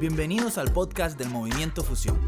Bienvenidos 0.00 0.58
al 0.58 0.72
podcast 0.72 1.18
del 1.18 1.28
Movimiento 1.28 1.82
Fusión. 1.82 2.20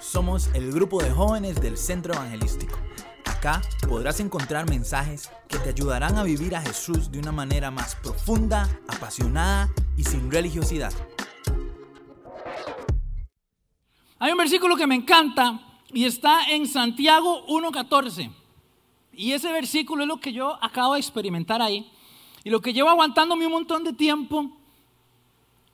Somos 0.00 0.48
el 0.54 0.72
grupo 0.72 1.02
de 1.02 1.10
jóvenes 1.10 1.60
del 1.60 1.76
Centro 1.76 2.14
Evangelístico. 2.14 2.78
Acá 3.26 3.60
podrás 3.86 4.20
encontrar 4.20 4.66
mensajes 4.70 5.30
que 5.46 5.58
te 5.58 5.68
ayudarán 5.68 6.16
a 6.16 6.22
vivir 6.22 6.56
a 6.56 6.62
Jesús 6.62 7.12
de 7.12 7.18
una 7.18 7.30
manera 7.30 7.70
más 7.70 7.94
profunda, 7.96 8.70
apasionada 8.88 9.68
y 9.98 10.04
sin 10.04 10.30
religiosidad. 10.30 10.94
Hay 14.18 14.32
un 14.32 14.38
versículo 14.38 14.74
que 14.76 14.86
me 14.86 14.94
encanta 14.94 15.60
y 15.92 16.06
está 16.06 16.50
en 16.50 16.66
Santiago 16.66 17.46
1.14. 17.48 18.32
Y 19.12 19.32
ese 19.32 19.52
versículo 19.52 20.04
es 20.04 20.08
lo 20.08 20.20
que 20.20 20.32
yo 20.32 20.56
acabo 20.64 20.94
de 20.94 21.00
experimentar 21.00 21.60
ahí. 21.60 21.92
Y 22.44 22.48
lo 22.48 22.62
que 22.62 22.72
llevo 22.72 22.88
aguantándome 22.88 23.44
un 23.44 23.52
montón 23.52 23.84
de 23.84 23.92
tiempo 23.92 24.56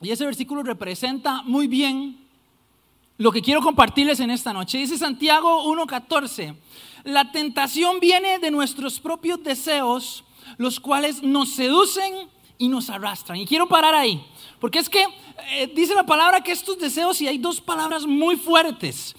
y 0.01 0.11
ese 0.11 0.25
versículo 0.25 0.63
representa 0.63 1.41
muy 1.43 1.67
bien 1.67 2.27
lo 3.17 3.31
que 3.31 3.41
quiero 3.41 3.61
compartirles 3.61 4.19
en 4.19 4.29
esta 4.29 4.53
noche. 4.53 4.77
Dice 4.77 4.97
Santiago 4.97 5.65
1.14, 5.65 6.55
la 7.03 7.31
tentación 7.31 7.99
viene 7.99 8.37
de 8.39 8.51
nuestros 8.51 8.99
propios 8.99 9.43
deseos, 9.43 10.23
los 10.57 10.79
cuales 10.79 11.23
nos 11.23 11.49
seducen 11.49 12.29
y 12.59 12.67
nos 12.67 12.89
arrastran. 12.89 13.39
Y 13.39 13.45
quiero 13.45 13.67
parar 13.67 13.95
ahí, 13.95 14.23
porque 14.59 14.79
es 14.79 14.89
que 14.89 15.03
eh, 15.51 15.71
dice 15.75 15.95
la 15.95 16.05
palabra 16.05 16.41
que 16.41 16.51
estos 16.51 16.77
deseos, 16.77 17.19
y 17.21 17.27
hay 17.27 17.37
dos 17.39 17.59
palabras 17.59 18.05
muy 18.05 18.35
fuertes, 18.35 19.15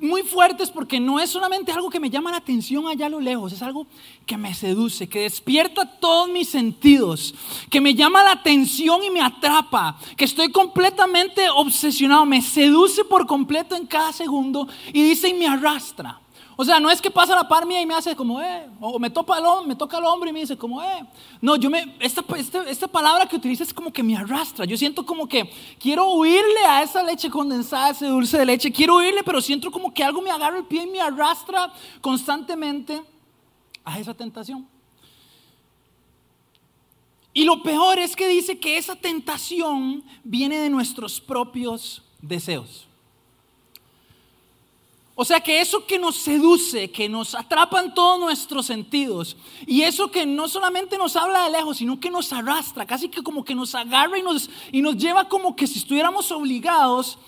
muy 0.00 0.22
fuertes 0.22 0.70
porque 0.70 0.98
no 0.98 1.20
es 1.20 1.30
solamente 1.30 1.70
algo 1.70 1.90
que 1.90 2.00
me 2.00 2.08
llama 2.08 2.30
la 2.30 2.38
atención 2.38 2.86
allá 2.86 3.06
a 3.06 3.10
lo 3.10 3.20
lejos, 3.20 3.52
es 3.52 3.62
algo 3.62 3.86
que 4.24 4.38
me 4.38 4.54
seduce, 4.54 5.08
que 5.08 5.20
despierta 5.20 5.84
todos 5.98 6.30
mis 6.30 6.48
sentidos, 6.48 7.34
que 7.70 7.80
me 7.80 7.94
llama 7.94 8.22
la 8.22 8.32
atención 8.32 9.04
y 9.04 9.10
me 9.10 9.20
atrapa, 9.20 9.98
que 10.16 10.24
estoy 10.24 10.50
completamente 10.50 11.50
obsesionado, 11.50 12.24
me 12.24 12.40
seduce 12.40 13.04
por 13.04 13.26
completo 13.26 13.76
en 13.76 13.86
cada 13.86 14.12
segundo 14.12 14.66
y 14.92 15.02
dice 15.02 15.28
y 15.28 15.34
me 15.34 15.46
arrastra. 15.46 16.21
O 16.56 16.64
sea, 16.64 16.78
no 16.78 16.90
es 16.90 17.00
que 17.00 17.10
pasa 17.10 17.34
la 17.34 17.48
par 17.48 17.64
mía 17.64 17.80
y 17.80 17.86
me 17.86 17.94
hace 17.94 18.14
como, 18.14 18.40
eh, 18.40 18.68
o 18.80 18.98
me, 18.98 19.08
topa 19.08 19.38
el, 19.38 19.66
me 19.66 19.74
toca 19.74 19.98
el 19.98 20.04
hombro 20.04 20.28
y 20.28 20.32
me 20.32 20.40
dice 20.40 20.56
como, 20.56 20.82
eh. 20.82 21.04
No, 21.40 21.56
yo 21.56 21.70
me, 21.70 21.96
esta, 22.00 22.22
esta, 22.36 22.68
esta, 22.68 22.88
palabra 22.88 23.26
que 23.26 23.36
utiliza 23.36 23.62
es 23.62 23.72
como 23.72 23.92
que 23.92 24.02
me 24.02 24.16
arrastra. 24.16 24.64
Yo 24.64 24.76
siento 24.76 25.06
como 25.06 25.26
que 25.26 25.50
quiero 25.78 26.12
huirle 26.12 26.64
a 26.68 26.82
esa 26.82 27.02
leche 27.02 27.30
condensada, 27.30 27.90
ese 27.90 28.06
dulce 28.06 28.38
de 28.38 28.46
leche. 28.46 28.70
Quiero 28.70 28.96
huirle, 28.96 29.22
pero 29.22 29.40
siento 29.40 29.70
como 29.70 29.94
que 29.94 30.04
algo 30.04 30.20
me 30.20 30.30
agarra 30.30 30.58
el 30.58 30.64
pie 30.64 30.82
y 30.82 30.90
me 30.90 31.00
arrastra 31.00 31.72
constantemente 32.00 33.02
a 33.84 33.98
esa 33.98 34.12
tentación. 34.12 34.68
Y 37.34 37.44
lo 37.44 37.62
peor 37.62 37.98
es 37.98 38.14
que 38.14 38.28
dice 38.28 38.58
que 38.58 38.76
esa 38.76 38.94
tentación 38.94 40.04
viene 40.22 40.58
de 40.58 40.68
nuestros 40.68 41.20
propios 41.20 42.02
deseos. 42.20 42.86
O 45.14 45.24
sea 45.24 45.40
que 45.40 45.60
eso 45.60 45.86
que 45.86 45.98
nos 45.98 46.16
seduce, 46.16 46.90
que 46.90 47.08
nos 47.08 47.34
atrapa 47.34 47.82
en 47.82 47.92
todos 47.92 48.18
nuestros 48.18 48.64
sentidos, 48.64 49.36
y 49.66 49.82
eso 49.82 50.10
que 50.10 50.24
no 50.24 50.48
solamente 50.48 50.96
nos 50.96 51.16
habla 51.16 51.44
de 51.44 51.50
lejos, 51.50 51.76
sino 51.78 52.00
que 52.00 52.10
nos 52.10 52.32
arrastra, 52.32 52.86
casi 52.86 53.08
que 53.08 53.22
como 53.22 53.44
que 53.44 53.54
nos 53.54 53.74
agarra 53.74 54.18
y 54.18 54.22
nos, 54.22 54.48
y 54.70 54.80
nos 54.80 54.96
lleva 54.96 55.28
como 55.28 55.54
que 55.54 55.66
si 55.66 55.80
estuviéramos 55.80 56.32
obligados, 56.32 57.18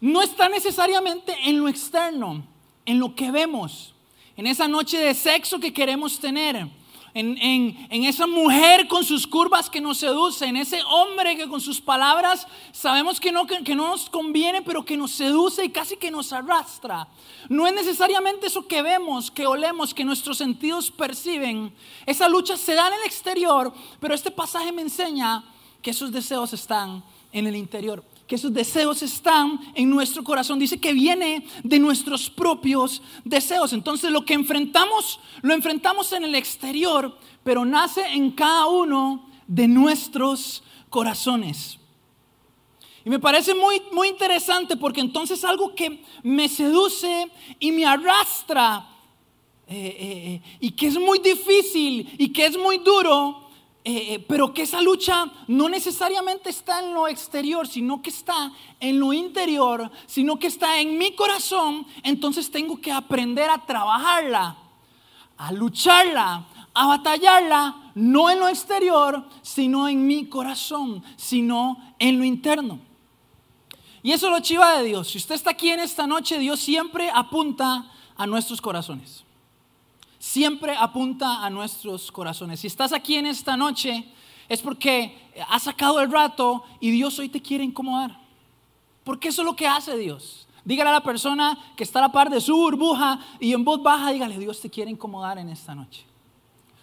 no 0.00 0.20
está 0.20 0.48
necesariamente 0.48 1.34
en 1.44 1.58
lo 1.58 1.68
externo, 1.68 2.44
en 2.84 2.98
lo 2.98 3.14
que 3.14 3.30
vemos, 3.30 3.94
en 4.36 4.46
esa 4.46 4.68
noche 4.68 4.98
de 4.98 5.14
sexo 5.14 5.58
que 5.58 5.72
queremos 5.72 6.18
tener 6.18 6.68
en, 7.14 8.04
esa 8.04 8.26
mujer 8.26 8.88
con 8.88 9.04
sus 9.04 9.26
curvas 9.26 9.68
que 9.68 9.80
nos 9.80 9.98
seduce, 9.98 10.46
en 10.46 10.56
ese 10.56 10.82
hombre 10.84 11.36
que 11.36 11.48
con 11.48 11.60
sus 11.60 11.80
palabras 11.80 12.46
sabemos 12.72 13.20
que 13.20 13.32
no, 13.32 13.46
que, 13.46 13.74
no 13.74 13.88
nos 13.88 14.08
conviene, 14.08 14.62
pero 14.62 14.84
que 14.84 14.96
nos 14.96 15.10
seduce 15.10 15.64
y 15.64 15.70
casi 15.70 15.96
que 15.96 16.10
nos 16.10 16.32
arrastra. 16.32 17.08
No 17.48 17.66
es 17.66 17.74
necesariamente 17.74 18.46
eso 18.46 18.66
que 18.66 18.82
vemos, 18.82 19.30
que 19.30 19.46
olemos, 19.46 19.92
que 19.92 20.04
nuestros 20.04 20.38
sentidos 20.38 20.90
perciben. 20.90 21.74
Esa 22.06 22.28
lucha 22.28 22.56
se 22.56 22.74
da 22.74 22.88
en 22.88 22.94
el 22.94 23.02
exterior, 23.04 23.72
pero 24.00 24.14
este 24.14 24.30
pasaje 24.30 24.72
me 24.72 24.82
enseña 24.82 25.44
que 25.82 25.90
esos 25.90 26.12
deseos 26.12 26.52
están 26.52 27.02
en 27.32 27.46
el 27.46 27.56
interior 27.56 28.04
que 28.32 28.36
esos 28.36 28.54
deseos 28.54 29.02
están 29.02 29.60
en 29.74 29.90
nuestro 29.90 30.24
corazón. 30.24 30.58
Dice 30.58 30.80
que 30.80 30.94
viene 30.94 31.46
de 31.62 31.78
nuestros 31.78 32.30
propios 32.30 33.02
deseos. 33.24 33.74
Entonces 33.74 34.10
lo 34.10 34.24
que 34.24 34.32
enfrentamos, 34.32 35.20
lo 35.42 35.52
enfrentamos 35.52 36.10
en 36.14 36.24
el 36.24 36.34
exterior, 36.34 37.14
pero 37.44 37.66
nace 37.66 38.00
en 38.14 38.30
cada 38.30 38.68
uno 38.68 39.28
de 39.46 39.68
nuestros 39.68 40.62
corazones. 40.88 41.78
Y 43.04 43.10
me 43.10 43.18
parece 43.18 43.54
muy, 43.54 43.82
muy 43.92 44.08
interesante 44.08 44.78
porque 44.78 45.02
entonces 45.02 45.44
algo 45.44 45.74
que 45.74 46.02
me 46.22 46.48
seduce 46.48 47.30
y 47.60 47.70
me 47.70 47.84
arrastra 47.84 48.88
eh, 49.68 49.76
eh, 49.76 49.94
eh, 50.00 50.56
y 50.58 50.70
que 50.70 50.86
es 50.86 50.96
muy 50.98 51.18
difícil 51.18 52.14
y 52.16 52.32
que 52.32 52.46
es 52.46 52.56
muy 52.56 52.78
duro, 52.78 53.41
eh, 53.84 54.14
eh, 54.14 54.24
pero 54.28 54.54
que 54.54 54.62
esa 54.62 54.80
lucha 54.80 55.24
no 55.48 55.68
necesariamente 55.68 56.50
está 56.50 56.78
en 56.78 56.94
lo 56.94 57.08
exterior, 57.08 57.66
sino 57.66 58.00
que 58.00 58.10
está 58.10 58.52
en 58.78 59.00
lo 59.00 59.12
interior, 59.12 59.90
sino 60.06 60.38
que 60.38 60.46
está 60.46 60.80
en 60.80 60.98
mi 60.98 61.16
corazón, 61.16 61.84
entonces 62.04 62.48
tengo 62.52 62.80
que 62.80 62.92
aprender 62.92 63.50
a 63.50 63.66
trabajarla, 63.66 64.56
a 65.36 65.50
lucharla, 65.50 66.46
a 66.72 66.86
batallarla, 66.86 67.90
no 67.96 68.30
en 68.30 68.38
lo 68.38 68.46
exterior, 68.46 69.26
sino 69.42 69.88
en 69.88 70.06
mi 70.06 70.26
corazón, 70.26 71.02
sino 71.16 71.76
en 71.98 72.18
lo 72.18 72.24
interno. 72.24 72.78
Y 74.04 74.12
eso 74.12 74.26
es 74.26 74.32
lo 74.32 74.40
chiva 74.40 74.78
de 74.78 74.84
Dios. 74.84 75.08
Si 75.08 75.18
usted 75.18 75.34
está 75.34 75.50
aquí 75.50 75.70
en 75.70 75.80
esta 75.80 76.06
noche, 76.06 76.38
Dios 76.38 76.60
siempre 76.60 77.10
apunta 77.12 77.90
a 78.16 78.26
nuestros 78.28 78.60
corazones 78.60 79.24
siempre 80.22 80.76
apunta 80.76 81.44
a 81.44 81.50
nuestros 81.50 82.12
corazones. 82.12 82.60
Si 82.60 82.68
estás 82.68 82.92
aquí 82.92 83.16
en 83.16 83.26
esta 83.26 83.56
noche, 83.56 84.04
es 84.48 84.62
porque 84.62 85.18
has 85.48 85.64
sacado 85.64 85.98
el 85.98 86.12
rato 86.12 86.62
y 86.78 86.92
Dios 86.92 87.18
hoy 87.18 87.28
te 87.28 87.42
quiere 87.42 87.64
incomodar. 87.64 88.20
Porque 89.02 89.28
eso 89.28 89.42
es 89.42 89.46
lo 89.46 89.56
que 89.56 89.66
hace 89.66 89.96
Dios. 89.96 90.46
Dígale 90.64 90.90
a 90.90 90.92
la 90.92 91.02
persona 91.02 91.58
que 91.76 91.82
está 91.82 91.98
a 91.98 92.02
la 92.02 92.12
par 92.12 92.30
de 92.30 92.40
su 92.40 92.54
burbuja 92.54 93.18
y 93.40 93.52
en 93.52 93.64
voz 93.64 93.82
baja, 93.82 94.12
dígale, 94.12 94.38
Dios 94.38 94.60
te 94.60 94.70
quiere 94.70 94.92
incomodar 94.92 95.38
en 95.38 95.48
esta 95.48 95.74
noche. 95.74 96.04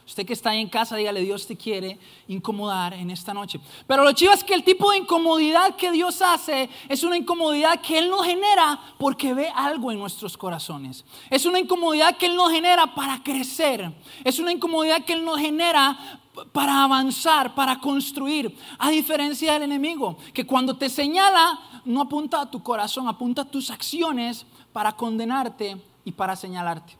Usted 0.09 0.25
que 0.25 0.33
está 0.33 0.49
ahí 0.49 0.59
en 0.59 0.69
casa, 0.69 0.95
dígale, 0.95 1.21
Dios 1.21 1.45
te 1.45 1.55
quiere 1.55 1.99
incomodar 2.27 2.95
en 2.95 3.11
esta 3.11 3.31
noche. 3.31 3.59
Pero 3.85 4.03
lo 4.03 4.11
chivo 4.13 4.33
es 4.33 4.43
que 4.43 4.55
el 4.55 4.63
tipo 4.63 4.89
de 4.89 4.97
incomodidad 4.97 5.75
que 5.75 5.91
Dios 5.91 6.23
hace 6.23 6.67
es 6.89 7.03
una 7.03 7.15
incomodidad 7.15 7.79
que 7.79 7.99
Él 7.99 8.09
nos 8.09 8.25
genera 8.25 8.79
porque 8.97 9.35
ve 9.35 9.51
algo 9.53 9.91
en 9.91 9.99
nuestros 9.99 10.35
corazones. 10.35 11.05
Es 11.29 11.45
una 11.45 11.59
incomodidad 11.59 12.17
que 12.17 12.25
Él 12.25 12.35
nos 12.35 12.51
genera 12.51 12.95
para 12.95 13.21
crecer. 13.21 13.93
Es 14.23 14.39
una 14.39 14.51
incomodidad 14.51 15.05
que 15.05 15.13
Él 15.13 15.23
nos 15.23 15.39
genera 15.39 16.19
para 16.53 16.85
avanzar, 16.85 17.53
para 17.53 17.79
construir. 17.79 18.57
A 18.79 18.89
diferencia 18.89 19.53
del 19.53 19.61
enemigo, 19.61 20.17
que 20.33 20.47
cuando 20.47 20.75
te 20.75 20.89
señala, 20.89 21.59
no 21.85 22.01
apunta 22.01 22.41
a 22.41 22.49
tu 22.49 22.63
corazón, 22.63 23.07
apunta 23.07 23.43
a 23.43 23.45
tus 23.45 23.69
acciones 23.69 24.47
para 24.73 24.93
condenarte 24.93 25.79
y 26.03 26.11
para 26.13 26.35
señalarte. 26.35 26.98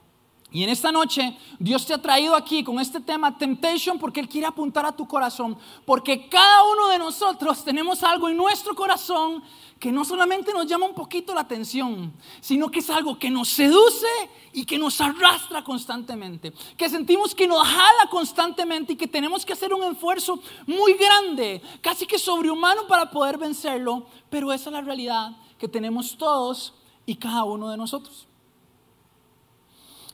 Y 0.52 0.64
en 0.64 0.70
esta 0.70 0.92
noche 0.92 1.38
Dios 1.60 1.86
te 1.86 1.94
ha 1.94 2.02
traído 2.02 2.36
aquí 2.36 2.64
con 2.64 2.80
este 2.80 3.00
tema 3.00 3.38
temptation 3.38 4.00
porque 4.00 4.20
Él 4.20 4.28
quiere 4.28 4.48
apuntar 4.48 4.86
a 4.86 4.96
tu 4.96 5.08
corazón. 5.08 5.58
Porque 5.86 6.28
cada 6.28 6.64
uno 6.64 6.88
de 6.88 6.98
nosotros 6.98 7.64
tenemos 7.64 8.02
algo 8.04 8.30
en 8.30 8.38
nuestro 8.38 8.76
corazón 8.76 9.44
que 9.80 9.92
no 9.92 10.04
solamente 10.04 10.52
nos 10.52 10.68
llama 10.68 10.88
un 10.88 10.94
poquito 10.94 11.34
la 11.34 11.42
atención, 11.42 12.12
sino 12.42 12.70
que 12.70 12.80
es 12.80 12.90
algo 12.90 13.18
que 13.18 13.30
nos 13.30 13.48
seduce 13.48 14.08
y 14.52 14.66
que 14.66 14.78
nos 14.78 15.00
arrastra 15.00 15.64
constantemente. 15.64 16.52
Que 16.76 16.90
sentimos 16.90 17.34
que 17.34 17.48
nos 17.48 17.66
jala 17.66 18.10
constantemente 18.10 18.94
y 18.94 18.96
que 18.96 19.08
tenemos 19.08 19.46
que 19.46 19.54
hacer 19.54 19.74
un 19.74 19.84
esfuerzo 19.84 20.40
muy 20.68 20.94
grande, 20.94 21.62
casi 21.82 22.06
que 22.06 22.20
sobrehumano 22.20 22.88
para 22.88 23.10
poder 23.10 23.38
vencerlo. 23.38 24.06
Pero 24.30 24.52
esa 24.52 24.70
es 24.70 24.74
la 24.74 24.82
realidad 24.82 25.38
que 25.58 25.68
tenemos 25.68 26.18
todos 26.18 26.74
y 27.06 27.16
cada 27.16 27.44
uno 27.44 27.70
de 27.70 27.78
nosotros. 27.78 28.29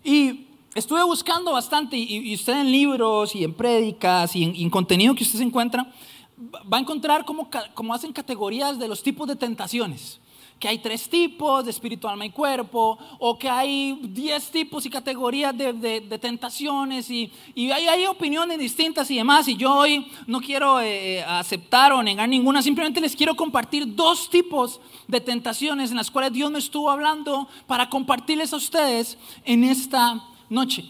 Y 0.06 0.46
estuve 0.76 1.04
buscando 1.04 1.52
bastante, 1.52 1.98
y, 1.98 2.34
usted 2.36 2.54
en 2.54 2.72
libros 2.72 3.36
y 3.36 3.44
en 3.44 3.56
prédicas 3.56 4.36
y 4.36 4.44
en, 4.44 4.70
contenido 4.70 5.16
que 5.16 5.24
usted 5.24 5.40
se 5.40 5.44
encuentra, 5.44 5.92
va 6.72 6.78
a 6.78 6.80
encontrar 6.80 7.26
cómo, 7.26 7.50
hacen 7.92 8.14
categorías 8.14 8.78
de 8.78 8.88
los 8.88 9.02
tipos 9.02 9.28
de 9.28 9.36
tentaciones 9.36 10.22
que 10.60 10.70
hay 10.70 10.80
tres 10.80 11.10
tipos 11.10 11.66
de 11.66 11.72
espíritu, 11.72 12.08
alma 12.08 12.26
y 12.26 12.32
cuerpo, 12.32 12.98
o 13.20 13.38
que 13.38 13.50
hay 13.50 14.00
diez 14.04 14.50
tipos 14.50 14.86
y 14.86 14.90
categorías 14.90 15.56
de, 15.58 16.20
tentaciones, 16.22 17.10
y, 17.10 17.32
hay, 17.72 18.06
opiniones 18.06 18.58
distintas 18.58 19.12
y 19.12 19.18
demás, 19.18 19.48
y 19.48 19.56
yo 19.58 19.74
hoy 19.74 20.08
no 20.28 20.40
quiero 20.40 20.80
eh, 20.80 21.24
aceptar 21.24 21.92
o 21.92 22.02
negar 22.02 22.30
ninguna, 22.30 22.62
simplemente 22.62 23.02
les 23.02 23.16
quiero 23.16 23.36
compartir 23.36 23.96
dos 23.96 24.30
tipos 24.30 24.80
de 25.08 25.20
tentaciones 25.20 25.92
en 25.92 25.98
las 25.98 26.10
cuales 26.10 26.32
Dios 26.32 26.50
me 26.50 26.60
estuvo 26.60 26.90
hablando 26.90 27.48
para 27.68 27.90
compartirles 27.90 28.54
a 28.54 28.58
ustedes 28.58 29.18
en 29.44 29.64
esta 29.64 30.24
noche. 30.50 30.86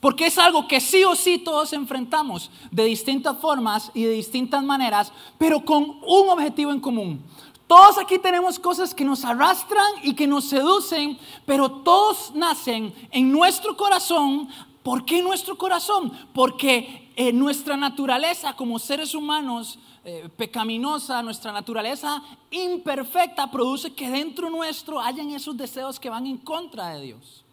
Porque 0.00 0.26
es 0.26 0.38
algo 0.38 0.68
que 0.68 0.80
sí 0.80 1.02
o 1.04 1.16
sí 1.16 1.38
todos 1.38 1.72
enfrentamos 1.72 2.50
de 2.70 2.84
distintas 2.84 3.38
formas 3.38 3.90
y 3.94 4.04
de 4.04 4.12
distintas 4.12 4.62
maneras, 4.62 5.12
pero 5.38 5.64
con 5.64 5.82
un 6.06 6.28
objetivo 6.28 6.70
en 6.70 6.80
común. 6.80 7.24
Todos 7.66 7.98
aquí 7.98 8.18
tenemos 8.18 8.58
cosas 8.60 8.94
que 8.94 9.04
nos 9.04 9.24
arrastran 9.24 9.86
y 10.02 10.14
que 10.14 10.26
nos 10.26 10.44
seducen, 10.44 11.18
pero 11.46 11.68
todos 11.70 12.32
nacen 12.34 12.94
en 13.10 13.32
nuestro 13.32 13.76
corazón. 13.76 14.48
¿Por 14.84 15.04
qué 15.04 15.20
nuestro 15.20 15.58
corazón? 15.58 16.12
Porque 16.32 17.10
eh, 17.16 17.32
nuestra 17.32 17.76
naturaleza 17.76 18.52
como 18.52 18.78
seres 18.78 19.14
humanos 19.14 19.80
eh, 20.04 20.28
pecaminosa, 20.36 21.20
nuestra 21.22 21.50
naturaleza 21.50 22.22
imperfecta 22.52 23.50
produce 23.50 23.92
que 23.92 24.08
dentro 24.08 24.48
nuestro 24.48 25.00
hayan 25.00 25.30
esos 25.30 25.56
deseos 25.56 25.98
que 25.98 26.08
van 26.08 26.28
en 26.28 26.36
contra 26.36 26.90
de 26.90 27.00
Dios. 27.00 27.44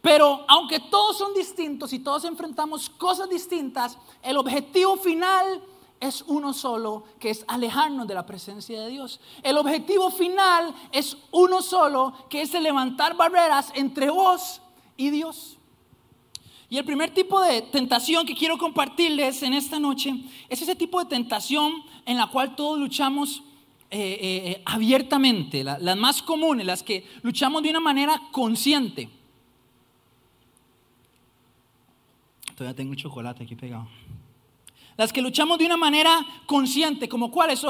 Pero 0.00 0.46
aunque 0.48 0.80
todos 0.80 1.18
son 1.18 1.34
distintos 1.34 1.92
y 1.92 1.98
todos 1.98 2.24
enfrentamos 2.24 2.88
cosas 2.88 3.28
distintas, 3.28 3.98
el 4.22 4.38
objetivo 4.38 4.96
final 4.96 5.62
es 6.00 6.24
uno 6.26 6.54
solo, 6.54 7.04
que 7.18 7.30
es 7.30 7.44
alejarnos 7.46 8.08
de 8.08 8.14
la 8.14 8.24
presencia 8.24 8.80
de 8.80 8.88
Dios. 8.88 9.20
El 9.42 9.58
objetivo 9.58 10.10
final 10.10 10.74
es 10.90 11.16
uno 11.30 11.60
solo, 11.60 12.14
que 12.30 12.40
es 12.40 12.52
levantar 12.54 13.16
barreras 13.16 13.70
entre 13.74 14.08
vos 14.08 14.62
y 14.96 15.10
Dios. 15.10 15.58
Y 16.70 16.78
el 16.78 16.84
primer 16.84 17.12
tipo 17.12 17.40
de 17.42 17.62
tentación 17.62 18.24
que 18.24 18.34
quiero 18.34 18.56
compartirles 18.56 19.42
en 19.42 19.52
esta 19.52 19.78
noche 19.78 20.14
es 20.48 20.62
ese 20.62 20.74
tipo 20.74 21.00
de 21.00 21.10
tentación 21.10 21.82
en 22.06 22.16
la 22.16 22.28
cual 22.28 22.56
todos 22.56 22.78
luchamos 22.78 23.42
eh, 23.90 23.98
eh, 23.98 24.50
eh, 24.52 24.62
abiertamente, 24.64 25.64
las 25.64 25.96
más 25.96 26.22
comunes, 26.22 26.64
las 26.64 26.82
que 26.82 27.04
luchamos 27.22 27.62
de 27.62 27.70
una 27.70 27.80
manera 27.80 28.22
consciente. 28.30 29.10
Todavía 32.54 32.76
tengo 32.76 32.94
chocolate 32.94 33.42
aquí 33.42 33.56
pegado. 33.56 33.88
Las 35.00 35.14
que 35.14 35.22
luchamos 35.22 35.56
de 35.56 35.64
una 35.64 35.78
manera 35.78 36.26
consciente, 36.44 37.08
como 37.08 37.30
cuáles, 37.30 37.64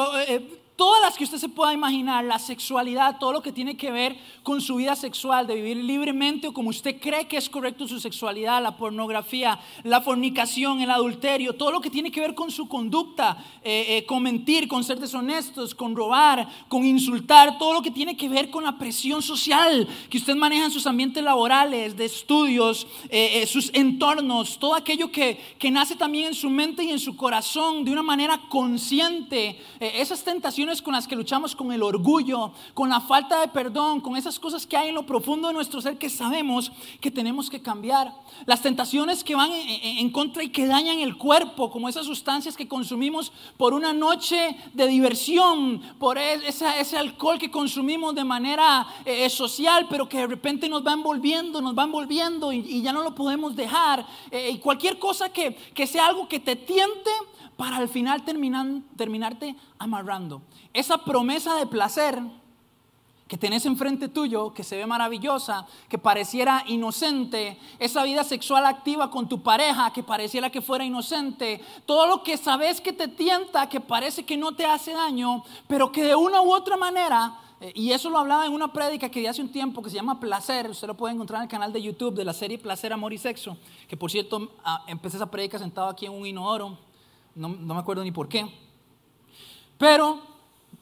todas 0.81 1.03
las 1.03 1.19
que 1.19 1.25
usted 1.25 1.37
se 1.37 1.51
pueda 1.51 1.75
imaginar, 1.75 2.25
la 2.25 2.39
sexualidad, 2.39 3.19
todo 3.19 3.33
lo 3.33 3.43
que 3.43 3.53
tiene 3.53 3.77
que 3.77 3.91
ver 3.91 4.17
con 4.43 4.63
su 4.63 4.77
vida 4.77 4.97
sexual, 4.97 5.47
de 5.47 5.57
vivir 5.57 5.77
libremente 5.77 6.49
o 6.49 6.55
como 6.55 6.71
usted 6.71 6.99
cree 6.99 7.29
que 7.29 7.37
es 7.37 7.51
correcto 7.51 7.87
su 7.87 8.01
sexualidad, 8.01 8.63
la 8.63 8.79
pornografía, 8.79 9.61
la 9.85 10.01
fornicación, 10.01 10.81
el 10.81 10.91
adulterio, 10.91 11.55
todo 11.55 11.71
lo 11.71 11.83
que 11.83 11.91
tiene 11.91 12.11
que 12.11 12.23
ver 12.23 12.35
con 12.35 12.51
su 12.51 12.67
conducta, 12.67 13.37
eh, 13.63 13.99
eh, 13.99 14.07
con 14.07 14.23
mentir, 14.23 14.69
con 14.69 14.83
ser 14.83 14.99
deshonestos, 14.99 15.75
con 15.75 15.95
robar, 15.95 16.49
con 16.69 16.87
insultar, 16.87 17.59
todo 17.59 17.75
lo 17.75 17.83
que 17.83 17.91
tiene 17.91 18.17
que 18.17 18.31
ver 18.31 18.49
con 18.49 18.65
la 18.65 18.79
presión 18.79 19.21
social 19.21 19.87
que 20.09 20.17
usted 20.17 20.35
maneja 20.35 20.65
en 20.65 20.71
sus 20.71 20.87
ambientes 20.87 21.23
laborales, 21.23 21.95
de 21.95 22.07
estudios, 22.07 22.87
eh, 23.11 23.47
sus 23.47 23.71
entornos, 23.75 24.59
todo 24.59 24.75
aquello 24.75 25.13
que, 25.13 25.39
que 25.59 25.71
nace 25.71 25.95
también 25.95 26.29
en 26.29 26.35
su 26.35 26.49
mente 26.49 26.85
y 26.85 26.91
en 26.91 26.99
su 26.99 27.17
corazón 27.17 27.85
de 27.85 27.93
una 27.93 28.03
manera 28.03 28.41
consciente, 28.49 29.61
esas 29.79 30.25
tentaciones 30.25 30.70
con 30.81 30.95
las 30.95 31.09
que 31.09 31.17
luchamos 31.17 31.57
con 31.57 31.73
el 31.73 31.83
orgullo, 31.83 32.53
con 32.75 32.89
la 32.89 33.01
falta 33.01 33.41
de 33.41 33.49
perdón, 33.49 34.01
con 34.01 34.17
esas 34.17 34.39
cosas 34.39 34.65
que 34.65 34.77
hay 34.77 34.91
en 34.91 34.95
lo 34.95 35.05
profundo 35.05 35.49
de 35.49 35.55
nuestro 35.55 35.81
ser 35.81 35.99
que 35.99 36.09
sabemos 36.09 36.71
que 37.01 37.11
tenemos 37.11 37.51
que 37.51 37.61
cambiar. 37.61 38.15
Las 38.47 38.63
tentaciones 38.63 39.25
que 39.25 39.35
van 39.35 39.51
en, 39.53 40.11
contra 40.11 40.45
y 40.45 40.51
que 40.51 40.67
dañan 40.67 41.01
el 41.01 41.17
cuerpo, 41.17 41.73
como 41.73 41.89
esas 41.89 42.07
sustancias 42.07 42.57
que 42.57 42.69
consumimos 42.69 43.33
por 43.57 43.75
una 43.75 43.93
noche 43.93 44.57
de 44.73 44.87
diversión, 44.87 45.81
por 45.99 46.17
e, 46.17 46.35
ese 46.47 46.97
alcohol 46.97 47.39
que 47.39 47.51
consumimos 47.51 48.15
de 48.15 48.25
manera 48.25 48.87
eh, 49.05 49.29
social, 49.29 49.89
pero 49.91 50.09
que 50.09 50.19
de 50.19 50.29
repente 50.29 50.69
nos 50.69 50.87
va 50.87 50.93
envolviendo, 50.93 51.61
nos 51.61 51.77
va 51.77 51.83
envolviendo 51.83 52.53
y, 52.53 52.83
ya 52.83 52.93
no 52.93 53.03
lo 53.03 53.15
podemos 53.15 53.57
dejar. 53.57 54.07
Eh, 54.31 54.53
y 54.55 54.59
cualquier 54.59 54.99
cosa 54.99 55.31
que, 55.31 55.55
que 55.75 55.87
sea 55.87 56.07
algo 56.07 56.29
que 56.29 56.39
te 56.39 56.55
tiente 56.55 57.11
para 57.61 57.77
al 57.77 57.91
final 57.91 58.25
terminarte 58.25 59.55
amarrando. 59.79 60.41
Esa 60.73 60.97
promesa 61.05 61.57
de 61.57 61.67
placer 61.67 62.19
que 63.29 63.37
tenés 63.37 63.67
enfrente 63.67 64.09
tuyo, 64.09 64.55
que 64.55 64.65
se 64.65 64.79
ve 64.79 64.87
maravillosa, 64.87 65.67
que 65.87 65.99
pareciera 65.99 66.65
inocente, 66.69 67.59
esa 67.79 68.03
vida 68.05 68.25
sexual 68.25 68.65
activa 68.65 69.11
con 69.11 69.29
tu 69.29 69.43
pareja, 69.43 69.93
que 69.93 70.03
pareciera 70.03 70.49
que 70.49 70.63
fuera 70.63 70.87
inocente, 70.87 71.61
todo 71.85 72.07
lo 72.07 72.23
que 72.23 72.39
sabes 72.39 72.81
que 72.81 72.95
te 72.95 73.09
tienta, 73.09 73.69
que 73.69 73.79
parece 73.79 74.25
que 74.25 74.39
no 74.39 74.57
te 74.57 74.65
hace 74.65 74.95
daño, 74.95 75.45
pero 75.69 75.93
que 75.93 76.03
de 76.03 76.15
una 76.15 76.41
u 76.41 76.55
otra 76.55 76.79
manera, 76.79 77.39
eh, 77.61 77.73
y 77.75 77.93
eso 77.93 78.09
lo 78.09 78.17
hablaba 78.17 78.47
en 78.47 78.55
una 78.55 78.73
prédica 78.73 79.11
que 79.11 79.21
di 79.21 79.27
hace 79.27 79.43
un 79.43 79.53
tiempo 79.53 79.83
que 79.83 79.91
se 79.91 79.97
llama 79.97 80.19
Placer, 80.19 80.71
usted 80.71 80.89
lo 80.89 80.97
puede 80.97 81.13
encontrar 81.13 81.41
en 81.41 81.43
el 81.43 81.51
canal 81.51 81.75
de 81.75 81.83
YouTube 81.83 82.15
de 82.15 82.25
la 82.25 82.33
serie 82.33 82.57
Placer, 82.57 82.91
Amor 82.95 83.13
y 83.13 83.19
Sexo, 83.19 83.59
que 83.87 83.99
por 83.99 84.11
cierto 84.11 84.51
ah, 84.65 84.83
empecé 84.87 85.19
esa 85.19 85.31
prédica 85.31 85.59
sentado 85.59 85.89
aquí 85.89 86.07
en 86.07 86.13
un 86.13 86.27
inodoro 86.27 86.90
no, 87.35 87.49
me 87.49 87.79
acuerdo 87.79 88.03
ni 88.03 88.13
por 88.13 88.29
qué. 88.29 88.47
Pero 89.79 90.21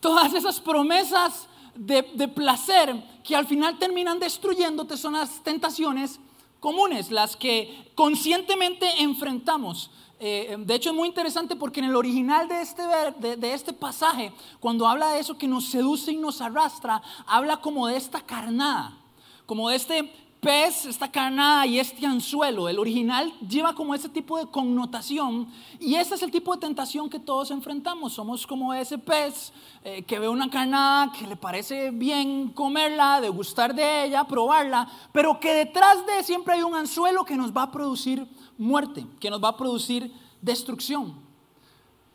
todas 0.01 0.35
esas 0.35 0.61
promesas 0.61 1.49
de, 1.75 2.03
placer 2.29 2.95
que 3.23 3.37
al 3.37 3.47
final 3.47 3.79
terminan 3.79 4.19
destruyéndote 4.19 4.97
son 4.97 5.15
las 5.15 5.43
tentaciones 5.43 6.19
comunes, 6.61 7.11
las 7.11 7.37
que 7.37 7.93
conscientemente 7.95 8.87
enfrentamos. 9.01 9.91
Eh, 10.21 10.57
de 10.59 10.75
hecho 10.75 10.91
es 10.91 10.97
muy 10.97 11.07
interesante 11.07 11.55
porque 11.55 11.79
en 11.79 11.87
el 11.87 11.97
original 11.97 12.49
de 12.49 12.61
este, 12.61 12.83
de, 13.21 13.37
de 13.37 13.55
este 13.55 13.73
pasaje, 13.73 14.33
cuando 14.59 14.89
habla 14.89 15.13
de 15.13 15.21
eso 15.21 15.39
que 15.39 15.47
nos 15.47 15.67
seduce 15.67 16.11
y 16.11 16.17
nos 16.17 16.41
arrastra, 16.41 17.01
habla 17.27 17.59
como 17.59 17.87
de 17.87 17.97
esta 17.97 18.21
carnada, 18.23 18.99
como 19.47 19.69
de 19.69 19.77
este 19.77 20.28
pez, 20.41 20.87
esta 20.87 21.11
carnada 21.11 21.67
y 21.67 21.79
este 21.79 22.07
anzuelo. 22.07 22.69
El 22.69 22.79
original 22.79 23.33
lleva 23.41 23.75
como 23.75 23.95
ese 23.95 24.09
tipo 24.09 24.39
de 24.39 24.47
connotación 24.47 25.49
y 25.81 25.97
ese 25.97 26.15
es 26.15 26.23
el 26.23 26.31
tipo 26.31 26.55
de 26.55 26.61
tentación 26.61 27.11
que 27.11 27.19
todos 27.19 27.51
enfrentamos. 27.51 28.13
Somos 28.13 28.47
como 28.47 28.73
ese 28.73 28.99
pez 28.99 29.53
eh, 29.85 30.03
que 30.03 30.19
ve 30.19 30.29
una 30.29 30.49
carnada 30.49 31.13
que 31.13 31.27
le 31.27 31.37
parece 31.37 31.91
bien 31.91 32.49
comerla, 32.49 33.21
degustar 33.21 33.75
de 33.75 34.05
ella, 34.05 34.25
probarla, 34.25 34.89
pero 35.13 35.39
que 35.41 35.53
detrás 35.53 36.05
de 36.07 36.23
siempre 36.23 36.55
hay 36.55 36.63
un 36.63 36.75
anzuelo 36.75 37.25
que 37.25 37.37
nos 37.37 37.57
va 37.57 37.63
a 37.63 37.71
producir 37.71 38.27
muerte, 38.57 39.07
que 39.21 39.31
nos 39.31 39.43
va 39.43 39.49
a 39.49 39.57
producir 39.57 40.13
destrucción. 40.41 41.27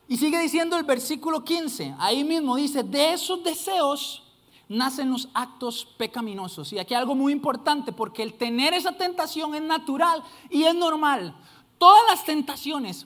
Y 0.08 0.18
sigue 0.18 0.40
diciendo 0.40 0.78
el 0.78 0.84
versículo 0.84 1.44
15, 1.44 1.96
ahí 1.98 2.24
mismo 2.24 2.56
dice, 2.56 2.84
de 2.84 3.14
esos 3.14 3.44
deseos 3.44 4.23
nacen 4.69 5.12
los 5.12 5.30
actos 5.33 5.86
pecaminosos. 5.98 6.74
Y 6.74 6.80
aquí 6.80 6.94
algo 6.94 7.15
muy 7.15 7.33
importante, 7.33 7.92
porque 7.92 8.24
el 8.24 8.33
tener 8.33 8.74
esa 8.74 8.94
tentación 8.98 9.56
es 9.56 9.62
natural 9.62 10.24
y 10.50 10.63
es 10.63 10.75
normal. 10.75 11.36
Todas 11.77 12.04
las 12.10 12.25
tentaciones, 12.25 13.06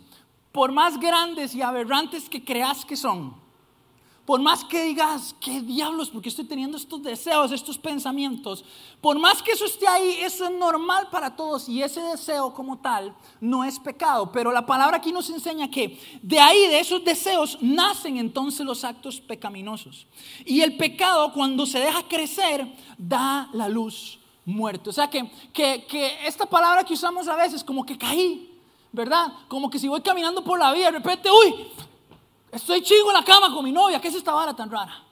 por 0.52 0.72
más 0.72 1.00
grandes 1.00 1.56
y 1.56 1.62
aberrantes 1.62 2.30
que 2.30 2.44
creas 2.44 2.86
que 2.86 2.96
son, 2.96 3.36
por 4.28 4.42
más 4.42 4.66
que 4.66 4.84
digas, 4.84 5.34
¿qué 5.40 5.62
diablos? 5.62 6.10
Porque 6.10 6.28
estoy 6.28 6.44
teniendo 6.44 6.76
estos 6.76 7.02
deseos, 7.02 7.50
estos 7.54 7.78
pensamientos. 7.78 8.66
Por 9.00 9.18
más 9.18 9.42
que 9.42 9.54
eso 9.54 9.64
esté 9.64 9.88
ahí, 9.88 10.18
eso 10.20 10.44
es 10.44 10.52
normal 10.52 11.08
para 11.10 11.34
todos 11.34 11.70
y 11.70 11.82
ese 11.82 12.02
deseo 12.02 12.54
como 12.54 12.78
tal 12.78 13.16
no 13.40 13.64
es 13.64 13.80
pecado. 13.80 14.30
Pero 14.34 14.52
la 14.52 14.66
palabra 14.66 14.98
aquí 14.98 15.14
nos 15.14 15.30
enseña 15.30 15.72
que 15.72 15.98
de 16.22 16.42
ahí, 16.42 16.68
de 16.68 16.82
esos 16.82 17.06
deseos, 17.06 17.58
nacen 17.62 18.18
entonces 18.18 18.66
los 18.66 18.84
actos 18.84 19.22
pecaminosos. 19.22 20.08
Y 20.44 20.60
el 20.60 20.76
pecado 20.76 21.32
cuando 21.32 21.66
se 21.66 21.80
deja 21.80 22.04
crecer, 22.04 22.68
da 22.98 23.48
la 23.54 23.70
luz 23.70 24.20
muerto. 24.44 24.90
O 24.90 24.94
sea 24.94 25.10
que, 25.10 25.32
que, 25.54 25.86
que 25.86 26.28
esta 26.28 26.46
palabra 26.46 26.84
que 26.84 26.96
usamos 26.96 27.30
a 27.30 27.38
veces, 27.38 27.64
como 27.64 27.86
que 27.86 27.98
caí, 27.98 28.60
¿verdad? 28.92 29.28
Como 29.48 29.70
que 29.70 29.80
si 29.80 29.88
voy 29.88 30.02
caminando 30.02 30.44
por 30.44 30.60
la 30.60 30.74
vida, 30.74 30.88
de 30.88 30.98
repente, 30.98 31.30
uy, 31.32 31.56
Estoy 32.58 32.82
chingo 32.82 33.10
en 33.10 33.14
la 33.14 33.24
cama 33.24 33.54
con 33.54 33.64
mi 33.64 33.72
novia. 33.72 34.02
¿Qué 34.02 34.08
es 34.08 34.16
esta 34.16 34.34
vara 34.34 34.52
tan 34.56 34.70
rara? 34.72 35.04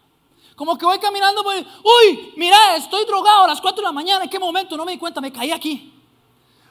Como 0.56 0.76
que 0.78 0.86
voy 0.86 0.98
caminando, 0.98 1.44
uy, 1.44 2.34
mira, 2.38 2.76
estoy 2.76 3.06
drogado 3.06 3.44
a 3.44 3.48
las 3.48 3.62
4 3.62 3.82
de 3.82 3.84
la 3.84 3.92
mañana. 3.92 4.24
¿En 4.24 4.30
qué 4.30 4.40
momento? 4.40 4.76
No 4.76 4.84
me 4.84 4.94
di 4.94 4.98
cuenta, 4.98 5.22
me 5.22 5.32
caí 5.32 5.52
aquí. 5.52 5.94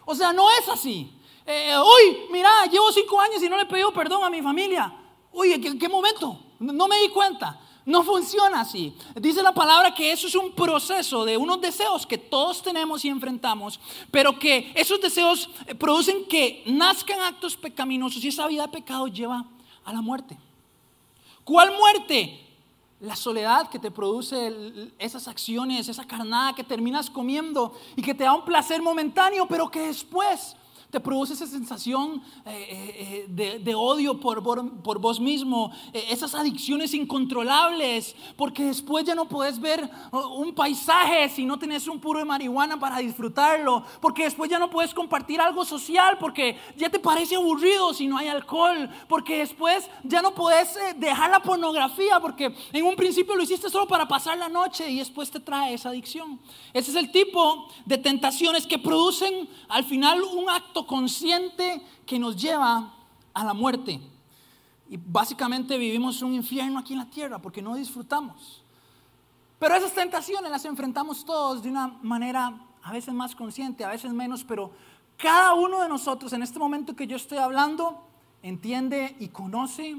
O 0.04 0.14
sea, 0.16 0.32
no 0.32 0.50
es 0.50 0.68
así. 0.68 1.12
Eh, 1.46 1.76
uy, 1.78 2.26
mira, 2.32 2.66
llevo 2.66 2.90
5 2.90 3.20
años 3.20 3.42
y 3.42 3.48
no 3.48 3.56
le 3.56 3.62
he 3.62 3.66
pedido 3.66 3.92
perdón 3.92 4.24
a 4.24 4.30
mi 4.30 4.42
familia. 4.42 4.92
Uy, 5.32 5.52
¿en 5.52 5.78
qué, 5.78 5.88
momento? 5.88 6.40
No 6.58 6.88
me 6.88 6.98
di 7.02 7.08
cuenta. 7.10 7.60
No 7.86 8.02
funciona 8.02 8.62
así. 8.62 8.96
Dice 9.14 9.42
la 9.44 9.52
palabra 9.52 9.94
que 9.94 10.10
eso 10.10 10.26
es 10.26 10.34
un 10.34 10.52
proceso 10.54 11.24
de 11.24 11.36
unos 11.36 11.60
deseos 11.60 12.04
que 12.04 12.18
todos 12.18 12.62
tenemos 12.62 13.04
y 13.04 13.10
enfrentamos, 13.10 13.78
pero 14.10 14.36
que 14.40 14.72
esos 14.74 15.00
deseos 15.00 15.48
eh, 15.66 15.74
producen 15.76 16.24
que 16.24 16.64
nazcan 16.66 17.20
actos 17.20 17.56
pecaminosos 17.56 18.24
y 18.24 18.28
esa 18.28 18.48
vida 18.48 18.62
de 18.62 18.72
pecado 18.72 19.06
lleva 19.06 19.44
a 19.84 19.92
la 19.92 20.00
muerte. 20.00 20.36
¿Cuál 21.44 21.72
muerte? 21.76 22.40
La 23.00 23.16
soledad 23.16 23.68
que 23.68 23.78
te 23.78 23.90
produce 23.90 24.90
esas 24.98 25.28
acciones, 25.28 25.88
esa 25.88 26.06
carnada 26.06 26.54
que 26.54 26.64
terminas 26.64 27.10
comiendo 27.10 27.74
y 27.96 28.02
que 28.02 28.14
te 28.14 28.24
da 28.24 28.32
un 28.32 28.44
placer 28.44 28.80
momentáneo, 28.80 29.46
pero 29.46 29.70
que 29.70 29.80
después 29.80 30.56
te 30.94 31.00
produce 31.00 31.32
esa 31.32 31.48
sensación 31.48 32.22
eh, 32.46 32.50
eh, 32.70 33.26
eh, 33.36 33.58
de, 33.58 33.74
odio 33.74 34.20
por, 34.20 34.44
por, 34.44 34.98
vos 35.00 35.18
mismo, 35.18 35.72
esas 35.92 36.36
adicciones 36.36 36.94
incontrolables, 36.94 38.14
porque 38.36 38.62
después 38.66 39.04
ya 39.04 39.16
no 39.16 39.24
puedes 39.24 39.58
ver 39.58 39.90
un 40.12 40.54
paisaje 40.54 41.28
si 41.30 41.44
no 41.44 41.58
tenés 41.58 41.88
un 41.88 41.98
puro 41.98 42.20
de 42.20 42.24
marihuana 42.24 42.78
para 42.78 42.98
disfrutarlo, 42.98 43.84
porque 44.00 44.22
después 44.22 44.48
ya 44.48 44.60
no 44.60 44.70
puedes 44.70 44.94
compartir 44.94 45.40
algo 45.40 45.64
social, 45.64 46.16
porque 46.20 46.56
ya 46.76 46.88
te 46.88 47.00
parece 47.00 47.34
aburrido 47.34 47.92
si 47.92 48.06
no 48.06 48.16
hay 48.16 48.28
alcohol, 48.28 48.88
porque 49.08 49.38
después 49.38 49.90
ya 50.04 50.22
no 50.22 50.32
puedes 50.32 50.78
dejar 50.96 51.28
la 51.28 51.42
pornografía, 51.42 52.20
porque 52.20 52.54
en 52.72 52.84
un 52.84 52.94
principio 52.94 53.34
lo 53.34 53.42
hiciste 53.42 53.68
solo 53.68 53.88
para 53.88 54.06
pasar 54.06 54.38
la 54.38 54.48
noche 54.48 54.88
y 54.88 54.98
después 55.00 55.28
te 55.28 55.40
trae 55.40 55.74
esa 55.74 55.88
adicción. 55.88 56.38
Ese 56.72 56.92
es 56.92 56.96
el 56.96 57.10
tipo 57.10 57.66
de 57.84 57.98
tentaciones 57.98 58.64
que 58.64 58.78
producen 58.78 59.48
al 59.68 59.82
final 59.82 60.22
un 60.22 60.48
acto 60.48 60.83
consciente 60.86 61.82
que 62.06 62.18
nos 62.18 62.36
lleva 62.36 62.94
a 63.32 63.44
la 63.44 63.54
muerte. 63.54 64.00
Y 64.88 64.96
básicamente 64.96 65.78
vivimos 65.78 66.22
un 66.22 66.34
infierno 66.34 66.78
aquí 66.78 66.92
en 66.92 67.00
la 67.00 67.10
tierra 67.10 67.40
porque 67.40 67.62
no 67.62 67.74
disfrutamos. 67.74 68.62
Pero 69.58 69.74
esas 69.74 69.92
tentaciones 69.92 70.50
las 70.50 70.64
enfrentamos 70.64 71.24
todos 71.24 71.62
de 71.62 71.70
una 71.70 71.88
manera 72.02 72.54
a 72.82 72.92
veces 72.92 73.14
más 73.14 73.34
consciente, 73.34 73.84
a 73.84 73.88
veces 73.88 74.12
menos, 74.12 74.44
pero 74.44 74.72
cada 75.16 75.54
uno 75.54 75.80
de 75.80 75.88
nosotros 75.88 76.32
en 76.32 76.42
este 76.42 76.58
momento 76.58 76.94
que 76.94 77.06
yo 77.06 77.16
estoy 77.16 77.38
hablando 77.38 78.06
entiende 78.42 79.16
y 79.18 79.28
conoce 79.28 79.96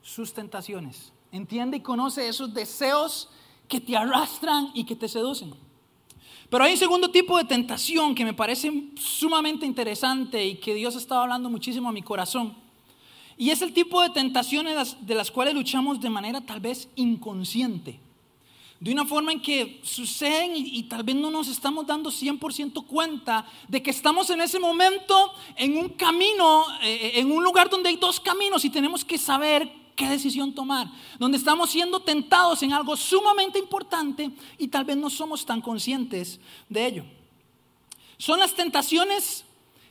sus 0.00 0.32
tentaciones. 0.32 1.12
Entiende 1.32 1.78
y 1.78 1.80
conoce 1.80 2.28
esos 2.28 2.54
deseos 2.54 3.28
que 3.66 3.80
te 3.80 3.96
arrastran 3.96 4.70
y 4.74 4.84
que 4.84 4.96
te 4.96 5.08
seducen. 5.08 5.54
Pero 6.50 6.64
hay 6.64 6.72
un 6.72 6.78
segundo 6.78 7.10
tipo 7.10 7.36
de 7.36 7.44
tentación 7.44 8.14
que 8.14 8.24
me 8.24 8.32
parece 8.32 8.72
sumamente 8.96 9.66
interesante 9.66 10.44
y 10.44 10.54
que 10.56 10.74
Dios 10.74 10.96
estaba 10.96 11.22
hablando 11.22 11.50
muchísimo 11.50 11.88
a 11.88 11.92
mi 11.92 12.02
corazón. 12.02 12.56
Y 13.36 13.50
es 13.50 13.62
el 13.62 13.72
tipo 13.72 14.02
de 14.02 14.10
tentaciones 14.10 14.96
de 15.00 15.14
las 15.14 15.30
cuales 15.30 15.54
luchamos 15.54 16.00
de 16.00 16.10
manera 16.10 16.40
tal 16.40 16.60
vez 16.60 16.88
inconsciente. 16.96 18.00
De 18.80 18.92
una 18.92 19.04
forma 19.04 19.32
en 19.32 19.42
que 19.42 19.80
suceden 19.82 20.52
y, 20.54 20.84
tal 20.84 21.02
vez 21.02 21.16
no 21.16 21.30
nos 21.30 21.48
estamos 21.48 21.86
dando 21.86 22.10
100% 22.10 22.86
cuenta 22.86 23.44
de 23.66 23.82
que 23.82 23.90
estamos 23.90 24.30
en 24.30 24.40
ese 24.40 24.58
momento 24.58 25.32
en 25.56 25.76
un 25.76 25.90
camino, 25.90 26.64
eh, 26.82 27.12
en 27.16 27.30
un 27.30 27.42
lugar 27.42 27.68
donde 27.68 27.88
hay 27.88 27.96
dos 27.96 28.20
caminos 28.20 28.64
y 28.64 28.70
tenemos 28.70 29.04
que 29.04 29.18
saber 29.18 29.70
qué 29.98 30.08
decisión 30.08 30.54
tomar, 30.54 30.88
donde 31.18 31.36
estamos 31.36 31.70
siendo 31.70 31.98
tentados 31.98 32.62
en 32.62 32.72
algo 32.72 32.96
sumamente 32.96 33.58
importante 33.58 34.30
y 34.56 34.68
tal 34.68 34.84
vez 34.84 34.96
no 34.96 35.10
somos 35.10 35.44
tan 35.44 35.60
conscientes 35.60 36.38
de 36.68 36.86
ello. 36.86 37.04
Son 38.16 38.38
las 38.38 38.54
tentaciones 38.54 39.44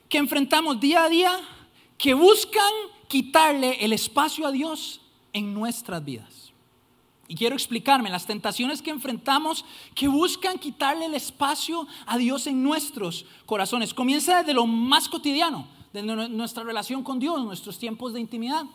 que 0.07 0.17
enfrentamos 0.17 0.79
día 0.79 1.03
a 1.03 1.09
día 1.09 1.37
que 1.97 2.13
buscan 2.13 2.71
quitarle 3.09 3.83
el 3.83 3.91
espacio 3.91 4.47
a 4.47 4.51
Dios 4.51 5.01
en 5.33 5.53
nuestras 5.53 6.03
vidas. 6.05 6.53
Y 7.27 7.35
quiero 7.35 7.55
explicarme, 7.57 8.09
las 8.09 8.25
tentaciones 8.25 8.81
que 8.81 8.91
enfrentamos 8.91 9.65
que 9.93 10.07
buscan 10.07 10.57
quitarle 10.57 11.07
el 11.07 11.15
espacio 11.15 11.85
a 12.05 12.17
Dios 12.17 12.47
en 12.47 12.63
nuestros 12.63 13.25
corazones. 13.45 13.93
Comienza 13.93 14.37
desde 14.37 14.53
lo 14.53 14.65
más 14.67 15.09
cotidiano, 15.09 15.67
de 15.91 16.01
nuestra 16.03 16.63
relación 16.63 17.03
con 17.03 17.19
Dios, 17.19 17.43
nuestros 17.43 17.77
tiempos 17.77 18.13
de 18.13 18.21
intimidad. 18.21 18.65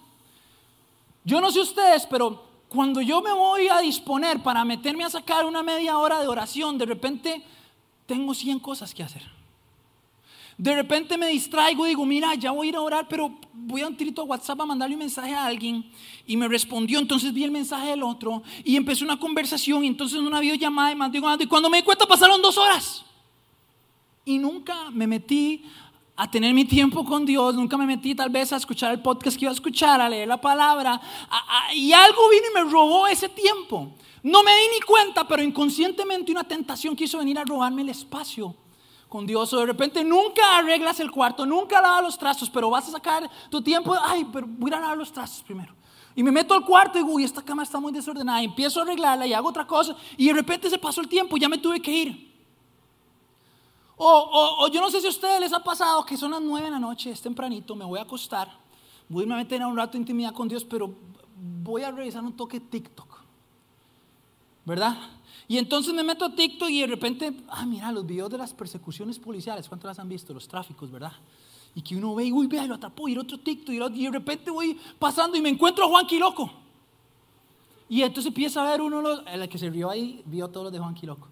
Yo 1.25 1.41
no 1.41 1.51
sé 1.51 1.61
ustedes, 1.61 2.07
pero 2.07 2.45
cuando 2.69 3.01
yo 3.01 3.21
me 3.23 3.33
voy 3.33 3.69
a 3.69 3.81
disponer 3.81 4.43
para 4.43 4.65
meterme 4.65 5.05
a 5.05 5.11
sacar 5.11 5.45
una 5.45 5.63
media 5.63 5.99
hora 5.99 6.21
de 6.21 6.27
oración, 6.27 6.79
de 6.79 6.87
repente 6.87 7.45
tengo 8.07 8.35
100 8.35 8.59
cosas 8.59 8.95
que 8.95 9.03
hacer. 9.03 9.23
De 10.59 10.75
repente 10.75 11.17
me 11.17 11.29
distraigo 11.29 11.87
y 11.87 11.91
digo, 11.91 12.05
mira, 12.05 12.35
ya 12.35 12.51
voy 12.51 12.67
a 12.67 12.71
ir 12.71 12.77
a 12.77 12.81
orar, 12.81 13.09
pero 13.09 13.37
voy 13.53 13.81
a 13.81 13.89
un 13.89 13.97
tirito 13.97 14.23
a 14.23 14.25
WhatsApp 14.25 14.61
a 14.61 14.67
mandarle 14.67 14.95
un 14.95 15.01
mensaje 15.01 15.35
a 15.35 15.47
alguien. 15.47 15.91
Y 16.27 16.37
me 16.37 16.47
respondió, 16.47 16.99
entonces 16.99 17.33
vi 17.33 17.45
el 17.45 17.51
mensaje 17.51 17.89
del 17.89 18.03
otro 18.03 18.43
y 18.65 18.77
empecé 18.77 19.05
una 19.05 19.19
conversación 19.19 19.85
y 19.85 19.89
entonces 19.89 20.19
una 20.19 20.41
videollamada 20.41 20.93
y 20.93 20.97
más 20.97 21.11
digo, 21.11 21.29
y 21.39 21.47
cuando 21.47 21.71
me 21.71 21.79
di 21.79 21.83
cuenta 21.83 22.07
pasaron 22.07 22.41
dos 22.43 22.59
horas. 22.59 23.05
Y 24.25 24.39
nunca 24.39 24.91
me 24.91 25.07
metí 25.07 25.65
a 26.15 26.31
tener 26.31 26.53
mi 26.53 26.65
tiempo 26.65 27.05
con 27.05 27.25
Dios, 27.25 27.55
nunca 27.55 27.77
me 27.77 27.87
metí 27.87 28.15
tal 28.15 28.31
vez 28.31 28.53
a 28.53 28.57
escuchar 28.57 28.93
el 28.93 29.01
podcast 29.01 29.37
que 29.37 29.47
iba 29.47 29.51
a 29.51 29.55
escuchar, 29.55 30.01
a 30.01 30.09
leer 30.09 30.29
la 30.29 30.41
palabra, 30.41 31.01
y 31.75 31.93
algo 31.93 32.29
vino 32.29 32.45
y 32.51 32.55
me 32.55 32.71
robó 32.71 33.07
ese 33.07 33.29
tiempo. 33.29 33.95
No 34.23 34.43
me 34.43 34.53
di 34.53 34.63
ni 34.75 34.81
cuenta, 34.81 35.27
pero 35.27 35.43
inconscientemente 35.43 36.31
una 36.31 36.45
tentación 36.45 36.95
quiso 36.95 37.19
venir 37.19 37.39
a 37.39 37.45
robarme 37.45 37.83
el 37.83 37.89
espacio 37.89 38.55
con 39.09 39.27
Dios. 39.27 39.53
O 39.53 39.61
de 39.61 39.67
repente 39.67 40.05
nunca 40.05 40.59
arreglas 40.59 41.01
el 41.01 41.11
cuarto, 41.11 41.45
nunca 41.45 41.81
lavas 41.81 42.03
los 42.03 42.19
trastos, 42.19 42.49
pero 42.49 42.71
vas 42.71 42.89
a 42.89 42.93
sacar 42.93 43.29
tu 43.51 43.61
tiempo, 43.63 43.95
ay, 44.01 44.27
pero 44.33 44.47
voy 44.47 44.71
a 44.73 44.79
lavar 44.79 44.97
los 44.97 45.11
trastos 45.11 45.43
primero. 45.43 45.75
Y 46.15 46.23
me 46.23 46.31
meto 46.31 46.55
al 46.55 46.65
cuarto 46.65 46.99
y 46.99 47.03
digo, 47.03 47.15
uy, 47.15 47.25
esta 47.25 47.43
cama 47.43 47.63
está 47.63 47.81
muy 47.81 47.91
desordenada, 47.91 48.41
y 48.43 48.45
empiezo 48.45 48.81
a 48.81 48.83
arreglarla 48.85 49.27
y 49.27 49.33
hago 49.33 49.49
otra 49.49 49.67
cosa, 49.67 49.97
y 50.17 50.27
de 50.27 50.35
repente 50.35 50.69
se 50.69 50.79
pasó 50.79 51.01
el 51.01 51.09
tiempo, 51.09 51.37
ya 51.37 51.49
me 51.49 51.59
tuve 51.59 51.81
que 51.81 51.91
ir. 51.91 52.32
O, 53.97 54.69
yo 54.73 54.81
no 54.81 54.91
sé 54.91 55.01
si 55.01 55.07
a 55.07 55.11
ustedes 55.11 55.41
les 55.41 55.53
ha 55.53 55.63
pasado 55.63 56.05
que 56.05 56.17
son 56.17 56.31
las 56.33 56.41
nueve 56.41 56.67
de 56.67 56.73
la 56.73 56.79
noche, 56.79 57.11
es 57.11 57.21
tempranito, 57.21 57.77
me 57.77 57.85
voy 57.85 57.99
a 57.99 58.03
acostar, 58.03 58.49
voy 59.09 59.25
a 59.25 59.37
meter 59.37 59.65
un 59.65 59.77
rato 59.77 59.93
de 59.93 59.99
intimidad 59.99 60.33
con 60.33 60.49
Dios, 60.49 60.65
pero 60.65 60.93
voy 61.37 61.83
a 61.83 61.91
revisar 61.91 62.25
un 62.25 62.33
toque 62.33 62.61
TikTok. 62.61 63.21
¿Verdad? 64.65 64.97
Y 65.49 65.59
entonces 65.59 65.93
me 65.93 66.03
meto 66.03 66.25
a 66.25 66.35
TikTok 66.35 66.71
y 66.71 66.81
de 66.81 66.87
repente, 66.87 67.33
ah, 67.49 67.67
mira, 67.67 67.91
los 67.93 68.07
videos 68.07 68.31
de 68.31 68.39
las 68.39 68.55
persecuciones 68.55 69.19
policiales, 69.19 69.69
¿cuántos 69.69 69.89
las 69.89 69.99
han 69.99 70.09
visto? 70.09 70.33
Los 70.33 70.47
tráficos, 70.49 70.91
¿verdad? 70.91 71.13
Y 71.75 71.83
que 71.83 71.97
uno 71.97 72.15
ve, 72.15 72.27
y, 72.27 72.33
uy, 72.33 72.47
vea, 72.47 72.67
lo 72.67 72.77
atrapó, 72.77 73.09
y 73.09 73.17
otro 73.17 73.39
TikTok, 73.39 73.93
y, 73.95 74.05
de 74.05 74.11
repente 74.11 74.51
voy 74.51 74.79
pasando 74.99 75.37
y 75.37 75.43
me 75.43 75.49
encuentro 75.49 75.85
a 75.85 75.89
Juan 75.89 76.07
Quiloco. 76.07 76.51
Y 77.89 78.03
entonces 78.03 78.29
empieza 78.29 78.67
a 78.67 78.71
ver 78.71 78.81
uno, 78.81 79.03
el 79.27 79.49
que 79.49 79.59
se 79.59 79.69
rió 79.69 79.91
ahí, 79.91 80.23
vio 80.25 80.49
todos 80.49 80.65
los 80.65 80.73
de 80.73 80.79
Juan 80.79 80.95
Quiloco. 80.95 81.29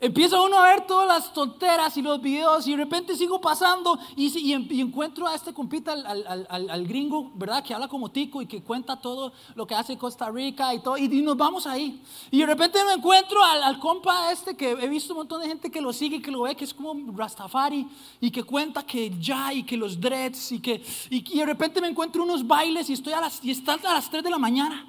Empieza 0.00 0.40
uno 0.40 0.56
a 0.56 0.62
ver 0.62 0.86
todas 0.86 1.08
las 1.08 1.32
tonteras 1.32 1.96
y 1.96 2.02
los 2.02 2.22
videos 2.22 2.64
y 2.68 2.70
de 2.70 2.76
repente 2.76 3.16
sigo 3.16 3.40
pasando 3.40 3.98
y, 4.14 4.52
encuentro 4.52 5.26
a 5.26 5.34
este 5.34 5.52
compita, 5.52 5.92
al, 5.92 6.86
gringo, 6.86 7.32
¿verdad? 7.34 7.64
Que 7.64 7.74
habla 7.74 7.88
como 7.88 8.08
tico 8.08 8.40
y 8.40 8.46
que 8.46 8.62
cuenta 8.62 9.00
todo 9.00 9.32
lo 9.56 9.66
que 9.66 9.74
hace 9.74 9.98
Costa 9.98 10.30
Rica 10.30 10.72
y 10.72 10.78
todo. 10.78 10.96
Y, 10.96 11.08
nos 11.20 11.36
vamos 11.36 11.66
ahí. 11.66 12.00
Y 12.30 12.38
de 12.38 12.46
repente 12.46 12.78
me 12.84 12.92
encuentro 12.92 13.42
al, 13.42 13.80
compa 13.80 14.30
este 14.30 14.56
que 14.56 14.70
he 14.70 14.88
visto 14.88 15.14
un 15.14 15.18
montón 15.18 15.42
de 15.42 15.48
gente 15.48 15.68
que 15.68 15.80
lo 15.80 15.92
sigue 15.92 16.18
y 16.18 16.22
que 16.22 16.30
lo 16.30 16.42
ve, 16.42 16.54
que 16.54 16.64
es 16.64 16.72
como 16.72 16.94
Rastafari 17.16 17.88
y 18.20 18.30
que 18.30 18.44
cuenta 18.44 18.86
que 18.86 19.12
ya 19.18 19.52
y 19.52 19.64
que 19.64 19.76
los 19.76 20.00
dreads 20.00 20.52
y 20.52 20.60
que... 20.60 20.80
Y, 21.10 21.38
de 21.38 21.44
repente 21.44 21.80
me 21.80 21.88
encuentro 21.88 22.22
unos 22.22 22.46
bailes 22.46 22.88
y 22.88 22.92
estoy 22.92 23.14
a 23.14 23.20
las, 23.20 23.44
y 23.44 23.50
están 23.50 23.84
a 23.84 23.94
las 23.94 24.08
3 24.08 24.22
de 24.22 24.30
la 24.30 24.38
mañana. 24.38 24.86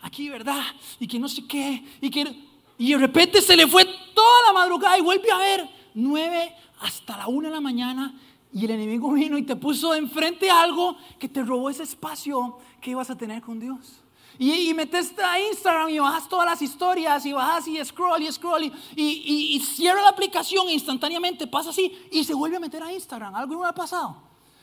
Aquí, 0.00 0.28
¿verdad? 0.28 0.62
Y 1.00 1.08
que 1.08 1.18
no 1.18 1.28
sé 1.28 1.44
qué. 1.44 1.84
Y 2.00 2.08
que 2.08 2.54
y 2.76 2.92
de 2.92 2.98
repente 2.98 3.40
se 3.40 3.56
le 3.56 3.66
fue 3.66 3.86
toda 4.14 4.42
la 4.46 4.52
madrugada 4.52 4.98
y 4.98 5.02
vuelve 5.02 5.30
a 5.30 5.38
ver 5.38 5.68
nueve 5.94 6.54
hasta 6.80 7.16
la 7.16 7.26
una 7.26 7.48
de 7.48 7.54
la 7.54 7.60
mañana 7.60 8.14
y 8.52 8.64
el 8.64 8.70
enemigo 8.70 9.10
vino 9.10 9.36
y 9.36 9.42
te 9.42 9.56
puso 9.56 9.94
enfrente 9.94 10.50
algo 10.50 10.96
que 11.18 11.28
te 11.28 11.42
robó 11.42 11.70
ese 11.70 11.82
espacio 11.82 12.58
que 12.80 12.90
ibas 12.90 13.10
a 13.10 13.16
tener 13.16 13.42
con 13.42 13.58
Dios. 13.58 14.00
Y, 14.38 14.74
metes 14.74 15.14
a 15.18 15.38
Instagram 15.38 15.90
y 15.90 15.98
bajas 16.00 16.28
todas 16.28 16.46
las 16.46 16.60
historias 16.60 17.24
y 17.24 17.32
bajas 17.32 17.68
y 17.68 17.84
scroll 17.84 18.22
y 18.22 18.32
scroll 18.32 18.64
y, 18.64 18.72
y, 18.96 19.60
cierra 19.60 20.02
la 20.02 20.08
aplicación 20.08 20.68
e 20.68 20.72
instantáneamente 20.72 21.46
pasa 21.46 21.70
así 21.70 21.92
y 22.10 22.24
se 22.24 22.34
vuelve 22.34 22.56
a 22.56 22.60
meter 22.60 22.82
a 22.82 22.92
Instagram. 22.92 23.34
Algo 23.34 23.54
no 23.54 23.64
ha 23.64 23.72
pasado. 23.72 24.16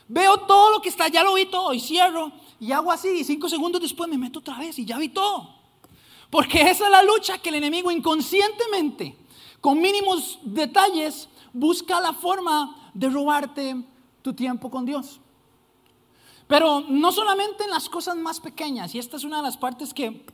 Veo 0.08 0.36
todo 0.40 0.72
lo 0.72 0.82
que 0.82 0.90
está, 0.90 1.08
ya 1.08 1.22
lo 1.22 1.34
vi 1.34 1.46
todo 1.46 1.72
y 1.72 1.80
cierro 1.80 2.32
y 2.60 2.70
hago 2.70 2.92
así 2.92 3.08
y 3.08 3.24
cinco 3.24 3.48
segundos 3.48 3.80
después 3.80 4.10
me 4.10 4.18
meto 4.18 4.40
otra 4.40 4.58
vez 4.58 4.78
y 4.78 4.84
ya 4.84 4.98
vi 4.98 5.08
todo. 5.08 5.54
Porque 6.28 6.60
esa 6.60 6.84
es 6.84 6.90
la 6.90 7.02
lucha 7.02 7.38
que 7.38 7.48
el 7.48 7.56
enemigo 7.56 7.90
inconscientemente, 7.90 9.16
con 9.62 9.80
mínimos 9.80 10.40
detalles, 10.42 11.28
busca 11.52 12.00
la 12.00 12.12
forma 12.12 12.90
de 12.92 13.08
robarte 13.08 13.76
tu 14.20 14.34
tiempo 14.34 14.68
con 14.68 14.84
Dios. 14.84 15.20
Pero 16.48 16.80
no 16.80 17.12
solamente 17.12 17.62
en 17.62 17.70
las 17.70 17.88
cosas 17.88 18.16
más 18.16 18.40
pequeñas, 18.40 18.92
y 18.92 18.98
esta 18.98 19.16
es 19.16 19.24
una 19.24 19.36
de 19.36 19.44
las 19.44 19.56
partes 19.56 19.94
que, 19.94 20.26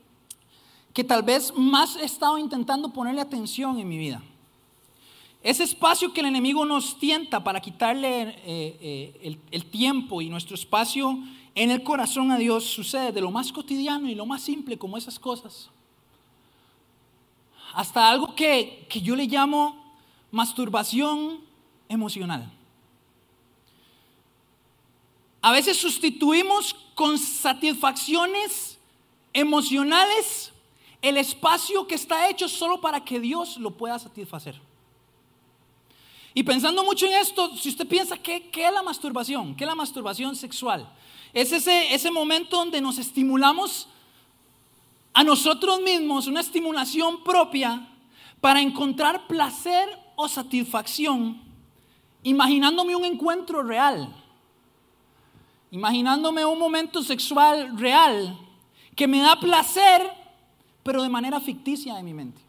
que 0.94 1.04
tal 1.04 1.22
vez 1.22 1.52
más 1.54 1.96
he 1.96 2.06
estado 2.06 2.38
intentando 2.38 2.90
ponerle 2.90 3.20
atención 3.20 3.78
en 3.78 3.86
mi 3.86 3.98
vida. 3.98 4.22
Ese 5.42 5.62
espacio 5.62 6.14
que 6.14 6.20
el 6.20 6.26
enemigo 6.26 6.64
nos 6.64 6.98
tienta 6.98 7.44
para 7.44 7.60
quitarle 7.60 8.22
eh, 8.22 8.34
eh, 8.46 9.20
el, 9.22 9.38
el 9.50 9.66
tiempo 9.66 10.22
y 10.22 10.30
nuestro 10.30 10.54
espacio 10.54 11.18
en 11.54 11.70
el 11.70 11.82
corazón 11.82 12.32
a 12.32 12.38
Dios 12.38 12.64
sucede 12.64 13.12
de 13.12 13.20
lo 13.20 13.30
más 13.30 13.52
cotidiano 13.52 14.08
y 14.08 14.14
lo 14.14 14.24
más 14.24 14.40
simple 14.40 14.78
como 14.78 14.96
esas 14.96 15.18
cosas 15.18 15.70
hasta 17.74 18.08
algo 18.08 18.34
que, 18.34 18.86
yo 19.02 19.16
le 19.16 19.26
llamo 19.26 19.94
masturbación 20.30 21.40
emocional. 21.88 22.50
A 25.40 25.52
veces 25.52 25.76
sustituimos 25.76 26.74
con 26.94 27.18
satisfacciones 27.18 28.78
emocionales 29.32 30.52
el 31.00 31.16
espacio 31.16 31.86
que 31.86 31.94
está 31.94 32.28
hecho 32.28 32.48
solo 32.48 32.80
para 32.80 33.04
que 33.04 33.20
Dios 33.20 33.56
lo 33.58 33.70
pueda 33.70 33.98
satisfacer. 33.98 34.60
Y 36.34 36.42
pensando 36.42 36.84
mucho 36.84 37.06
en 37.06 37.14
esto, 37.14 37.56
si 37.56 37.68
usted 37.68 37.86
piensa, 37.86 38.16
¿qué, 38.16 38.50
qué 38.50 38.66
es 38.66 38.72
la 38.72 38.82
masturbación? 38.82 39.56
¿Qué 39.56 39.64
es 39.64 39.68
la 39.68 39.74
masturbación 39.74 40.36
sexual? 40.36 40.92
Es 41.32 41.52
ese, 41.52 41.94
ese 41.94 42.10
momento 42.10 42.56
donde 42.56 42.80
nos 42.80 42.98
estimulamos 42.98 43.88
a 45.18 45.24
nosotros 45.24 45.80
mismos, 45.80 46.28
una 46.28 46.38
estimulación 46.38 47.24
propia 47.24 47.88
para 48.40 48.60
encontrar 48.60 49.26
placer 49.26 49.88
o 50.14 50.28
satisfacción, 50.28 51.42
imaginándome 52.22 52.94
un 52.94 53.04
encuentro 53.04 53.64
real, 53.64 54.14
imaginándome 55.72 56.44
un 56.44 56.56
momento 56.56 57.02
sexual 57.02 57.76
real 57.76 58.38
que 58.94 59.08
me 59.08 59.18
da 59.18 59.40
placer, 59.40 60.08
pero 60.84 61.02
de 61.02 61.08
manera 61.08 61.40
ficticia 61.40 61.98
en 61.98 62.04
mi 62.04 62.14
mente. 62.14 62.40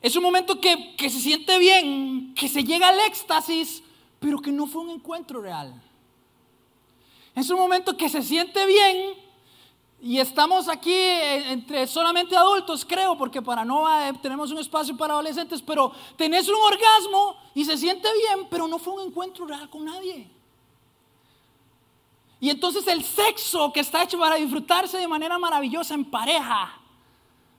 Es 0.00 0.16
un 0.16 0.22
momento 0.22 0.58
que, 0.58 0.96
que 0.96 1.10
se 1.10 1.20
siente 1.20 1.58
bien, 1.58 2.32
que 2.34 2.48
se 2.48 2.64
llega 2.64 2.88
al 2.88 3.00
éxtasis, 3.00 3.82
pero 4.18 4.38
que 4.38 4.50
no 4.50 4.66
fue 4.66 4.80
un 4.80 4.92
encuentro 4.92 5.42
real. 5.42 5.78
Es 7.34 7.50
un 7.50 7.58
momento 7.58 7.98
que 7.98 8.08
se 8.08 8.22
siente 8.22 8.64
bien 8.64 9.25
y 10.06 10.20
estamos 10.20 10.68
aquí 10.68 10.94
entre 10.94 11.84
solamente 11.88 12.36
adultos, 12.36 12.84
creo, 12.84 13.18
porque 13.18 13.42
para 13.42 13.64
Nova 13.64 14.12
tenemos 14.22 14.52
un 14.52 14.58
espacio 14.58 14.96
para 14.96 15.14
adolescentes, 15.14 15.60
pero 15.60 15.90
tenés 16.16 16.48
un 16.48 16.54
orgasmo 16.54 17.36
y 17.56 17.64
se 17.64 17.76
siente 17.76 18.06
bien, 18.14 18.46
pero 18.48 18.68
no 18.68 18.78
fue 18.78 18.94
un 18.94 19.08
encuentro 19.08 19.46
real 19.46 19.68
con 19.68 19.84
nadie. 19.84 20.30
Y 22.38 22.50
entonces 22.50 22.86
el 22.86 23.02
sexo 23.02 23.72
que 23.72 23.80
está 23.80 24.04
hecho 24.04 24.16
para 24.16 24.36
disfrutarse 24.36 24.96
de 24.96 25.08
manera 25.08 25.40
maravillosa 25.40 25.94
en 25.94 26.04
pareja, 26.04 26.78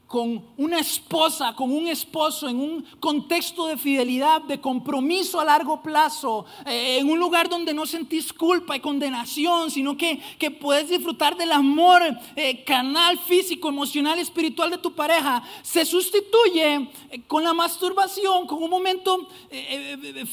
con 0.08 0.42
una 0.56 0.80
esposa, 0.80 1.54
con 1.54 1.70
un 1.70 1.90
esposo, 1.90 2.48
en 2.48 2.60
un 2.60 2.86
contexto 3.02 3.68
de 3.68 3.78
fidelidad, 3.78 4.42
de 4.42 4.62
compromiso 4.62 5.40
a 5.40 5.46
largo 5.46 5.82
plazo, 5.82 6.46
eh, 6.66 7.00
en 7.00 7.10
un 7.10 7.20
lugar 7.20 7.50
donde 7.50 7.74
no 7.74 7.86
sentís 7.86 8.32
culpa 8.32 8.78
y 8.78 8.80
condenación, 8.80 9.70
sino 9.70 9.98
que, 9.98 10.18
que 10.40 10.50
puedes 10.50 10.88
disfrutar 10.88 11.36
del 11.36 11.52
amor 11.52 12.02
eh, 12.38 12.64
canal, 12.64 13.20
físico, 13.20 13.68
emocional, 13.68 14.18
espiritual 14.18 14.70
de 14.70 14.78
tu 14.78 14.94
pareja, 14.94 15.44
se 15.62 15.84
sustituye 15.84 16.90
eh, 17.10 17.22
con 17.28 17.44
la 17.44 17.54
masturbación, 17.54 18.48
con 18.48 18.64
un 18.64 18.70
momento 18.70 19.28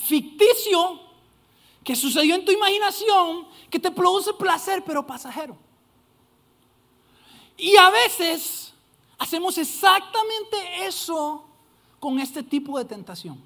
ficticio 0.04 1.00
que 1.82 1.96
sucedió 1.96 2.36
en 2.36 2.44
tu 2.44 2.52
imaginación, 2.52 3.46
que 3.68 3.80
te 3.80 3.90
produce 3.90 4.32
placer, 4.34 4.84
pero 4.86 5.04
pasajero. 5.04 5.56
Y 7.56 7.76
a 7.76 7.90
veces 7.90 8.73
Hacemos 9.24 9.56
exactamente 9.56 10.84
eso 10.84 11.46
con 11.98 12.20
este 12.20 12.42
tipo 12.42 12.78
de 12.78 12.84
tentación. 12.84 13.40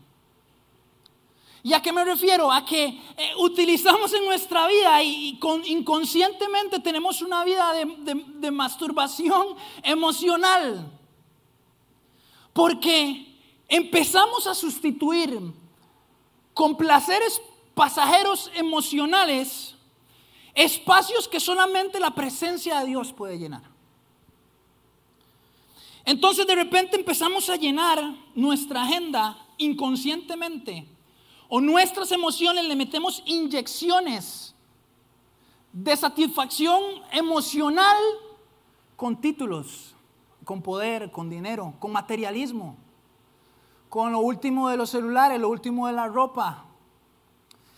¿Y 1.63 1.73
a 1.73 1.81
qué 1.81 1.93
me 1.93 2.05
refiero? 2.05 2.51
A 2.51 2.65
que 2.65 2.85
eh, 2.85 3.33
utilizamos 3.39 4.13
en 4.13 4.25
nuestra 4.25 4.67
vida 4.67 5.01
y, 5.05 5.39
inconscientemente 5.67 6.81
tenemos 6.81 7.23
una 7.23 7.45
vida 7.45 7.75
de 7.75 8.51
masturbación 8.51 9.55
emocional. 9.85 10.91
Porque 12.53 13.39
empezamos 13.69 14.49
a 14.49 14.57
sustituir 14.57 15.41
con 16.55 16.77
placeres 16.77 17.41
pasajeros 17.77 18.51
emocionales 18.57 19.77
espacios 20.55 21.29
que 21.29 21.39
solamente 21.39 22.01
la 22.01 22.11
presencia 22.11 22.81
de 22.81 22.87
Dios 22.87 23.13
puede 23.13 23.39
llenar. 23.39 23.78
Entonces 26.09 26.47
de 26.47 26.55
repente 26.55 26.97
empezamos 26.97 27.51
a 27.51 27.57
llenar 27.57 28.03
nuestra 28.35 28.83
agenda 28.83 29.37
inconscientemente 29.59 30.89
o 31.51 31.61
nuestras 31.61 32.11
emociones 32.13 32.65
le 32.65 32.75
metemos 32.77 33.23
inyecciones 33.27 34.55
de 35.71 35.95
satisfacción 35.95 36.83
emocional 37.13 37.99
con 38.97 39.21
títulos, 39.21 39.95
con 40.47 40.63
poder, 40.63 41.11
con 41.11 41.29
dinero, 41.29 41.75
con 41.79 41.93
materialismo, 41.93 42.79
con 43.91 44.11
lo 44.11 44.21
último 44.21 44.71
de 44.71 44.79
los 44.79 44.89
celulares, 44.89 45.39
lo 45.39 45.51
último 45.51 45.89
de 45.89 45.93
la 45.93 46.09
ropa. 46.09 46.65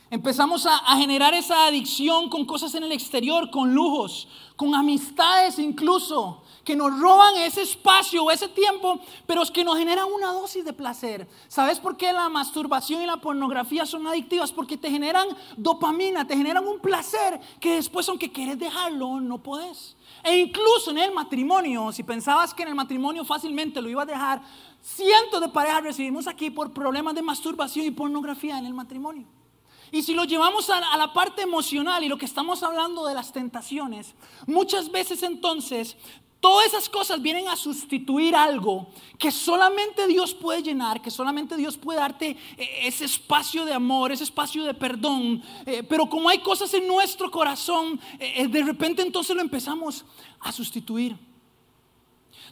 Empezamos 0.09 0.67
a, 0.67 0.77
a, 0.77 0.97
generar 0.99 1.35
esa 1.35 1.67
adicción 1.67 2.31
con 2.31 2.45
cosas 2.45 2.77
en 2.77 2.85
el 2.85 2.93
exterior, 2.93 3.51
con 3.51 3.75
lujos, 3.75 4.29
con 4.55 4.73
amistades 4.77 5.59
incluso, 5.59 6.45
que 6.65 6.77
nos 6.77 6.99
roban 6.99 7.37
ese 7.39 7.63
espacio 7.63 8.31
ese 8.31 8.49
tiempo, 8.49 9.01
pero 9.27 9.43
es 9.43 9.51
que 9.51 9.65
nos 9.65 9.79
generan 9.79 10.07
una 10.13 10.33
dosis 10.33 10.65
de 10.65 10.73
placer. 10.73 11.29
¿Sabes 11.49 11.81
por 11.81 11.97
qué 11.97 12.13
la 12.13 12.29
masturbación 12.29 13.03
y 13.03 13.07
la 13.07 13.19
pornografía 13.19 13.87
son 13.87 14.07
adictivas? 14.07 14.53
Porque 14.53 14.77
te 14.77 14.91
generan 14.91 15.29
dopamina, 15.57 16.27
te 16.27 16.37
generan 16.37 16.67
un 16.67 16.79
placer 16.81 17.41
que 17.61 17.77
después, 17.77 18.09
aunque 18.09 18.31
quieres 18.31 18.59
dejarlo, 18.59 19.21
no 19.21 19.39
puedes. 19.39 19.97
E 20.23 20.37
incluso 20.37 20.91
en 20.91 20.99
el 20.99 21.13
matrimonio, 21.13 21.93
si 21.93 22.03
pensabas 22.03 22.53
que 22.53 22.63
en 22.63 22.69
el 22.69 22.75
matrimonio 22.75 23.25
fácilmente 23.25 23.81
lo 23.81 23.89
ibas 23.89 24.09
a 24.09 24.13
dejar, 24.13 24.43
cientos 24.83 25.41
de 25.41 25.49
parejas 25.49 25.83
recibimos 25.83 26.27
aquí 26.27 26.51
por 26.51 26.73
problemas 26.73 27.15
de 27.15 27.23
masturbación 27.23 27.87
y 27.87 27.91
pornografía 27.91 28.59
en 28.59 28.67
el 28.67 28.75
matrimonio. 28.75 29.27
Y 29.93 30.03
si 30.03 30.15
lo 30.15 30.25
llevamos 30.25 30.71
a, 30.71 30.97
la 30.97 31.13
parte 31.13 31.43
emocional 31.43 32.05
y 32.05 32.09
lo 32.09 32.17
que 32.17 32.27
estamos 32.27 32.63
hablando 32.63 33.07
de 33.07 33.15
las 33.15 33.33
tentaciones, 33.33 34.15
muchas 34.47 34.91
veces 34.91 35.23
entonces 35.23 35.97
Todas 36.41 36.69
esas 36.69 36.89
cosas 36.89 37.21
vienen 37.21 37.49
a 37.49 37.57
sustituir 37.57 38.35
algo 38.35 38.89
que 39.19 39.31
solamente 39.31 40.07
Dios 40.07 40.33
puede 40.33 40.63
llenar, 40.63 41.03
que 41.03 41.11
solamente 41.11 41.55
Dios 41.55 41.77
puede 41.77 41.99
darte 41.99 42.31
eh, 42.57 42.69
ese 42.85 43.05
espacio 43.05 43.67
de 43.67 43.75
amor, 43.75 44.11
ese 44.11 44.25
espacio 44.25 44.65
de 44.65 44.73
perdón. 44.73 45.43
Eh, 45.67 45.83
pero 45.83 46.09
como 46.09 46.31
hay 46.31 46.39
cosas 46.39 46.73
en 46.73 46.89
nuestro 46.89 47.31
corazón, 47.31 48.01
eh, 48.19 48.49
de 48.49 48.63
repente 48.63 49.03
entonces 49.03 49.37
lo 49.37 49.43
empezamos 49.43 50.07
a 50.41 50.51
sustituir. 50.51 51.15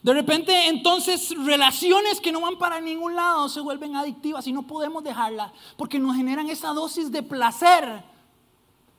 De 0.02 0.12
repente 0.12 0.68
entonces 0.68 1.34
relaciones 1.44 2.20
que 2.20 2.30
no 2.30 2.42
van 2.42 2.58
para 2.58 2.80
ningún 2.80 3.16
lado 3.16 3.48
se 3.48 3.60
vuelven 3.60 3.96
adictivas 3.96 4.46
y 4.46 4.52
no 4.52 4.66
podemos 4.66 5.02
dejarlas 5.02 5.50
porque 5.78 5.98
nos 5.98 6.14
generan 6.14 6.50
esa 6.50 6.74
dosis 6.74 7.10
de 7.10 7.22
placer 7.22 8.04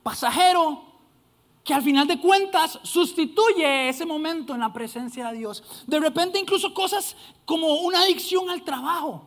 pasajero 0.01 0.88
que 1.69 1.75
al 1.75 1.83
final 1.83 2.07
de 2.07 2.19
cuentas 2.19 2.79
sustituye 2.81 3.89
ese 3.89 4.03
momento 4.03 4.55
en 4.55 4.59
la 4.59 4.73
presencia 4.73 5.31
de 5.31 5.37
Dios. 5.37 5.63
De 5.85 5.99
repente 5.99 6.39
incluso 6.39 6.73
cosas 6.73 7.15
como 7.45 7.81
una 7.81 8.01
adicción 8.01 8.49
al 8.49 8.63
trabajo. 8.63 9.21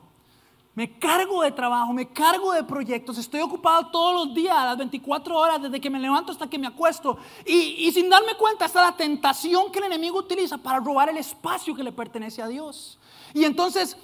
Me 0.74 0.98
cargo 0.98 1.42
de 1.42 1.52
trabajo, 1.52 1.92
me 1.92 2.08
cargo 2.12 2.52
de 2.52 2.64
proyectos, 2.64 3.16
estoy 3.16 3.42
ocupado 3.42 3.92
todos 3.92 4.26
los 4.26 4.34
días, 4.34 4.56
las 4.56 4.76
24 4.76 5.38
horas, 5.38 5.62
desde 5.62 5.80
que 5.80 5.88
me 5.88 6.00
levanto 6.00 6.32
hasta 6.32 6.50
que 6.50 6.58
me 6.58 6.66
acuesto. 6.66 7.16
Y, 7.46 7.86
y 7.86 7.92
sin 7.92 8.08
darme 8.08 8.34
cuenta 8.34 8.64
está 8.64 8.82
la 8.82 8.96
tentación 8.96 9.70
que 9.70 9.78
el 9.78 9.84
enemigo 9.84 10.18
utiliza 10.18 10.58
para 10.58 10.80
robar 10.80 11.10
el 11.10 11.18
espacio 11.18 11.76
que 11.76 11.84
le 11.84 11.92
pertenece 11.92 12.42
a 12.42 12.48
Dios. 12.48 12.98
Y 13.34 13.44
entonces 13.44 13.96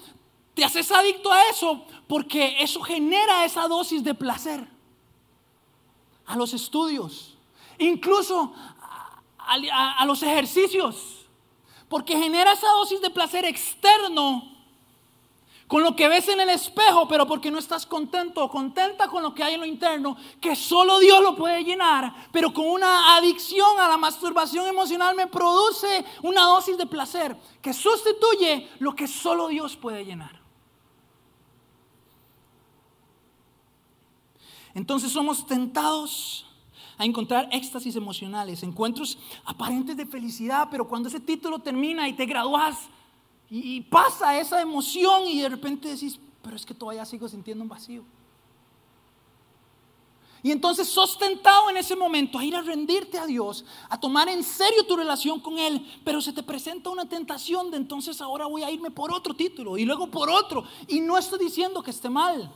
te 0.54 0.64
haces 0.64 0.92
adicto 0.92 1.32
a 1.32 1.42
eso 1.50 1.84
porque 2.06 2.62
eso 2.62 2.82
genera 2.82 3.44
esa 3.44 3.66
dosis 3.66 4.04
de 4.04 4.14
placer. 4.14 4.64
A 6.24 6.36
los 6.36 6.54
estudios, 6.54 7.37
incluso 7.78 8.52
a, 9.38 10.04
los 10.04 10.22
ejercicios, 10.22 11.26
porque 11.88 12.16
genera 12.16 12.52
esa 12.52 12.68
dosis 12.72 13.00
de 13.00 13.10
placer 13.10 13.44
externo 13.44 14.56
con 15.66 15.82
lo 15.82 15.94
que 15.94 16.08
ves 16.08 16.28
en 16.28 16.40
el 16.40 16.48
espejo, 16.48 17.06
pero 17.08 17.26
porque 17.26 17.50
no 17.50 17.58
estás 17.58 17.84
contento 17.84 18.42
o 18.42 18.50
contenta 18.50 19.06
con 19.08 19.22
lo 19.22 19.34
que 19.34 19.44
hay 19.44 19.54
en 19.54 19.60
lo 19.60 19.66
interno, 19.66 20.16
que 20.40 20.56
solo 20.56 20.98
Dios 20.98 21.22
lo 21.22 21.36
puede 21.36 21.62
llenar, 21.62 22.28
pero 22.32 22.54
con 22.54 22.66
una 22.66 23.16
adicción 23.16 23.78
a 23.78 23.86
la 23.86 23.98
masturbación 23.98 24.66
emocional 24.66 25.14
me 25.14 25.26
produce 25.26 26.04
una 26.22 26.44
dosis 26.44 26.78
de 26.78 26.86
placer 26.86 27.36
que 27.60 27.74
sustituye 27.74 28.70
lo 28.78 28.94
que 28.94 29.06
solo 29.06 29.48
Dios 29.48 29.76
puede 29.76 30.04
llenar. 30.06 30.40
Entonces 34.74 35.12
somos 35.12 35.46
tentados 35.46 36.47
a 36.98 37.04
encontrar 37.04 37.48
éxtasis 37.52 37.94
emocionales, 37.94 38.62
encuentros 38.64 39.18
aparentes 39.44 39.96
de 39.96 40.04
felicidad, 40.04 40.68
pero 40.70 40.86
cuando 40.86 41.08
ese 41.08 41.20
título 41.20 41.60
termina 41.60 42.08
y 42.08 42.12
te 42.12 42.26
gradúas 42.26 42.76
y, 43.48 43.80
pasa 43.82 44.38
esa 44.38 44.60
emoción 44.60 45.26
y 45.26 45.40
de 45.40 45.48
repente 45.48 45.88
decís, 45.88 46.18
pero 46.42 46.56
es 46.56 46.66
que 46.66 46.74
todavía 46.74 47.04
sigo 47.06 47.28
sintiendo 47.28 47.62
un 47.62 47.68
vacío. 47.68 48.04
Y 50.42 50.52
entonces 50.52 50.88
sos 50.88 51.18
tentado 51.18 51.70
en 51.70 51.76
ese 51.78 51.96
momento 51.96 52.38
a 52.38 52.44
ir 52.44 52.54
a 52.54 52.60
rendirte 52.60 53.18
a 53.18 53.26
Dios, 53.26 53.64
a 53.88 53.98
tomar 53.98 54.28
en 54.28 54.44
serio 54.44 54.86
tu 54.86 54.96
relación 54.96 55.40
con 55.40 55.58
Él, 55.58 55.84
pero 56.04 56.20
se 56.20 56.32
te 56.32 56.42
presenta 56.42 56.90
una 56.90 57.08
tentación 57.08 57.70
de 57.70 57.76
entonces 57.76 58.20
ahora 58.20 58.46
voy 58.46 58.62
a 58.62 58.70
irme 58.70 58.90
por 58.90 59.12
otro 59.12 59.34
título 59.34 59.78
y 59.78 59.84
luego 59.84 60.08
por 60.08 60.30
otro. 60.30 60.64
Y 60.86 61.00
no 61.00 61.16
estoy 61.18 61.38
diciendo 61.38 61.82
que 61.82 61.90
esté 61.90 62.08
mal. 62.08 62.52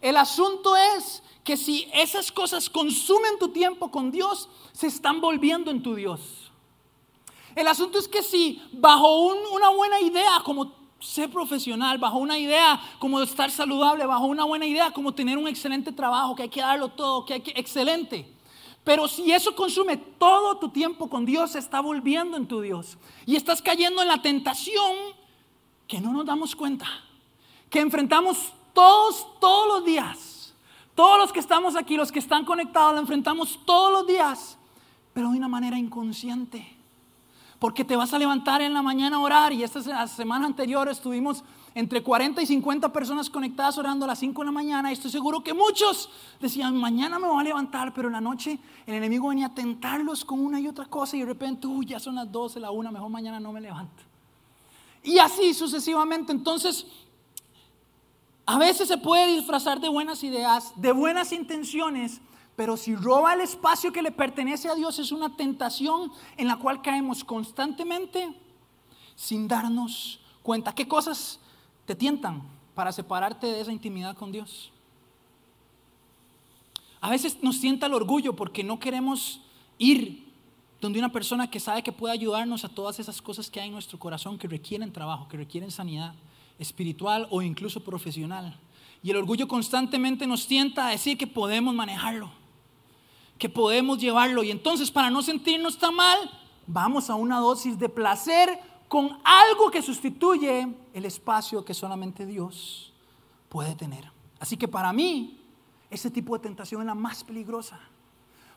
El 0.00 0.16
asunto 0.16 0.76
es 0.76 1.22
que 1.44 1.56
si 1.56 1.88
esas 1.92 2.30
cosas 2.30 2.68
consumen 2.68 3.38
tu 3.38 3.48
tiempo 3.48 3.90
con 3.90 4.10
Dios, 4.10 4.48
se 4.72 4.86
están 4.86 5.20
volviendo 5.20 5.70
en 5.70 5.82
tu 5.82 5.94
Dios. 5.94 6.50
El 7.54 7.66
asunto 7.66 7.98
es 7.98 8.06
que 8.06 8.22
si 8.22 8.62
bajo 8.72 9.28
una 9.52 9.70
buena 9.70 10.00
idea, 10.00 10.42
como 10.44 10.72
ser 11.00 11.30
profesional, 11.30 11.98
bajo 11.98 12.18
una 12.18 12.38
idea 12.38 12.80
como 12.98 13.20
estar 13.22 13.50
saludable, 13.50 14.06
bajo 14.06 14.26
una 14.26 14.44
buena 14.44 14.66
idea 14.66 14.92
como 14.92 15.12
tener 15.12 15.38
un 15.38 15.48
excelente 15.48 15.92
trabajo, 15.92 16.34
que 16.36 16.44
hay 16.44 16.48
que 16.48 16.60
darlo 16.60 16.90
todo, 16.90 17.24
que 17.24 17.34
hay 17.34 17.40
que, 17.40 17.52
excelente. 17.56 18.30
Pero 18.84 19.08
si 19.08 19.32
eso 19.32 19.54
consume 19.54 19.96
todo 19.96 20.58
tu 20.58 20.70
tiempo 20.70 21.08
con 21.08 21.26
Dios, 21.26 21.52
se 21.52 21.58
está 21.58 21.80
volviendo 21.80 22.36
en 22.36 22.46
tu 22.46 22.60
Dios. 22.60 22.96
Y 23.26 23.36
estás 23.36 23.60
cayendo 23.60 24.00
en 24.02 24.08
la 24.08 24.22
tentación 24.22 24.96
que 25.86 26.00
no 26.00 26.12
nos 26.12 26.24
damos 26.24 26.54
cuenta, 26.54 26.86
que 27.68 27.80
enfrentamos 27.80 28.52
todos, 28.72 29.26
todos 29.40 29.68
los 29.68 29.84
días. 29.84 30.29
Todos 30.94 31.18
los 31.18 31.32
que 31.32 31.40
estamos 31.40 31.76
aquí, 31.76 31.96
los 31.96 32.12
que 32.12 32.18
están 32.18 32.44
conectados, 32.44 32.94
la 32.94 33.00
enfrentamos 33.00 33.60
todos 33.64 33.92
los 33.92 34.06
días, 34.06 34.58
pero 35.12 35.30
de 35.30 35.38
una 35.38 35.48
manera 35.48 35.78
inconsciente. 35.78 36.76
Porque 37.58 37.84
te 37.84 37.96
vas 37.96 38.12
a 38.14 38.18
levantar 38.18 38.62
en 38.62 38.72
la 38.72 38.82
mañana 38.82 39.16
a 39.16 39.20
orar 39.20 39.52
y 39.52 39.62
esta 39.62 40.06
semana 40.06 40.46
anterior 40.46 40.88
estuvimos 40.88 41.44
entre 41.74 42.02
40 42.02 42.42
y 42.42 42.46
50 42.46 42.92
personas 42.92 43.30
conectadas 43.30 43.78
orando 43.78 44.04
a 44.04 44.08
las 44.08 44.18
5 44.18 44.40
de 44.40 44.46
la 44.46 44.52
mañana. 44.52 44.90
Y 44.90 44.94
estoy 44.94 45.10
seguro 45.10 45.42
que 45.42 45.54
muchos 45.54 46.10
decían, 46.40 46.76
mañana 46.76 47.18
me 47.18 47.28
voy 47.28 47.40
a 47.40 47.44
levantar, 47.44 47.92
pero 47.94 48.08
en 48.08 48.14
la 48.14 48.20
noche 48.20 48.58
el 48.86 48.94
enemigo 48.94 49.28
venía 49.28 49.46
a 49.46 49.54
tentarlos 49.54 50.24
con 50.24 50.40
una 50.40 50.58
y 50.58 50.66
otra 50.66 50.86
cosa 50.86 51.16
y 51.16 51.20
de 51.20 51.26
repente, 51.26 51.66
uy, 51.66 51.86
ya 51.86 52.00
son 52.00 52.16
las 52.16 52.30
12, 52.30 52.60
la 52.60 52.70
1, 52.70 52.92
mejor 52.92 53.10
mañana 53.10 53.38
no 53.38 53.52
me 53.52 53.60
levanto. 53.60 54.02
Y 55.02 55.18
así 55.18 55.54
sucesivamente. 55.54 56.32
Entonces, 56.32 56.86
a 58.50 58.58
veces 58.58 58.88
se 58.88 58.98
puede 58.98 59.32
disfrazar 59.36 59.78
de 59.78 59.88
buenas 59.88 60.24
ideas, 60.24 60.72
de 60.74 60.90
buenas 60.90 61.30
intenciones, 61.30 62.20
pero 62.56 62.76
si 62.76 62.96
roba 62.96 63.32
el 63.34 63.42
espacio 63.42 63.92
que 63.92 64.02
le 64.02 64.10
pertenece 64.10 64.68
a 64.68 64.74
Dios 64.74 64.98
es 64.98 65.12
una 65.12 65.36
tentación 65.36 66.10
en 66.36 66.48
la 66.48 66.56
cual 66.56 66.82
caemos 66.82 67.22
constantemente 67.22 68.34
sin 69.14 69.46
darnos 69.46 70.18
cuenta. 70.42 70.74
¿Qué 70.74 70.88
cosas 70.88 71.38
te 71.86 71.94
tientan 71.94 72.42
para 72.74 72.90
separarte 72.90 73.46
de 73.46 73.60
esa 73.60 73.70
intimidad 73.70 74.16
con 74.16 74.32
Dios? 74.32 74.72
A 77.00 77.08
veces 77.08 77.38
nos 77.42 77.58
sienta 77.58 77.86
el 77.86 77.94
orgullo 77.94 78.34
porque 78.34 78.64
no 78.64 78.80
queremos 78.80 79.42
ir 79.78 80.28
donde 80.80 80.98
una 80.98 81.12
persona 81.12 81.48
que 81.48 81.60
sabe 81.60 81.84
que 81.84 81.92
puede 81.92 82.14
ayudarnos 82.14 82.64
a 82.64 82.68
todas 82.68 82.98
esas 82.98 83.22
cosas 83.22 83.48
que 83.48 83.60
hay 83.60 83.68
en 83.68 83.74
nuestro 83.74 84.00
corazón 84.00 84.38
que 84.38 84.48
requieren 84.48 84.92
trabajo, 84.92 85.28
que 85.28 85.36
requieren 85.36 85.70
sanidad 85.70 86.14
espiritual 86.60 87.26
o 87.30 87.42
incluso 87.42 87.82
profesional. 87.82 88.56
Y 89.02 89.10
el 89.10 89.16
orgullo 89.16 89.48
constantemente 89.48 90.28
nos 90.28 90.46
tienta 90.46 90.86
a 90.86 90.90
decir 90.90 91.18
que 91.18 91.26
podemos 91.26 91.74
manejarlo 91.74 92.30
que 93.40 93.48
podemos 93.48 93.98
llevarlo. 93.98 94.44
Y 94.44 94.52
entonces 94.52 94.92
para 94.92 95.10
no 95.10 95.22
sentirnos 95.22 95.78
tan 95.78 95.96
mal, 95.96 96.18
vamos 96.66 97.10
a 97.10 97.16
una 97.16 97.38
dosis 97.38 97.76
de 97.78 97.88
placer 97.88 98.60
con 98.86 99.18
algo 99.24 99.70
que 99.70 99.82
sustituye 99.82 100.68
el 100.92 101.04
espacio 101.06 101.64
que 101.64 101.74
solamente 101.74 102.26
Dios 102.26 102.92
puede 103.48 103.74
tener. 103.74 104.12
Así 104.38 104.56
que 104.56 104.68
para 104.68 104.92
mí, 104.92 105.40
ese 105.90 106.10
tipo 106.10 106.36
de 106.36 106.42
tentación 106.42 106.82
es 106.82 106.86
la 106.86 106.94
más 106.94 107.24
peligrosa, 107.24 107.80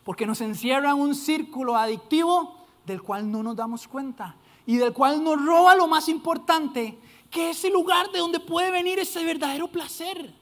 porque 0.03 0.27
nos 0.27 0.41
encierra 0.41 0.91
en 0.91 0.97
un 0.97 1.15
círculo 1.15 1.77
adictivo 1.77 2.65
del 2.85 3.01
cual 3.01 3.31
no 3.31 3.41
nos 3.41 3.55
damos 3.55 3.87
cuenta 3.87 4.35
y 4.65 4.77
del 4.77 4.91
cual 4.91 5.23
nos 5.23 5.43
roba 5.43 5.75
lo 5.75 5.87
más 5.87 6.09
importante, 6.09 6.99
que 7.33 7.49
es 7.49 7.63
el 7.65 7.73
lugar 7.73 8.11
de 8.11 8.19
donde 8.19 8.39
puede 8.39 8.71
venir 8.71 8.99
ese 8.99 9.25
verdadero 9.25 9.67
placer, 9.67 10.33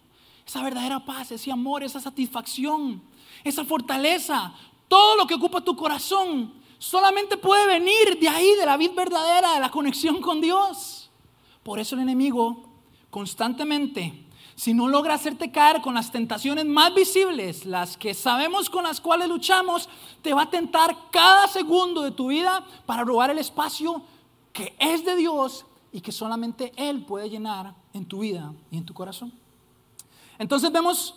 esa 0.45 0.61
verdadera 0.61 1.03
paz, 1.03 1.31
ese 1.31 1.51
amor, 1.51 1.83
esa 1.83 1.99
satisfacción 1.99 3.01
esa 3.43 3.65
fortaleza, 3.65 4.53
todo 4.87 5.15
lo 5.15 5.27
que 5.27 5.35
ocupa 5.35 5.61
tu 5.61 5.75
corazón, 5.75 6.53
solamente 6.77 7.37
puede 7.37 7.67
venir 7.67 8.19
de 8.19 8.27
ahí, 8.27 8.55
de 8.55 8.65
la 8.65 8.77
vida 8.77 8.93
verdadera, 8.95 9.53
de 9.53 9.59
la 9.59 9.71
conexión 9.71 10.21
con 10.21 10.41
Dios. 10.41 11.09
Por 11.63 11.79
eso 11.79 11.95
el 11.95 12.01
enemigo 12.01 12.69
constantemente, 13.09 14.25
si 14.55 14.73
no 14.73 14.87
logra 14.87 15.15
hacerte 15.15 15.51
caer 15.51 15.81
con 15.81 15.93
las 15.93 16.11
tentaciones 16.11 16.65
más 16.65 16.93
visibles, 16.93 17.65
las 17.65 17.97
que 17.97 18.13
sabemos 18.13 18.69
con 18.69 18.83
las 18.83 19.01
cuales 19.01 19.27
luchamos, 19.27 19.89
te 20.21 20.33
va 20.33 20.43
a 20.43 20.49
tentar 20.49 20.95
cada 21.11 21.47
segundo 21.47 22.01
de 22.01 22.11
tu 22.11 22.27
vida 22.27 22.65
para 22.85 23.03
robar 23.03 23.29
el 23.31 23.39
espacio 23.39 24.03
que 24.53 24.75
es 24.79 25.05
de 25.05 25.15
Dios 25.15 25.65
y 25.91 26.01
que 26.01 26.11
solamente 26.11 26.71
Él 26.75 27.05
puede 27.05 27.29
llenar 27.29 27.75
en 27.93 28.05
tu 28.05 28.19
vida 28.19 28.53
y 28.69 28.77
en 28.77 28.85
tu 28.85 28.93
corazón. 28.93 29.31
Entonces 30.37 30.71
vemos 30.71 31.15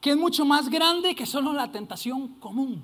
que 0.00 0.10
es 0.10 0.16
mucho 0.16 0.44
más 0.44 0.68
grande 0.68 1.14
que 1.14 1.26
solo 1.26 1.52
la 1.52 1.70
tentación 1.70 2.28
común. 2.40 2.82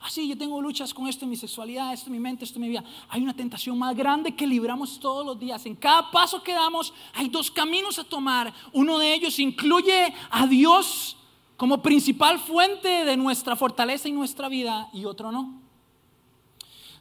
Así, 0.00 0.22
ah, 0.22 0.24
yo 0.30 0.38
tengo 0.38 0.60
luchas 0.62 0.94
con 0.94 1.06
esto 1.06 1.26
mi 1.26 1.36
sexualidad, 1.36 1.92
esto 1.92 2.10
mi 2.10 2.18
mente, 2.18 2.44
esto 2.44 2.58
mi 2.58 2.68
vida. 2.68 2.82
Hay 3.10 3.22
una 3.22 3.34
tentación 3.34 3.78
más 3.78 3.94
grande 3.94 4.34
que 4.34 4.46
libramos 4.46 4.98
todos 4.98 5.26
los 5.26 5.38
días. 5.38 5.66
En 5.66 5.76
cada 5.76 6.10
paso 6.10 6.42
que 6.42 6.52
damos 6.52 6.94
hay 7.14 7.28
dos 7.28 7.50
caminos 7.50 7.98
a 7.98 8.04
tomar. 8.04 8.52
Uno 8.72 8.98
de 8.98 9.12
ellos 9.12 9.38
incluye 9.38 10.14
a 10.30 10.46
Dios 10.46 11.16
como 11.58 11.82
principal 11.82 12.38
fuente 12.38 13.04
de 13.04 13.16
nuestra 13.18 13.56
fortaleza 13.56 14.08
y 14.08 14.12
nuestra 14.12 14.48
vida 14.48 14.88
y 14.94 15.04
otro 15.04 15.30
no. 15.30 15.60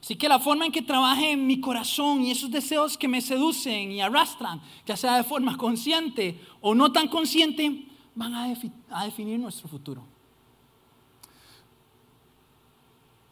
Así 0.02 0.16
que 0.16 0.30
la 0.30 0.40
forma 0.40 0.66
en 0.66 0.72
que 0.72 0.82
trabaje 0.82 1.36
mi 1.36 1.60
corazón 1.60 2.22
y 2.22 2.32
esos 2.32 2.50
deseos 2.50 2.98
que 2.98 3.08
me 3.08 3.22
seducen 3.22 3.92
y 3.92 4.02
arrastran, 4.02 4.62
ya 4.86 4.96
sea 4.96 5.18
de 5.18 5.24
forma 5.24 5.58
consciente 5.58 6.40
o 6.62 6.74
no 6.74 6.92
tan 6.92 7.10
consciente, 7.10 7.86
van 8.16 8.34
a, 8.34 9.06
definir 9.06 9.40
nuestro 9.40 9.68
futuro. 9.68 10.04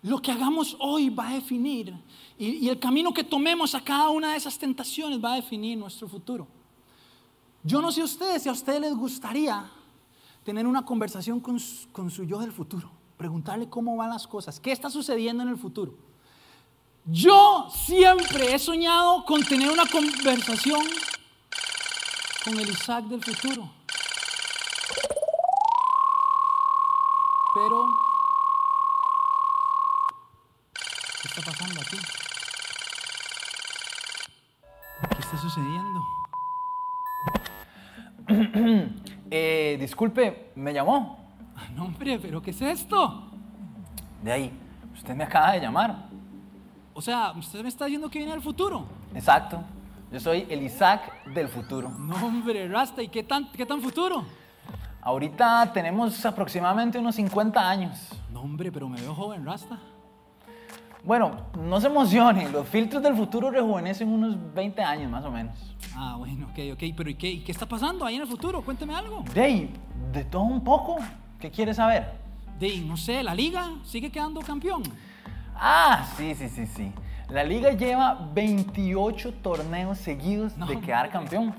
Lo 0.04 0.22
que 0.22 0.32
hagamos 0.32 0.76
hoy 0.80 1.10
va 1.10 1.30
a 1.30 1.34
definir 1.34 1.94
y, 2.38 2.68
el 2.68 2.80
camino 2.80 3.14
que 3.14 3.24
tomemos 3.24 3.74
a 3.74 3.82
cada 3.82 4.10
una 4.10 4.32
de 4.32 4.38
esas 4.38 4.58
tentaciones 4.58 5.24
va 5.24 5.34
a 5.34 5.36
definir 5.36 5.78
nuestro 5.78 6.08
futuro. 6.08 6.48
Yo 7.64 7.82
no 7.82 7.92
sé 7.92 8.04
ustedes 8.04 8.44
si 8.44 8.50
a 8.50 8.52
ustedes 8.54 8.80
les 8.82 8.96
gustaría 8.96 9.70
tener 10.44 10.68
una 10.68 10.86
conversación 10.86 11.40
con, 11.40 11.58
con 11.92 12.12
su 12.12 12.24
yo 12.24 12.40
del 12.40 12.52
futuro, 12.52 12.92
preguntarle 13.18 13.70
cómo 13.70 13.96
van 13.98 14.10
las 14.10 14.28
cosas, 14.28 14.60
qué 14.60 14.72
está 14.72 14.90
sucediendo 14.90 15.44
en 15.44 15.50
el 15.50 15.58
futuro. 15.58 16.07
Yo 17.10 17.70
siempre 17.74 18.54
he 18.54 18.60
soñado 18.60 19.24
con 19.24 19.42
tener 19.42 19.72
una 19.72 19.86
conversación 19.86 20.82
con 22.44 22.60
el 22.60 22.70
Isaac 22.70 23.06
del 23.06 23.24
futuro. 23.24 23.70
Pero, 27.54 27.86
¿qué 31.22 31.28
está 31.30 31.42
pasando 31.44 31.80
aquí? 31.80 31.98
¿Qué 35.10 35.22
está 35.22 35.38
sucediendo? 35.38 36.06
eh, 39.32 39.78
disculpe, 39.80 40.52
¿me 40.56 40.74
llamó? 40.74 41.32
No, 41.74 41.86
hombre, 41.86 42.20
pero 42.20 42.42
¿qué 42.42 42.52
es 42.52 42.62
esto? 42.62 43.32
De 44.22 44.34
ahí, 44.34 44.60
usted 44.94 45.16
me 45.16 45.24
acaba 45.24 45.54
de 45.54 45.62
llamar. 45.62 46.07
O 46.98 47.02
sea, 47.02 47.32
usted 47.38 47.62
me 47.62 47.70
está 47.70 47.86
diciendo 47.86 48.10
que 48.10 48.18
viene 48.18 48.32
del 48.32 48.42
futuro. 48.42 48.84
Exacto. 49.14 49.62
Yo 50.12 50.20
soy 50.20 50.48
el 50.50 50.64
Isaac 50.64 51.28
del 51.28 51.48
futuro. 51.48 51.90
No, 51.92 52.16
hombre, 52.26 52.68
Rasta, 52.68 53.04
¿y 53.04 53.08
qué 53.08 53.22
tan, 53.22 53.52
qué 53.52 53.68
tan 53.68 53.80
futuro? 53.84 54.26
Ahorita 55.04 55.72
tenemos 55.72 56.26
aproximadamente 56.26 56.98
unos 56.98 57.14
50 57.14 57.70
años. 57.70 58.10
No, 58.34 58.42
hombre, 58.42 58.72
pero 58.72 58.90
me 58.90 59.00
veo 59.00 59.14
joven, 59.14 59.46
Rasta. 59.46 59.78
Bueno, 61.04 61.42
no 61.56 61.80
se 61.80 61.86
emocione, 61.86 62.50
los 62.50 62.68
filtros 62.68 63.04
del 63.04 63.16
futuro 63.16 63.52
rejuvenecen 63.52 64.08
unos 64.08 64.36
20 64.56 64.82
años 64.82 65.12
más 65.12 65.24
o 65.24 65.30
menos. 65.30 65.76
Ah, 65.96 66.16
bueno, 66.18 66.48
ok, 66.48 66.74
ok, 66.74 66.84
pero 66.98 67.12
¿y 67.12 67.16
qué, 67.16 67.44
qué 67.44 67.52
está 67.52 67.68
pasando 67.68 68.08
ahí 68.08 68.16
en 68.16 68.24
el 68.24 68.28
futuro? 68.28 68.64
Cuénteme 68.64 68.96
algo. 68.96 69.24
Dey, 69.36 69.72
de 70.12 70.24
todo 70.26 70.42
un 70.42 70.64
poco. 70.64 70.98
¿Qué 71.40 71.52
quieres 71.52 71.76
saber? 71.76 72.12
Dey, 72.58 72.84
no 72.84 72.98
sé, 72.98 73.22
¿la 73.22 73.36
liga 73.36 73.70
sigue 73.84 74.10
quedando 74.12 74.42
campeón? 74.42 74.82
Ah, 75.60 76.06
sí, 76.16 76.36
sí, 76.36 76.50
sí, 76.50 76.66
sí. 76.68 76.92
La 77.30 77.44
liga 77.44 77.72
lleva 77.72 78.30
28 78.34 79.34
torneos 79.42 79.98
seguidos 79.98 80.58
de 80.68 80.80
quedar 80.80 81.10
campeón. 81.10 81.54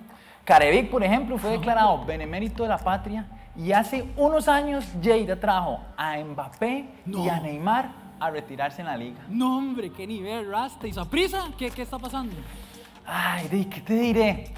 Carevic, 0.45 0.91
por 0.91 1.05
ejemplo, 1.05 1.37
fue 1.37 1.51
declarado 1.51 2.05
benemérito 2.07 2.63
de 2.63 2.71
la 2.71 2.79
patria 2.79 3.27
y 3.55 3.73
hace 3.73 4.09
unos 4.17 4.49
años 4.49 4.87
Jade 5.03 5.37
trajo 5.37 5.81
a 5.97 6.17
Mbappé 6.17 6.89
y 7.07 7.29
a 7.29 7.41
Neymar 7.41 7.91
a 8.19 8.31
retirarse 8.31 8.81
en 8.81 8.87
la 8.87 8.97
liga. 8.97 9.21
No, 9.29 9.59
hombre, 9.59 9.91
qué 9.91 10.07
nivel, 10.07 10.51
Rasta. 10.51 10.87
¿Y 10.87 10.93
prisa? 11.11 11.49
¿Qué, 11.59 11.71
¿Qué 11.71 11.83
está 11.83 11.99
pasando? 11.99 12.35
Ay, 13.05 13.67
¿qué 13.67 13.81
te 13.81 13.95
diré? 13.95 14.55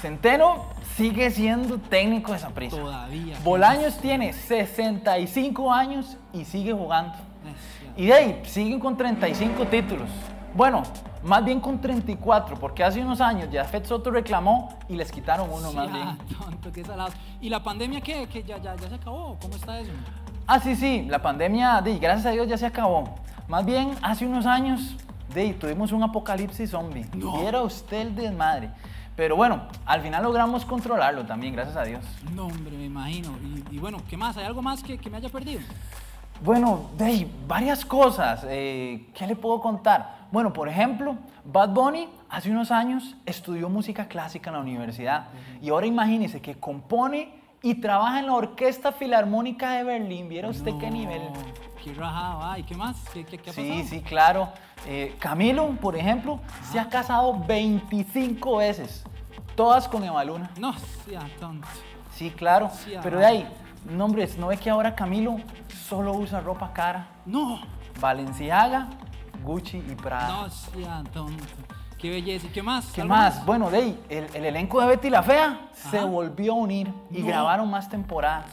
Centeno 0.00 0.64
sigue 0.96 1.30
siendo 1.30 1.78
técnico 1.78 2.32
de 2.32 2.38
Saprissa. 2.38 2.76
Todavía. 2.76 3.36
Bolaños 3.44 3.98
tiene 3.98 4.32
65 4.32 5.72
años 5.72 6.16
y 6.32 6.44
sigue 6.44 6.72
jugando. 6.72 7.14
Y 8.00 8.06
de 8.06 8.14
ahí 8.14 8.42
siguen 8.46 8.80
con 8.80 8.96
35 8.96 9.66
títulos. 9.66 10.08
Bueno, 10.54 10.84
más 11.22 11.44
bien 11.44 11.60
con 11.60 11.78
34, 11.78 12.56
porque 12.56 12.82
hace 12.82 13.02
unos 13.02 13.20
años 13.20 13.50
Jafet 13.52 13.84
Soto 13.84 14.10
reclamó 14.10 14.70
y 14.88 14.94
les 14.94 15.12
quitaron 15.12 15.50
uno 15.52 15.70
más 15.70 15.92
bien. 15.92 16.16
Tonto, 16.38 16.72
qué. 16.72 16.82
¿Y 17.42 17.50
la 17.50 17.62
pandemia 17.62 18.00
qué? 18.00 18.26
¿Que 18.26 18.42
ya, 18.42 18.56
ya, 18.56 18.74
ya 18.74 18.88
se 18.88 18.94
acabó? 18.94 19.36
¿Cómo 19.42 19.54
está 19.54 19.78
eso? 19.80 19.90
Ah, 20.46 20.58
sí, 20.58 20.76
sí, 20.76 21.04
la 21.10 21.20
pandemia, 21.20 21.82
de, 21.82 21.98
gracias 21.98 22.24
a 22.24 22.30
Dios, 22.30 22.48
ya 22.48 22.56
se 22.56 22.64
acabó. 22.64 23.16
Más 23.48 23.66
bien, 23.66 23.90
hace 24.00 24.24
unos 24.24 24.46
años, 24.46 24.96
de, 25.34 25.52
tuvimos 25.52 25.92
un 25.92 26.02
apocalipsis 26.02 26.70
zombie. 26.70 27.04
No. 27.12 27.46
era 27.46 27.60
usted 27.60 28.00
el 28.00 28.14
desmadre. 28.14 28.70
Pero 29.14 29.36
bueno, 29.36 29.64
al 29.84 30.00
final 30.00 30.22
logramos 30.22 30.64
controlarlo 30.64 31.26
también, 31.26 31.52
gracias 31.52 31.76
a 31.76 31.82
Dios. 31.82 32.02
No, 32.34 32.46
hombre, 32.46 32.78
me 32.78 32.86
imagino. 32.86 33.36
Y, 33.44 33.76
y 33.76 33.78
bueno, 33.78 33.98
¿qué 34.08 34.16
más? 34.16 34.38
¿Hay 34.38 34.46
algo 34.46 34.62
más 34.62 34.82
que, 34.82 34.96
que 34.96 35.10
me 35.10 35.18
haya 35.18 35.28
perdido? 35.28 35.60
Bueno, 36.42 36.90
Dave, 36.96 37.28
varias 37.46 37.84
cosas. 37.84 38.44
Eh, 38.48 39.08
¿Qué 39.14 39.26
le 39.26 39.36
puedo 39.36 39.60
contar? 39.60 40.20
Bueno, 40.32 40.52
por 40.52 40.68
ejemplo, 40.68 41.16
Bad 41.44 41.70
Bunny 41.70 42.08
hace 42.30 42.50
unos 42.50 42.70
años 42.70 43.16
estudió 43.26 43.68
música 43.68 44.06
clásica 44.06 44.50
en 44.50 44.54
la 44.56 44.62
universidad 44.62 45.26
y 45.60 45.68
ahora 45.70 45.86
imagínese 45.86 46.40
que 46.40 46.54
compone 46.54 47.34
y 47.62 47.74
trabaja 47.74 48.20
en 48.20 48.26
la 48.26 48.34
Orquesta 48.34 48.92
Filarmónica 48.92 49.72
de 49.72 49.84
Berlín. 49.84 50.28
¿Viera 50.28 50.48
usted 50.48 50.72
qué 50.80 50.86
No, 50.90 50.96
nivel? 50.96 51.20
Qué 51.84 51.92
rajado. 51.92 52.42
Ay, 52.44 52.62
¿qué 52.62 52.74
más? 52.74 52.96
¿Qué, 53.12 53.24
qué, 53.24 53.36
qué 53.36 53.50
ha 53.50 53.52
Sí, 53.52 53.68
pasado? 53.68 53.88
sí, 53.88 54.00
claro. 54.00 54.48
Eh, 54.86 55.16
Camilo, 55.18 55.66
por 55.80 55.94
ejemplo, 55.94 56.40
se 56.72 56.78
ha 56.78 56.88
casado 56.88 57.38
25 57.46 58.56
veces, 58.58 59.04
todas 59.56 59.86
con 59.88 60.02
Evaluna. 60.04 60.50
No, 60.58 60.74
sea 61.04 61.26
tonto. 61.38 61.68
Sí, 62.14 62.30
claro. 62.30 62.70
Sí, 62.72 62.94
Pero 63.02 63.18
de 63.18 63.26
ahí, 63.26 63.48
no, 63.88 64.04
hombre, 64.04 64.28
¿no 64.38 64.48
ve 64.48 64.56
que 64.56 64.70
ahora 64.70 64.94
Camilo 64.94 65.36
solo 65.88 66.12
usa 66.12 66.40
ropa 66.40 66.72
cara? 66.72 67.08
No, 67.26 67.60
Valenciaga, 68.00 68.88
Gucci 69.42 69.78
y 69.78 69.94
Prada. 69.94 70.28
no 70.42 70.50
sea 70.50 71.02
tonto. 71.12 71.44
Qué 72.00 72.10
belleza. 72.10 72.46
¿Y 72.46 72.50
qué 72.50 72.62
más? 72.62 72.86
¿Qué 72.92 73.02
¿Algo 73.02 73.14
más? 73.14 73.44
Bueno, 73.44 73.70
de 73.70 73.76
ahí, 73.78 74.00
el, 74.08 74.26
el 74.34 74.44
elenco 74.46 74.80
de 74.80 74.86
Betty 74.86 75.10
la 75.10 75.22
Fea 75.22 75.68
se 75.74 76.00
volvió 76.02 76.52
a 76.52 76.56
unir 76.56 76.92
y 77.10 77.20
No. 77.20 77.26
grabaron 77.26 77.70
más 77.70 77.88
temporadas. 77.88 78.46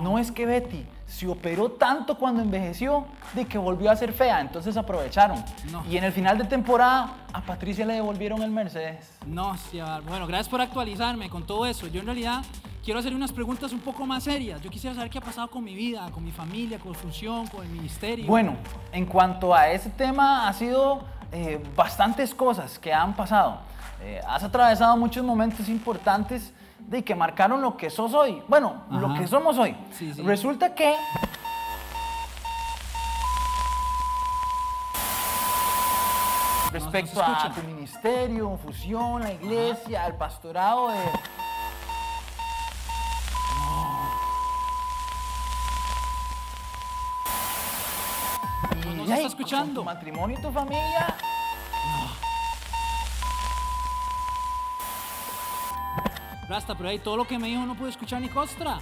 No. 0.00 0.18
es 0.18 0.30
que 0.30 0.46
Betty 0.46 0.86
se 1.06 1.26
operó 1.26 1.72
tanto 1.72 2.16
cuando 2.16 2.40
envejeció 2.40 3.04
de 3.34 3.44
que 3.46 3.58
volvió 3.58 3.90
a 3.90 3.96
ser 3.96 4.12
fea, 4.12 4.40
entonces 4.40 4.76
aprovecharon. 4.76 5.42
No. 5.72 5.84
Y 5.90 5.96
en 5.96 6.04
el 6.04 6.12
final 6.12 6.38
de 6.38 6.44
temporada 6.44 7.16
a 7.32 7.40
Patricia 7.42 7.84
le 7.84 7.94
devolvieron 7.94 8.40
el 8.42 8.50
Mercedes. 8.50 9.10
No, 9.26 9.56
sea 9.56 10.00
Bueno, 10.06 10.26
gracias 10.28 10.48
por 10.48 10.60
actualizarme 10.60 11.28
con 11.28 11.44
todo 11.44 11.66
eso. 11.66 11.88
Yo 11.88 12.00
en 12.00 12.06
realidad 12.06 12.42
quiero 12.84 13.00
hacer 13.00 13.14
unas 13.14 13.32
preguntas 13.32 13.72
un 13.72 13.80
poco 13.80 14.06
más 14.06 14.22
serias. 14.24 14.62
Yo 14.62 14.70
quisiera 14.70 14.94
saber 14.94 15.10
qué 15.10 15.18
ha 15.18 15.22
pasado 15.22 15.50
con 15.50 15.64
mi 15.64 15.74
vida, 15.74 16.08
con 16.12 16.24
mi 16.24 16.30
familia, 16.30 16.78
con 16.78 16.94
función, 16.94 17.48
con 17.48 17.64
el 17.64 17.70
ministerio. 17.70 18.26
Bueno, 18.26 18.54
en 18.92 19.04
cuanto 19.06 19.52
a 19.54 19.68
ese 19.68 19.90
tema, 19.90 20.46
ha 20.48 20.52
sido 20.52 21.02
eh, 21.32 21.62
bastantes 21.74 22.34
cosas 22.34 22.78
que 22.78 22.92
han 22.92 23.14
pasado. 23.14 23.60
Eh, 24.02 24.20
has 24.28 24.42
atravesado 24.42 24.96
muchos 24.96 25.24
momentos 25.24 25.68
importantes 25.68 26.52
de 26.78 27.02
que 27.02 27.14
marcaron 27.14 27.62
lo 27.62 27.76
que 27.76 27.88
sos 27.88 28.12
hoy. 28.12 28.42
Bueno, 28.48 28.82
lo 28.90 29.14
que 29.14 29.26
somos 29.26 29.56
hoy. 29.58 29.76
Sí, 29.92 30.12
sí. 30.12 30.22
Resulta 30.22 30.74
que 30.74 30.94
respecto 36.72 37.22
a 37.22 37.52
tu 37.54 37.62
ministerio, 37.62 38.58
fusión, 38.58 39.22
la 39.22 39.32
iglesia, 39.32 40.06
el 40.06 40.14
pastorado 40.14 40.88
de... 40.88 40.98
No, 49.12 49.18
no 49.18 49.20
Y 49.20 49.20
se 49.20 49.20
ahí, 49.20 49.26
está 49.26 49.28
escuchando. 49.28 49.80
tu 49.80 49.84
matrimonio 49.84 50.38
y 50.38 50.42
tu 50.42 50.50
familia, 50.52 51.16
Rasta, 56.48 56.74
pero 56.74 56.88
ahí 56.90 56.98
todo 56.98 57.16
lo 57.16 57.24
que 57.24 57.38
me 57.38 57.48
dijo 57.48 57.64
no 57.64 57.74
pude 57.74 57.90
escuchar 57.90 58.20
ni 58.20 58.28
costra. 58.28 58.78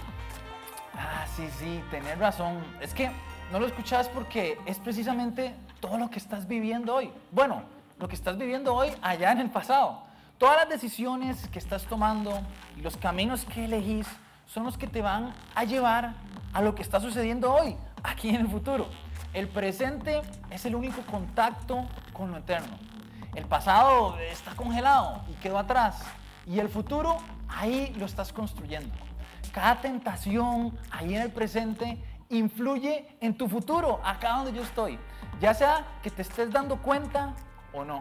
Ah, 0.97 1.25
sí, 1.35 1.47
sí, 1.57 1.81
tenés 1.89 2.17
razón. 2.17 2.63
Es 2.81 2.93
que 2.93 3.11
no 3.51 3.59
lo 3.59 3.67
escuchas 3.67 4.09
porque 4.09 4.57
es 4.65 4.79
precisamente 4.79 5.55
todo 5.79 5.97
lo 5.97 6.09
que 6.09 6.19
estás 6.19 6.47
viviendo 6.47 6.95
hoy. 6.95 7.11
Bueno, 7.31 7.63
lo 7.99 8.07
que 8.07 8.15
estás 8.15 8.37
viviendo 8.37 8.73
hoy 8.75 8.89
allá 9.01 9.31
en 9.31 9.39
el 9.39 9.49
pasado. 9.49 10.03
Todas 10.37 10.57
las 10.57 10.69
decisiones 10.69 11.47
que 11.49 11.59
estás 11.59 11.85
tomando 11.85 12.41
y 12.75 12.81
los 12.81 12.97
caminos 12.97 13.45
que 13.45 13.65
elegís 13.65 14.07
son 14.47 14.63
los 14.63 14.77
que 14.77 14.87
te 14.87 15.01
van 15.01 15.33
a 15.55 15.63
llevar 15.63 16.15
a 16.51 16.61
lo 16.61 16.75
que 16.75 16.81
está 16.81 16.99
sucediendo 16.99 17.53
hoy, 17.53 17.77
aquí 18.03 18.29
en 18.29 18.35
el 18.37 18.47
futuro. 18.49 18.89
El 19.33 19.47
presente 19.47 20.21
es 20.49 20.65
el 20.65 20.75
único 20.75 21.01
contacto 21.03 21.85
con 22.11 22.31
lo 22.31 22.37
eterno. 22.37 22.77
El 23.33 23.45
pasado 23.45 24.17
está 24.19 24.53
congelado 24.55 25.23
y 25.29 25.33
quedó 25.35 25.57
atrás. 25.57 26.03
Y 26.45 26.59
el 26.59 26.67
futuro, 26.67 27.17
ahí 27.47 27.95
lo 27.97 28.05
estás 28.05 28.33
construyendo. 28.33 28.93
Cada 29.53 29.79
tentación 29.79 30.77
ahí 30.91 31.15
en 31.15 31.21
el 31.21 31.31
presente 31.31 31.97
influye 32.27 33.07
en 33.21 33.37
tu 33.37 33.47
futuro, 33.47 34.01
acá 34.03 34.33
donde 34.33 34.51
yo 34.51 34.63
estoy. 34.63 34.99
Ya 35.39 35.53
sea 35.53 35.85
que 36.03 36.09
te 36.09 36.23
estés 36.23 36.51
dando 36.51 36.81
cuenta 36.81 37.33
o 37.73 37.85
no. 37.85 37.99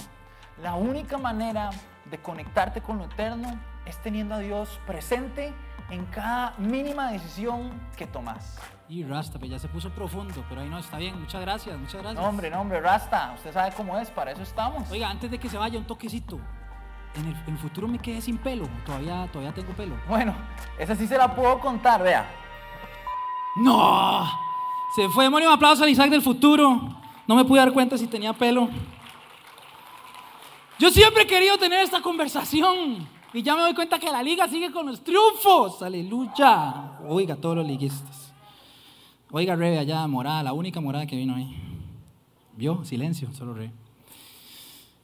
La 0.61 0.75
única 0.75 1.17
manera 1.17 1.71
de 2.11 2.19
conectarte 2.19 2.81
con 2.81 2.99
lo 2.99 3.05
eterno 3.05 3.57
es 3.87 3.97
teniendo 4.03 4.35
a 4.35 4.39
Dios 4.39 4.81
presente 4.85 5.53
en 5.91 6.07
cada 6.07 6.55
mínima 6.59 7.13
decisión 7.13 7.71
que 7.97 8.09
tomas. 8.09 8.59
Y 8.91 9.05
Rasta, 9.05 9.39
pues 9.39 9.49
ya 9.49 9.59
se 9.61 9.69
puso 9.69 9.89
profundo, 9.91 10.45
pero 10.49 10.63
ahí 10.63 10.69
no, 10.69 10.77
está 10.77 10.99
bien. 10.99 11.21
Muchas 11.21 11.41
gracias, 11.41 11.79
muchas 11.79 12.03
gracias. 12.03 12.21
No, 12.21 12.29
hombre, 12.29 12.51
no, 12.51 12.61
hombre, 12.61 12.81
Rasta, 12.81 13.33
usted 13.37 13.53
sabe 13.53 13.73
cómo 13.77 13.97
es, 13.97 14.11
para 14.11 14.33
eso 14.33 14.43
estamos. 14.43 14.91
Oiga, 14.91 15.09
antes 15.09 15.31
de 15.31 15.39
que 15.39 15.49
se 15.49 15.57
vaya, 15.57 15.79
un 15.79 15.85
toquecito. 15.85 16.41
En 17.15 17.29
el, 17.29 17.37
en 17.47 17.53
el 17.53 17.59
futuro 17.59 17.87
me 17.87 18.01
quedé 18.01 18.21
sin 18.21 18.37
pelo. 18.39 18.69
Todavía, 18.85 19.29
todavía 19.31 19.55
tengo 19.55 19.73
pelo. 19.75 19.95
Bueno, 20.09 20.35
esa 20.77 20.97
sí 20.97 21.07
se 21.07 21.17
la 21.17 21.33
puedo 21.33 21.61
contar, 21.61 22.03
vea. 22.03 22.29
¡No! 23.59 24.29
Se 24.97 25.09
fue, 25.11 25.23
demonio, 25.23 25.51
un 25.51 25.55
aplauso 25.55 25.85
al 25.85 25.91
Isaac 25.91 26.11
del 26.11 26.23
futuro. 26.23 26.81
No 27.29 27.37
me 27.37 27.45
pude 27.45 27.61
dar 27.61 27.73
cuenta 27.73 27.97
si 27.97 28.09
tenía 28.09 28.33
pelo. 28.33 28.69
Yo 30.81 30.91
siempre 30.91 31.23
he 31.23 31.27
querido 31.29 31.57
tener 31.59 31.85
esta 31.85 32.03
conversación. 32.03 33.09
Y 33.33 33.43
ya 33.45 33.55
me 33.55 33.63
doy 33.63 33.75
cuenta 33.75 34.01
que 34.01 34.11
la 34.11 34.21
liga 34.21 34.49
sigue 34.49 34.73
con 34.73 34.87
los 34.87 35.05
triunfos. 35.05 35.81
Aleluya. 35.81 36.99
Oiga, 37.07 37.37
todos 37.37 37.59
los 37.59 37.67
liguistas. 37.69 38.30
Oiga, 39.33 39.55
Rebe 39.55 39.79
allá, 39.79 40.05
morada, 40.09 40.43
la 40.43 40.53
única 40.53 40.81
morada 40.81 41.07
que 41.07 41.15
vino 41.15 41.37
ahí. 41.37 41.55
¿Vio? 42.57 42.85
Silencio, 42.85 43.33
solo 43.33 43.55
Rebe. 43.55 43.73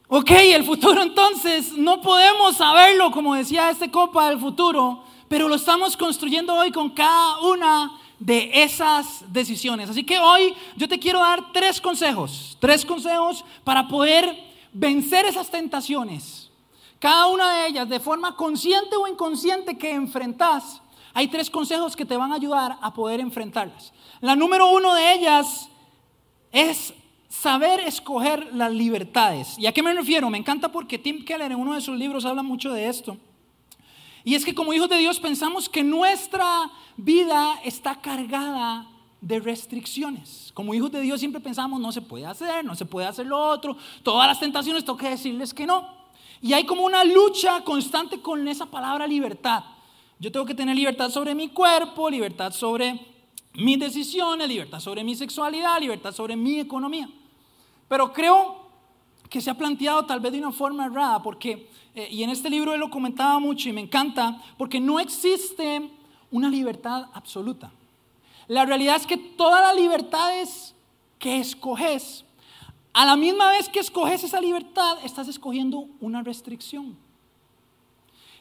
Ok, 0.08 0.30
el 0.30 0.64
futuro 0.64 1.00
entonces, 1.00 1.72
no 1.72 2.00
podemos 2.00 2.56
saberlo, 2.56 3.12
como 3.12 3.36
decía 3.36 3.70
este 3.70 3.88
copa 3.88 4.28
del 4.28 4.40
futuro, 4.40 5.04
pero 5.28 5.48
lo 5.48 5.54
estamos 5.54 5.96
construyendo 5.96 6.54
hoy 6.54 6.72
con 6.72 6.90
cada 6.90 7.40
una 7.40 7.92
de 8.18 8.50
esas 8.64 9.24
decisiones. 9.32 9.90
Así 9.90 10.02
que 10.02 10.18
hoy 10.18 10.54
yo 10.76 10.88
te 10.88 10.98
quiero 10.98 11.20
dar 11.20 11.52
tres 11.52 11.80
consejos, 11.80 12.56
tres 12.60 12.84
consejos 12.84 13.44
para 13.62 13.86
poder 13.86 14.36
vencer 14.72 15.24
esas 15.26 15.50
tentaciones. 15.50 16.50
Cada 16.98 17.26
una 17.26 17.58
de 17.58 17.68
ellas, 17.68 17.88
de 17.88 18.00
forma 18.00 18.34
consciente 18.34 18.96
o 18.96 19.06
inconsciente 19.06 19.78
que 19.78 19.92
enfrentas, 19.92 20.80
hay 21.16 21.28
tres 21.28 21.48
consejos 21.48 21.96
que 21.96 22.04
te 22.04 22.14
van 22.14 22.30
a 22.30 22.34
ayudar 22.34 22.76
a 22.82 22.92
poder 22.92 23.20
enfrentarlas. 23.20 23.90
La 24.20 24.36
número 24.36 24.70
uno 24.70 24.94
de 24.94 25.14
ellas 25.14 25.70
es 26.52 26.92
saber 27.30 27.80
escoger 27.80 28.52
las 28.52 28.70
libertades. 28.70 29.58
¿Y 29.58 29.64
a 29.64 29.72
qué 29.72 29.82
me 29.82 29.94
refiero? 29.94 30.28
Me 30.28 30.36
encanta 30.36 30.70
porque 30.70 30.98
Tim 30.98 31.24
Keller 31.24 31.52
en 31.52 31.58
uno 31.58 31.72
de 31.72 31.80
sus 31.80 31.96
libros 31.96 32.26
habla 32.26 32.42
mucho 32.42 32.70
de 32.70 32.88
esto. 32.88 33.16
Y 34.24 34.34
es 34.34 34.44
que 34.44 34.54
como 34.54 34.74
hijos 34.74 34.90
de 34.90 34.98
Dios 34.98 35.18
pensamos 35.18 35.70
que 35.70 35.82
nuestra 35.82 36.70
vida 36.98 37.60
está 37.64 37.98
cargada 38.02 38.86
de 39.22 39.40
restricciones. 39.40 40.50
Como 40.52 40.74
hijos 40.74 40.92
de 40.92 41.00
Dios 41.00 41.18
siempre 41.18 41.40
pensamos 41.40 41.80
no 41.80 41.92
se 41.92 42.02
puede 42.02 42.26
hacer, 42.26 42.62
no 42.62 42.74
se 42.74 42.84
puede 42.84 43.06
hacer 43.06 43.24
lo 43.24 43.42
otro, 43.42 43.74
todas 44.02 44.28
las 44.28 44.38
tentaciones 44.38 44.84
tengo 44.84 44.98
que 44.98 45.08
decirles 45.08 45.54
que 45.54 45.64
no. 45.64 45.88
Y 46.42 46.52
hay 46.52 46.66
como 46.66 46.84
una 46.84 47.04
lucha 47.04 47.64
constante 47.64 48.20
con 48.20 48.46
esa 48.48 48.66
palabra 48.66 49.06
libertad. 49.06 49.64
Yo 50.18 50.32
tengo 50.32 50.46
que 50.46 50.54
tener 50.54 50.74
libertad 50.74 51.10
sobre 51.10 51.34
mi 51.34 51.48
cuerpo, 51.48 52.08
libertad 52.08 52.52
sobre 52.52 52.98
mis 53.54 53.78
decisiones, 53.78 54.48
libertad 54.48 54.80
sobre 54.80 55.04
mi 55.04 55.14
sexualidad, 55.14 55.78
libertad 55.80 56.12
sobre 56.12 56.36
mi 56.36 56.58
economía. 56.58 57.08
Pero 57.88 58.12
creo 58.12 58.66
que 59.28 59.40
se 59.40 59.50
ha 59.50 59.54
planteado 59.54 60.06
tal 60.06 60.20
vez 60.20 60.32
de 60.32 60.38
una 60.38 60.52
forma 60.52 60.86
errada, 60.86 61.22
porque, 61.22 61.68
eh, 61.94 62.08
y 62.10 62.22
en 62.22 62.30
este 62.30 62.48
libro 62.48 62.72
él 62.72 62.80
lo 62.80 62.90
comentaba 62.90 63.38
mucho 63.38 63.68
y 63.68 63.72
me 63.72 63.80
encanta, 63.82 64.42
porque 64.56 64.80
no 64.80 65.00
existe 65.00 65.90
una 66.30 66.48
libertad 66.48 67.06
absoluta. 67.12 67.70
La 68.48 68.64
realidad 68.64 68.96
es 68.96 69.06
que 69.06 69.16
todas 69.16 69.60
las 69.60 69.76
libertades 69.76 70.74
que 71.18 71.38
escoges, 71.40 72.24
a 72.92 73.04
la 73.04 73.16
misma 73.16 73.50
vez 73.50 73.68
que 73.68 73.80
escoges 73.80 74.24
esa 74.24 74.40
libertad, 74.40 74.98
estás 75.04 75.28
escogiendo 75.28 75.88
una 76.00 76.22
restricción. 76.22 76.96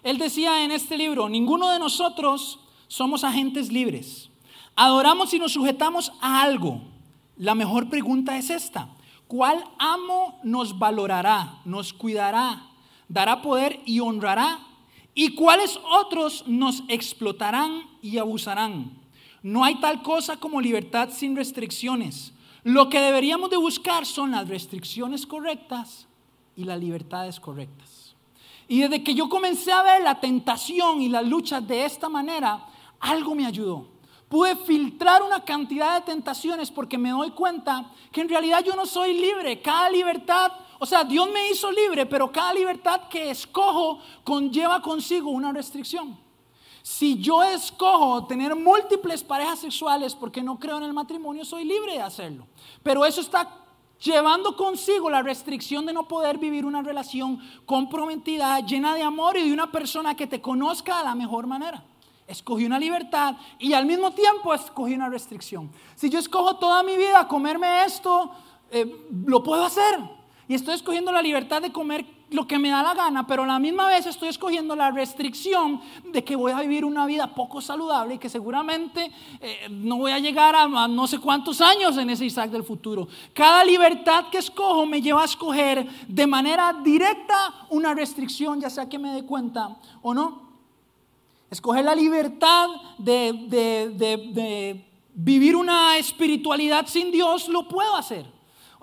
Él 0.05 0.19
decía 0.19 0.63
en 0.63 0.69
este 0.69 0.99
libro, 0.99 1.29
ninguno 1.29 1.71
de 1.71 1.79
nosotros 1.79 2.59
somos 2.87 3.23
agentes 3.23 3.71
libres. 3.71 4.29
Adoramos 4.75 5.33
y 5.33 5.39
nos 5.39 5.53
sujetamos 5.53 6.11
a 6.21 6.43
algo. 6.43 6.79
La 7.37 7.55
mejor 7.55 7.89
pregunta 7.89 8.37
es 8.37 8.51
esta. 8.51 8.87
¿Cuál 9.27 9.63
amo 9.79 10.39
nos 10.43 10.77
valorará, 10.77 11.59
nos 11.65 11.91
cuidará, 11.91 12.67
dará 13.09 13.41
poder 13.41 13.79
y 13.83 13.99
honrará? 13.99 14.59
¿Y 15.15 15.33
cuáles 15.33 15.79
otros 15.99 16.43
nos 16.45 16.83
explotarán 16.87 17.89
y 17.99 18.19
abusarán? 18.19 18.91
No 19.41 19.63
hay 19.63 19.79
tal 19.79 20.03
cosa 20.03 20.37
como 20.37 20.61
libertad 20.61 21.09
sin 21.11 21.35
restricciones. 21.35 22.31
Lo 22.63 22.89
que 22.89 22.99
deberíamos 22.99 23.49
de 23.49 23.57
buscar 23.57 24.05
son 24.05 24.29
las 24.29 24.47
restricciones 24.47 25.25
correctas 25.25 26.05
y 26.55 26.65
las 26.65 26.79
libertades 26.79 27.39
correctas. 27.39 28.04
Y 28.67 28.81
desde 28.81 29.03
que 29.03 29.13
yo 29.13 29.29
comencé 29.29 29.71
a 29.71 29.83
ver 29.83 30.01
la 30.01 30.19
tentación 30.19 31.01
y 31.01 31.09
la 31.09 31.21
lucha 31.21 31.61
de 31.61 31.85
esta 31.85 32.09
manera, 32.09 32.65
algo 32.99 33.35
me 33.35 33.45
ayudó. 33.45 33.87
Pude 34.29 34.55
filtrar 34.55 35.21
una 35.21 35.43
cantidad 35.43 35.99
de 35.99 36.05
tentaciones 36.05 36.71
porque 36.71 36.97
me 36.97 37.11
doy 37.11 37.31
cuenta 37.31 37.91
que 38.11 38.21
en 38.21 38.29
realidad 38.29 38.63
yo 38.63 38.75
no 38.75 38.85
soy 38.85 39.13
libre. 39.13 39.61
Cada 39.61 39.89
libertad, 39.89 40.51
o 40.79 40.85
sea, 40.85 41.03
Dios 41.03 41.29
me 41.31 41.49
hizo 41.49 41.71
libre, 41.71 42.07
pero 42.07 42.31
cada 42.31 42.53
libertad 42.53 43.07
que 43.07 43.29
escojo 43.29 43.99
conlleva 44.23 44.81
consigo 44.81 45.29
una 45.29 45.51
restricción. 45.53 46.17
Si 46.81 47.17
yo 47.17 47.43
escojo 47.43 48.25
tener 48.25 48.55
múltiples 48.55 49.23
parejas 49.23 49.59
sexuales 49.59 50.15
porque 50.15 50.43
no 50.43 50.59
creo 50.59 50.77
en 50.77 50.83
el 50.83 50.93
matrimonio, 50.93 51.45
soy 51.45 51.63
libre 51.63 51.93
de 51.93 52.01
hacerlo. 52.01 52.47
Pero 52.83 53.05
eso 53.05 53.21
está 53.21 53.64
llevando 54.03 54.55
consigo 54.55 55.09
la 55.09 55.21
restricción 55.21 55.85
de 55.85 55.93
no 55.93 56.07
poder 56.07 56.37
vivir 56.37 56.65
una 56.65 56.81
relación 56.81 57.39
comprometida, 57.65 58.59
llena 58.59 58.95
de 58.95 59.03
amor 59.03 59.37
y 59.37 59.47
de 59.47 59.53
una 59.53 59.71
persona 59.71 60.15
que 60.15 60.27
te 60.27 60.41
conozca 60.41 60.99
de 60.99 61.05
la 61.05 61.15
mejor 61.15 61.47
manera. 61.47 61.83
Escogí 62.27 62.65
una 62.65 62.79
libertad 62.79 63.35
y 63.59 63.73
al 63.73 63.85
mismo 63.85 64.11
tiempo 64.11 64.53
escogí 64.53 64.93
una 64.93 65.09
restricción. 65.09 65.71
Si 65.95 66.09
yo 66.09 66.19
escojo 66.19 66.55
toda 66.55 66.81
mi 66.81 66.97
vida 66.97 67.27
comerme 67.27 67.85
esto, 67.85 68.31
eh, 68.71 69.07
lo 69.25 69.43
puedo 69.43 69.63
hacer. 69.63 69.99
Y 70.47 70.55
estoy 70.55 70.75
escogiendo 70.75 71.11
la 71.11 71.21
libertad 71.21 71.61
de 71.61 71.71
comer 71.71 72.05
lo 72.31 72.47
que 72.47 72.57
me 72.57 72.69
da 72.69 72.81
la 72.81 72.93
gana, 72.93 73.27
pero 73.27 73.43
a 73.43 73.47
la 73.47 73.59
misma 73.59 73.87
vez 73.87 74.05
estoy 74.05 74.29
escogiendo 74.29 74.75
la 74.75 74.91
restricción 74.91 75.81
de 76.11 76.23
que 76.23 76.35
voy 76.35 76.51
a 76.51 76.59
vivir 76.61 76.83
una 76.83 77.05
vida 77.05 77.33
poco 77.33 77.61
saludable 77.61 78.15
y 78.15 78.17
que 78.17 78.29
seguramente 78.29 79.11
eh, 79.39 79.67
no 79.69 79.97
voy 79.97 80.11
a 80.11 80.19
llegar 80.19 80.55
a, 80.55 80.87
no 80.87 81.07
sé 81.07 81.19
cuántos 81.19 81.61
años 81.61 81.97
en 81.97 82.09
ese 82.09 82.25
Isaac 82.25 82.49
del 82.49 82.63
futuro. 82.63 83.07
Cada 83.33 83.63
libertad 83.63 84.25
que 84.31 84.39
escojo 84.39 84.85
me 84.85 85.01
lleva 85.01 85.21
a 85.21 85.25
escoger 85.25 85.87
de 86.07 86.27
manera 86.27 86.73
directa 86.83 87.67
una 87.69 87.93
restricción, 87.93 88.59
ya 88.59 88.69
sea 88.69 88.89
que 88.89 88.97
me 88.97 89.11
dé 89.11 89.23
cuenta 89.23 89.77
o 90.01 90.13
no. 90.13 90.45
Escoger 91.51 91.85
la 91.85 91.95
libertad 91.95 92.67
de, 92.97 93.33
de 93.47 94.85
vivir 95.13 95.55
una 95.55 95.97
espiritualidad 95.97 96.87
sin 96.87 97.11
Dios, 97.11 97.47
lo 97.47 97.67
puedo 97.67 97.95
hacer. 97.95 98.34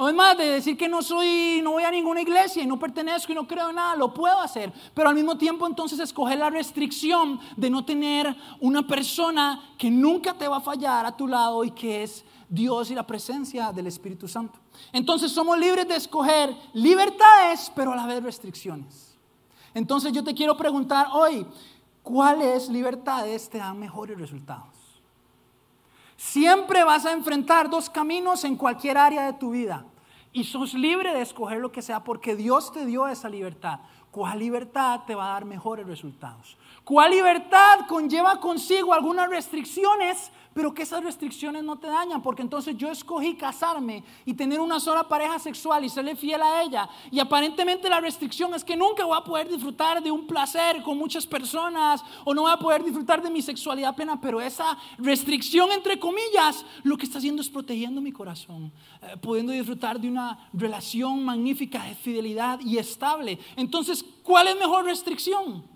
O 0.02 0.08
es 0.08 0.16
más, 0.16 0.36
de 0.36 0.46
decir 0.46 0.76
que 0.76 0.88
no 0.88 1.00
soy, 1.00 1.60
no 1.62 1.70
voy 1.70 1.84
a 1.84 1.90
ninguna 1.92 2.20
iglesia 2.20 2.60
y 2.60 2.66
no 2.66 2.76
pertenezco 2.76 3.30
y 3.30 3.36
no 3.36 3.46
creo 3.46 3.68
en 3.68 3.76
nada, 3.76 3.94
lo 3.94 4.12
puedo 4.12 4.36
hacer. 4.40 4.72
Pero 4.94 5.08
al 5.08 5.14
mismo 5.14 5.38
tiempo 5.38 5.64
entonces 5.64 6.00
escoger 6.00 6.38
la 6.38 6.50
restricción 6.50 7.38
de 7.56 7.70
no 7.70 7.84
tener 7.84 8.36
una 8.58 8.84
persona 8.84 9.74
que 9.78 9.92
nunca 9.92 10.34
te 10.34 10.48
va 10.48 10.56
a 10.56 10.60
fallar 10.60 11.06
a 11.06 11.16
tu 11.16 11.28
lado 11.28 11.62
y 11.62 11.70
que 11.70 12.02
es 12.02 12.24
Dios 12.48 12.90
y 12.90 12.96
la 12.96 13.06
presencia 13.06 13.70
del 13.70 13.86
Espíritu 13.86 14.26
Santo. 14.26 14.58
Entonces 14.92 15.30
somos 15.30 15.56
libres 15.56 15.86
de 15.86 15.94
escoger 15.94 16.52
libertades, 16.72 17.70
pero 17.72 17.92
a 17.92 17.96
la 17.96 18.06
vez 18.06 18.24
restricciones. 18.24 19.16
Entonces 19.72 20.12
yo 20.12 20.24
te 20.24 20.34
quiero 20.34 20.56
preguntar 20.56 21.10
hoy, 21.12 21.46
¿cuáles 22.02 22.68
libertades 22.68 23.48
te 23.48 23.58
dan 23.58 23.78
mejores 23.78 24.18
resultados? 24.18 24.66
Siempre 26.16 26.82
vas 26.82 27.06
a 27.06 27.12
enfrentar 27.12 27.70
dos 27.70 27.88
caminos 27.88 28.42
en 28.42 28.56
cualquier 28.56 28.98
área 28.98 29.26
de 29.26 29.34
tu 29.34 29.50
vida. 29.52 29.86
Y 30.32 30.44
sos 30.44 30.74
libre 30.74 31.12
de 31.12 31.20
escoger 31.20 31.58
lo 31.58 31.72
que 31.72 31.82
sea 31.82 32.04
porque 32.04 32.36
Dios 32.36 32.72
te 32.72 32.86
dio 32.86 33.06
esa 33.06 33.28
libertad. 33.28 33.80
¿Cuál 34.10 34.38
libertad 34.38 35.00
te 35.06 35.14
va 35.14 35.26
a 35.26 35.32
dar 35.32 35.44
mejores 35.44 35.86
resultados? 35.86 36.56
¿Cuál 36.84 37.12
libertad 37.12 37.86
conlleva 37.88 38.40
consigo 38.40 38.92
algunas 38.92 39.28
restricciones 39.28 40.32
pero 40.54 40.74
que 40.74 40.82
esas 40.82 41.02
restricciones 41.02 41.64
no 41.64 41.78
te 41.78 41.86
dañan, 41.86 42.22
porque 42.22 42.42
entonces 42.42 42.76
yo 42.76 42.90
escogí 42.90 43.34
casarme 43.34 44.04
y 44.24 44.34
tener 44.34 44.60
una 44.60 44.80
sola 44.80 45.08
pareja 45.08 45.38
sexual 45.38 45.84
y 45.84 45.88
serle 45.88 46.16
fiel 46.16 46.42
a 46.42 46.62
ella. 46.62 46.88
Y 47.10 47.20
aparentemente 47.20 47.88
la 47.88 48.00
restricción 48.00 48.54
es 48.54 48.64
que 48.64 48.76
nunca 48.76 49.04
voy 49.04 49.16
a 49.16 49.24
poder 49.24 49.48
disfrutar 49.48 50.02
de 50.02 50.10
un 50.10 50.26
placer 50.26 50.82
con 50.82 50.98
muchas 50.98 51.26
personas 51.26 52.02
o 52.24 52.34
no 52.34 52.42
voy 52.42 52.52
a 52.52 52.56
poder 52.56 52.84
disfrutar 52.84 53.22
de 53.22 53.30
mi 53.30 53.42
sexualidad 53.42 53.94
plena, 53.94 54.20
pero 54.20 54.40
esa 54.40 54.76
restricción, 54.98 55.70
entre 55.72 55.98
comillas, 55.98 56.64
lo 56.82 56.96
que 56.96 57.06
está 57.06 57.18
haciendo 57.18 57.42
es 57.42 57.48
protegiendo 57.48 58.00
mi 58.00 58.12
corazón, 58.12 58.72
eh, 59.02 59.16
pudiendo 59.20 59.52
disfrutar 59.52 60.00
de 60.00 60.08
una 60.08 60.50
relación 60.52 61.24
magnífica 61.24 61.84
de 61.84 61.94
fidelidad 61.94 62.60
y 62.60 62.78
estable. 62.78 63.38
Entonces, 63.56 64.04
¿cuál 64.22 64.48
es 64.48 64.56
mejor 64.56 64.84
restricción? 64.84 65.71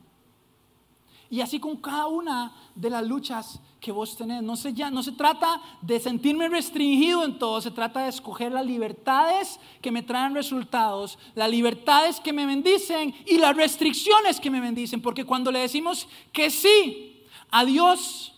Y 1.31 1.41
así 1.41 1.59
con 1.59 1.77
cada 1.77 2.07
una 2.07 2.53
de 2.75 2.91
las 2.91 3.05
luchas 3.07 3.61
que 3.81 3.93
vos 3.93 4.17
tenés. 4.17 4.43
No 4.43 4.57
se, 4.57 4.73
ya, 4.73 4.91
no 4.91 5.03
se 5.03 5.13
trata 5.13 5.61
de 5.83 6.01
sentirme 6.01 6.49
restringido 6.49 7.25
en 7.25 7.39
todo, 7.39 7.61
se 7.61 7.71
trata 7.71 8.03
de 8.03 8.09
escoger 8.09 8.53
las 8.53 8.67
libertades 8.67 9.61
que 9.81 9.91
me 9.91 10.03
traen 10.03 10.35
resultados, 10.35 11.19
las 11.35 11.51
libertades 11.51 12.21
que 12.21 12.33
me 12.33 12.47
bendicen 12.47 13.15
y 13.27 13.39
las 13.39 13.57
restricciones 13.57 14.41
que 14.41 14.51
me 14.51 14.61
bendicen. 14.61 15.01
Porque 15.01 15.25
cuando 15.25 15.53
le 15.53 15.61
decimos 15.61 16.09
que 16.33 16.51
sí 16.51 17.23
a 17.51 17.65
Dios, 17.65 18.35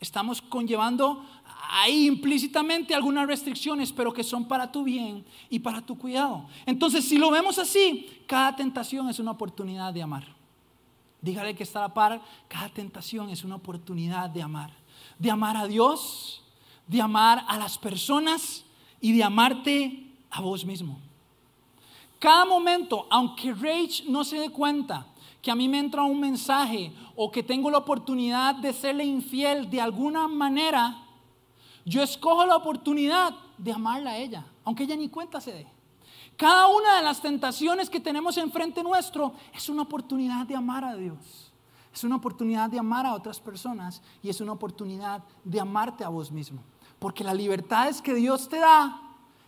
estamos 0.00 0.42
conllevando 0.42 1.24
ahí 1.70 2.06
implícitamente 2.06 2.94
algunas 2.94 3.26
restricciones, 3.26 3.92
pero 3.92 4.12
que 4.12 4.24
son 4.24 4.46
para 4.46 4.70
tu 4.70 4.84
bien 4.84 5.24
y 5.48 5.60
para 5.60 5.80
tu 5.80 5.96
cuidado. 5.96 6.46
Entonces, 6.66 7.04
si 7.04 7.18
lo 7.18 7.30
vemos 7.30 7.58
así, 7.58 8.24
cada 8.26 8.54
tentación 8.54 9.08
es 9.08 9.18
una 9.18 9.30
oportunidad 9.30 9.92
de 9.92 10.02
amar. 10.02 10.41
Dígale 11.22 11.54
que 11.54 11.62
está 11.62 11.78
a 11.78 11.88
la 11.88 11.94
par, 11.94 12.20
cada 12.48 12.68
tentación 12.68 13.30
es 13.30 13.44
una 13.44 13.54
oportunidad 13.54 14.28
de 14.28 14.42
amar. 14.42 14.72
De 15.18 15.30
amar 15.30 15.56
a 15.56 15.66
Dios, 15.66 16.42
de 16.86 17.00
amar 17.00 17.44
a 17.46 17.56
las 17.56 17.78
personas 17.78 18.64
y 19.00 19.12
de 19.12 19.22
amarte 19.22 20.04
a 20.30 20.40
vos 20.40 20.64
mismo. 20.64 20.98
Cada 22.18 22.44
momento, 22.44 23.06
aunque 23.08 23.52
Rage 23.52 24.04
no 24.08 24.24
se 24.24 24.38
dé 24.38 24.50
cuenta 24.50 25.06
que 25.40 25.50
a 25.50 25.54
mí 25.54 25.68
me 25.68 25.78
entra 25.78 26.02
un 26.02 26.20
mensaje 26.20 26.92
o 27.16 27.30
que 27.30 27.42
tengo 27.42 27.70
la 27.70 27.78
oportunidad 27.78 28.56
de 28.56 28.72
serle 28.72 29.04
infiel 29.04 29.70
de 29.70 29.80
alguna 29.80 30.28
manera, 30.28 31.04
yo 31.84 32.02
escojo 32.02 32.46
la 32.46 32.56
oportunidad 32.56 33.34
de 33.58 33.72
amarla 33.72 34.10
a 34.10 34.18
ella, 34.18 34.44
aunque 34.64 34.84
ella 34.84 34.96
ni 34.96 35.08
cuenta 35.08 35.40
se 35.40 35.52
dé. 35.52 35.66
Cada 36.42 36.66
una 36.66 36.96
de 36.96 37.02
las 37.02 37.22
tentaciones 37.22 37.88
que 37.88 38.00
tenemos 38.00 38.36
enfrente 38.36 38.82
nuestro 38.82 39.32
es 39.54 39.68
una 39.68 39.82
oportunidad 39.82 40.44
de 40.44 40.56
amar 40.56 40.84
a 40.84 40.96
Dios. 40.96 41.52
Es 41.94 42.02
una 42.02 42.16
oportunidad 42.16 42.68
de 42.68 42.80
amar 42.80 43.06
a 43.06 43.14
otras 43.14 43.38
personas 43.38 44.02
y 44.24 44.28
es 44.28 44.40
una 44.40 44.50
oportunidad 44.50 45.22
de 45.44 45.60
amarte 45.60 46.02
a 46.02 46.08
vos 46.08 46.32
mismo. 46.32 46.60
Porque 46.98 47.22
las 47.22 47.36
libertades 47.36 48.02
que 48.02 48.12
Dios 48.12 48.48
te 48.48 48.58
da 48.58 49.00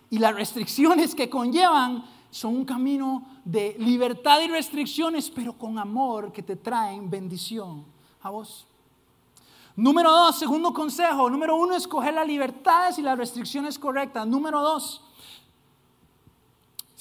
y 0.08 0.20
las 0.20 0.36
restricciones 0.36 1.16
que 1.16 1.28
conllevan 1.28 2.04
son 2.30 2.54
un 2.54 2.64
camino 2.64 3.26
de 3.44 3.74
libertad 3.80 4.40
y 4.42 4.46
restricciones, 4.46 5.28
pero 5.30 5.58
con 5.58 5.80
amor 5.80 6.30
que 6.30 6.44
te 6.44 6.54
traen 6.54 7.10
bendición 7.10 7.84
a 8.22 8.30
vos. 8.30 8.68
Número 9.74 10.12
dos, 10.12 10.38
segundo 10.38 10.72
consejo. 10.72 11.28
Número 11.28 11.56
uno, 11.56 11.74
escoger 11.74 12.14
las 12.14 12.28
libertades 12.28 13.00
y 13.00 13.02
las 13.02 13.18
restricciones 13.18 13.80
correctas. 13.80 14.28
Número 14.28 14.62
dos, 14.62 15.02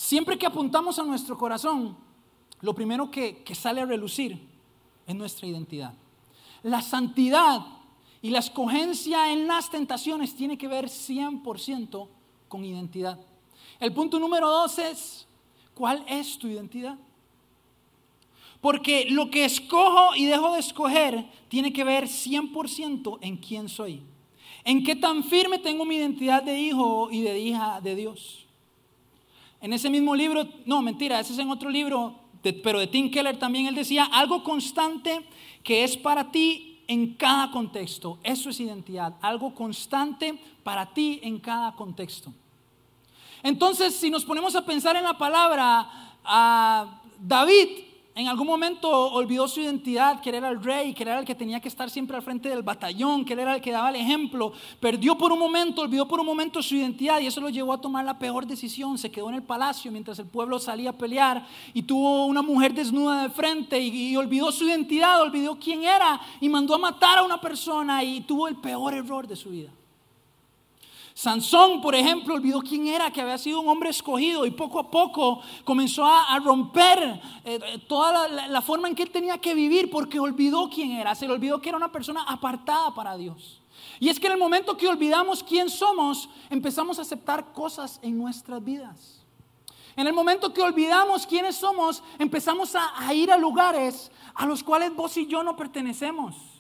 Siempre 0.04 0.38
que 0.38 0.46
apuntamos 0.46 1.00
a 1.00 1.04
nuestro 1.04 1.38
corazón, 1.38 1.96
lo 2.60 2.76
primero 2.76 3.10
que, 3.10 3.42
sale 3.56 3.80
a 3.80 3.86
relucir 3.86 4.38
es 5.08 5.16
nuestra 5.16 5.48
identidad. 5.48 5.94
La 6.62 6.82
santidad 6.82 7.66
y 8.22 8.30
la 8.30 8.40
escogencia 8.40 9.32
en 9.32 9.48
las 9.48 9.70
tentaciones 9.70 10.36
tiene 10.36 10.58
que 10.58 10.68
ver 10.68 10.88
100% 10.88 12.10
con 12.50 12.66
identidad. 12.66 13.18
El 13.80 13.94
punto 13.94 14.20
número 14.20 14.50
dos 14.50 14.78
es, 14.78 15.26
¿cuál 15.74 16.04
es 16.10 16.38
tu 16.38 16.48
identidad? 16.48 16.98
Porque 18.60 19.06
lo 19.10 19.32
que 19.32 19.46
escojo 19.46 20.18
y 20.18 20.26
dejo 20.26 20.52
de 20.52 20.60
escoger 20.60 21.26
tiene 21.48 21.72
que 21.72 21.86
ver 21.86 22.10
100% 22.10 23.20
en 23.22 23.38
quién 23.38 23.70
soy. 23.70 24.02
En 24.66 24.84
qué 24.84 24.98
tan 24.98 25.24
firme 25.24 25.60
tengo 25.60 25.86
mi 25.86 25.96
identidad 25.96 26.44
de 26.44 26.60
hijo 26.60 27.10
y 27.10 27.22
de 27.22 27.40
hija 27.40 27.80
de 27.80 27.96
Dios. 27.96 28.43
En 29.64 29.72
ese 29.72 29.90
mismo 29.90 30.14
libro, 30.14 30.46
no, 30.66 30.82
mentira, 30.82 31.22
ese 31.22 31.32
es 31.32 31.40
en 31.40 31.50
otro 31.50 31.70
libro, 31.70 32.20
pero 32.66 32.80
de 32.80 32.88
Tim 32.88 33.10
Keller 33.10 33.40
también 33.40 33.66
él 33.66 33.76
decía, 33.76 34.04
algo 34.04 34.44
constante 34.44 35.26
que 35.64 35.86
es 35.86 35.96
para 35.96 36.34
ti 36.34 36.84
en 36.90 37.14
cada 37.14 37.50
contexto. 37.50 38.20
Eso 38.24 38.50
es 38.50 38.60
identidad, 38.60 39.16
algo 39.22 39.56
constante 39.56 40.38
para 40.64 40.94
ti 40.94 41.22
en 41.24 41.40
cada 41.40 41.72
contexto. 41.78 42.34
Entonces, 43.42 43.96
si 43.96 44.10
nos 44.10 44.26
ponemos 44.26 44.54
a 44.58 44.66
pensar 44.66 44.98
en 44.98 45.06
la 45.06 45.18
palabra, 45.18 46.18
a 46.26 47.02
David 47.18 47.70
en 48.16 48.28
algún 48.28 48.46
momento 48.46 48.90
olvidó 48.90 49.48
su 49.48 49.60
identidad, 49.60 50.22
que 50.22 50.30
era 50.30 50.48
el 50.50 50.64
rey, 50.64 50.94
que 50.94 51.02
era 51.02 51.18
el 51.18 51.26
que 51.26 51.34
tenía 51.34 51.60
que 51.60 51.68
estar 51.68 51.90
siempre 51.90 52.16
al 52.16 52.22
frente 52.22 52.48
del 52.48 52.62
batallón, 52.62 53.26
que 53.26 53.34
era 53.34 53.56
el 53.56 53.62
que 53.62 53.72
daba 53.72 53.90
el 53.90 53.96
ejemplo. 53.96 54.54
Perdió 54.80 55.18
por 55.18 55.32
un 55.32 55.40
momento, 55.40 55.82
olvidó 55.82 56.08
por 56.08 56.20
un 56.20 56.26
momento 56.28 56.62
su 56.62 56.76
identidad 56.76 57.20
y 57.20 57.26
eso 57.26 57.42
lo 57.42 57.50
llevó 57.50 57.74
a 57.74 57.82
tomar 57.82 58.06
la 58.06 58.20
peor 58.20 58.46
decisión. 58.46 59.00
Se 59.00 59.10
quedó 59.10 59.30
en 59.30 59.36
el 59.36 59.44
palacio 59.44 59.92
mientras 59.92 60.20
el 60.20 60.28
pueblo 60.28 60.60
salía 60.60 60.92
a 60.92 60.94
pelear 60.94 61.48
y 61.74 61.82
tuvo 61.82 62.28
una 62.28 62.44
mujer 62.44 62.76
desnuda 62.76 63.24
de 63.24 63.30
frente 63.30 63.80
y, 63.80 64.12
y 64.12 64.16
olvidó 64.16 64.52
su 64.52 64.66
identidad, 64.68 65.20
olvidó 65.20 65.58
quién 65.60 65.84
era 65.84 66.22
y 66.40 66.50
mandó 66.50 66.76
a 66.76 66.78
matar 66.78 67.18
a 67.18 67.24
una 67.24 67.42
persona 67.42 68.04
y 68.04 68.22
tuvo 68.22 68.48
el 68.48 68.58
peor 68.58 68.94
error 68.94 69.28
de 69.28 69.36
su 69.36 69.50
vida. 69.50 69.72
Sansón, 71.14 71.80
por 71.82 71.94
ejemplo, 71.94 72.34
olvidó 72.34 72.62
quién 72.62 72.88
era, 72.88 73.12
que 73.12 73.22
había 73.22 73.38
sido 73.38 73.62
un 73.62 73.70
hombre 73.70 73.92
escogido 73.92 74.46
y 74.48 74.52
poco 74.52 74.80
a 74.80 74.90
poco 74.90 75.42
comenzó 75.64 76.06
a, 76.06 76.40
romper 76.40 77.22
eh, 77.46 77.80
toda 77.88 78.28
la, 78.28 78.62
forma 78.62 78.88
en 78.88 78.96
que 78.96 79.04
él 79.04 79.12
tenía 79.12 79.38
que 79.38 79.54
vivir 79.54 79.92
porque 79.92 80.20
olvidó 80.20 80.70
quién 80.70 80.92
era, 80.92 81.14
se 81.14 81.28
le 81.28 81.34
olvidó 81.34 81.62
que 81.62 81.70
era 81.70 81.78
una 81.78 81.92
persona 81.92 82.24
apartada 82.24 82.94
para 82.96 83.16
Dios. 83.16 83.62
Y 84.00 84.10
es 84.10 84.20
que 84.20 84.26
en 84.26 84.34
el 84.34 84.40
momento 84.40 84.76
que 84.76 84.88
olvidamos 84.88 85.44
quién 85.44 85.70
somos, 85.70 86.30
empezamos 86.50 86.98
a 86.98 87.04
aceptar 87.04 87.54
cosas 87.54 88.00
en 88.02 88.18
nuestras 88.18 88.64
vidas. 88.64 89.24
En 89.96 90.08
el 90.08 90.14
momento 90.14 90.52
que 90.52 90.64
olvidamos 90.64 91.28
quiénes 91.28 91.56
somos, 91.56 92.02
empezamos 92.18 92.76
a 92.76 93.14
ir 93.14 93.32
a 93.32 93.38
lugares 93.38 94.12
a 94.34 94.48
los 94.48 94.64
cuales 94.64 94.96
vos 94.96 95.16
y 95.18 95.28
yo 95.28 95.44
no 95.44 95.56
pertenecemos. 95.56 96.53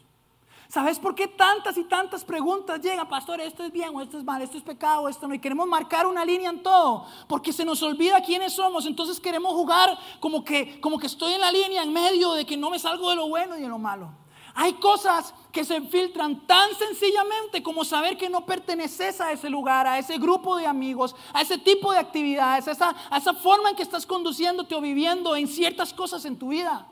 ¿Sabes 0.73 0.97
por 0.97 1.13
qué 1.13 1.27
tantas 1.27 1.77
y 1.77 1.83
tantas 1.83 2.23
preguntas 2.23 2.81
llegan, 2.81 3.07
pastor, 3.07 3.39
esto 3.39 3.63
es 3.63 3.71
bien 3.71 3.95
o 3.95 4.01
esto 4.01 4.17
es 4.17 4.23
mal, 4.23 4.41
esto 4.41 4.57
es 4.57 4.63
pecado, 4.63 5.07
esto 5.07 5.27
no? 5.27 5.35
Y 5.35 5.39
queremos 5.39 5.67
marcar 5.67 6.07
una 6.07 6.25
línea 6.25 6.49
en 6.49 6.63
todo, 6.63 7.05
porque 7.27 7.53
se 7.53 7.63
nos 7.63 7.83
olvida 7.83 8.23
quiénes 8.23 8.53
somos. 8.53 8.87
Entonces 8.87 9.19
queremos 9.19 9.53
jugar 9.53 9.95
como 10.19 10.43
que, 10.43 10.81
como 10.81 10.97
que 10.97 11.05
estoy 11.05 11.33
en 11.33 11.41
la 11.41 11.51
línea 11.51 11.83
en 11.83 11.93
medio 11.93 12.33
de 12.33 12.43
que 12.43 12.57
no 12.57 12.71
me 12.71 12.79
salgo 12.79 13.11
de 13.11 13.15
lo 13.17 13.29
bueno 13.29 13.55
y 13.55 13.61
de 13.61 13.67
lo 13.67 13.77
malo. 13.77 14.09
Hay 14.55 14.73
cosas 14.73 15.35
que 15.51 15.63
se 15.63 15.79
filtran 15.81 16.47
tan 16.47 16.73
sencillamente 16.73 17.61
como 17.61 17.85
saber 17.85 18.17
que 18.17 18.27
no 18.27 18.43
perteneces 18.47 19.21
a 19.21 19.31
ese 19.31 19.51
lugar, 19.51 19.85
a 19.85 19.99
ese 19.99 20.17
grupo 20.17 20.57
de 20.57 20.65
amigos, 20.65 21.15
a 21.33 21.43
ese 21.43 21.59
tipo 21.59 21.91
de 21.91 21.99
actividades, 21.99 22.67
a 22.67 22.71
esa, 22.71 22.95
a 23.11 23.19
esa 23.19 23.35
forma 23.35 23.69
en 23.69 23.75
que 23.75 23.83
estás 23.83 24.07
conduciéndote 24.07 24.73
o 24.73 24.81
viviendo 24.81 25.35
en 25.35 25.47
ciertas 25.47 25.93
cosas 25.93 26.25
en 26.25 26.39
tu 26.39 26.47
vida. 26.47 26.87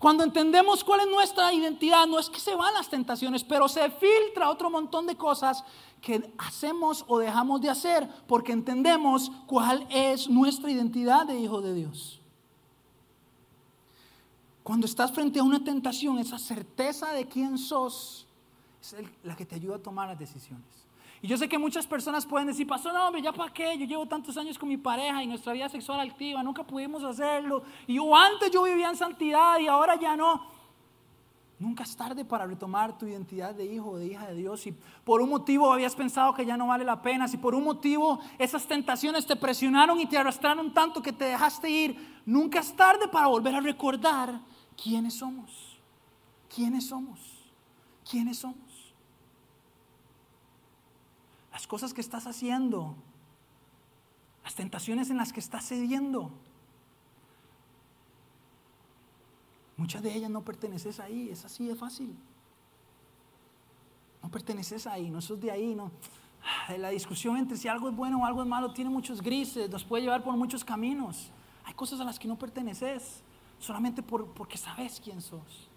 Cuando 0.00 0.24
entendemos 0.24 0.82
cuál 0.82 1.00
es 1.00 1.08
nuestra 1.08 1.52
identidad, 1.52 2.06
no 2.06 2.18
es 2.18 2.30
que 2.30 2.40
se 2.40 2.54
van 2.54 2.72
las 2.72 2.88
tentaciones, 2.88 3.44
pero 3.44 3.68
se 3.68 3.90
filtra 3.90 4.48
otro 4.48 4.70
montón 4.70 5.06
de 5.06 5.14
cosas 5.14 5.62
que 6.00 6.32
hacemos 6.38 7.04
o 7.06 7.18
dejamos 7.18 7.60
de 7.60 7.68
hacer 7.68 8.08
porque 8.26 8.52
entendemos 8.52 9.30
cuál 9.46 9.86
es 9.90 10.26
nuestra 10.30 10.70
identidad 10.70 11.26
de 11.26 11.38
hijo 11.38 11.60
de 11.60 11.74
Dios. 11.74 12.18
Cuando 14.62 14.86
estás 14.86 15.12
frente 15.12 15.38
a 15.38 15.42
una 15.42 15.62
tentación, 15.62 16.18
esa 16.18 16.38
certeza 16.38 17.12
de 17.12 17.26
quién 17.26 17.58
sos 17.58 18.26
es 18.80 18.94
la 19.22 19.36
que 19.36 19.44
te 19.44 19.56
ayuda 19.56 19.76
a 19.76 19.82
tomar 19.82 20.08
las 20.08 20.18
decisiones. 20.18 20.64
Y 21.22 21.28
yo 21.28 21.36
sé 21.36 21.48
que 21.48 21.58
muchas 21.58 21.86
personas 21.86 22.24
pueden 22.24 22.48
decir, 22.48 22.66
pastor, 22.66 22.94
no, 22.94 23.06
hombre, 23.06 23.20
ya 23.20 23.32
para 23.32 23.52
qué, 23.52 23.76
yo 23.76 23.84
llevo 23.84 24.06
tantos 24.06 24.36
años 24.38 24.58
con 24.58 24.68
mi 24.68 24.78
pareja 24.78 25.22
y 25.22 25.26
nuestra 25.26 25.52
vida 25.52 25.68
sexual 25.68 26.00
activa, 26.00 26.42
nunca 26.42 26.64
pudimos 26.64 27.04
hacerlo. 27.04 27.62
Y 27.86 27.94
yo 27.96 28.16
antes 28.16 28.50
yo 28.50 28.62
vivía 28.62 28.88
en 28.88 28.96
santidad 28.96 29.58
y 29.58 29.66
ahora 29.66 29.96
ya 29.96 30.16
no. 30.16 30.60
Nunca 31.58 31.82
es 31.82 31.94
tarde 31.94 32.24
para 32.24 32.46
retomar 32.46 32.96
tu 32.96 33.06
identidad 33.06 33.54
de 33.54 33.66
hijo 33.66 33.90
o 33.90 33.98
de 33.98 34.06
hija 34.06 34.28
de 34.28 34.34
Dios. 34.34 34.62
Si 34.62 34.72
por 35.04 35.20
un 35.20 35.28
motivo 35.28 35.70
habías 35.70 35.94
pensado 35.94 36.32
que 36.32 36.46
ya 36.46 36.56
no 36.56 36.68
vale 36.68 36.86
la 36.86 37.02
pena, 37.02 37.28
si 37.28 37.36
por 37.36 37.54
un 37.54 37.64
motivo 37.64 38.18
esas 38.38 38.66
tentaciones 38.66 39.26
te 39.26 39.36
presionaron 39.36 40.00
y 40.00 40.06
te 40.06 40.16
arrastraron 40.16 40.72
tanto 40.72 41.02
que 41.02 41.12
te 41.12 41.26
dejaste 41.26 41.68
ir, 41.68 42.22
nunca 42.24 42.60
es 42.60 42.74
tarde 42.74 43.08
para 43.08 43.26
volver 43.26 43.54
a 43.54 43.60
recordar 43.60 44.40
quiénes 44.82 45.18
somos. 45.18 45.78
¿Quiénes 46.48 46.86
somos? 46.88 47.20
¿Quiénes 48.10 48.38
somos? 48.38 48.69
Las 51.52 51.66
cosas 51.66 51.92
que 51.94 52.00
estás 52.00 52.26
haciendo, 52.26 52.94
las 54.44 54.54
tentaciones 54.54 55.10
en 55.10 55.16
las 55.16 55.32
que 55.32 55.40
estás 55.40 55.66
cediendo. 55.66 56.30
Muchas 59.76 60.02
de 60.02 60.14
ellas 60.14 60.30
no 60.30 60.42
perteneces 60.42 61.00
ahí, 61.00 61.30
es 61.30 61.44
así 61.44 61.66
de 61.66 61.74
fácil. 61.74 62.14
No 64.22 64.30
perteneces 64.30 64.86
ahí, 64.86 65.10
no 65.10 65.20
sos 65.20 65.40
de 65.40 65.50
ahí, 65.50 65.74
no. 65.74 65.90
La 66.78 66.90
discusión 66.90 67.36
entre 67.36 67.56
si 67.56 67.68
algo 67.68 67.88
es 67.88 67.96
bueno 67.96 68.20
o 68.20 68.26
algo 68.26 68.42
es 68.42 68.48
malo 68.48 68.72
tiene 68.72 68.90
muchos 68.90 69.22
grises, 69.22 69.70
nos 69.70 69.84
puede 69.84 70.02
llevar 70.02 70.22
por 70.22 70.36
muchos 70.36 70.64
caminos. 70.64 71.30
Hay 71.64 71.74
cosas 71.74 72.00
a 72.00 72.04
las 72.04 72.18
que 72.18 72.28
no 72.28 72.38
perteneces, 72.38 73.22
solamente 73.58 74.02
por, 74.02 74.32
porque 74.32 74.58
sabes 74.58 75.00
quién 75.02 75.20
sos. 75.20 75.70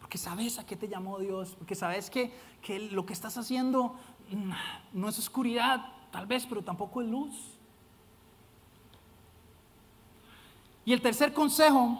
Porque 0.00 0.18
sabes 0.18 0.58
a 0.58 0.66
qué 0.66 0.76
te 0.76 0.88
llamó 0.88 1.18
Dios, 1.18 1.56
porque 1.56 1.74
sabes 1.74 2.10
que, 2.10 2.32
que 2.62 2.78
lo 2.78 3.06
que 3.06 3.12
estás 3.12 3.36
haciendo 3.38 3.96
no 4.92 5.08
es 5.08 5.18
oscuridad, 5.18 5.86
tal 6.10 6.26
vez, 6.26 6.46
pero 6.46 6.62
tampoco 6.62 7.02
es 7.02 7.08
luz. 7.08 7.34
Y 10.84 10.92
el 10.92 11.02
tercer 11.02 11.32
consejo, 11.32 11.98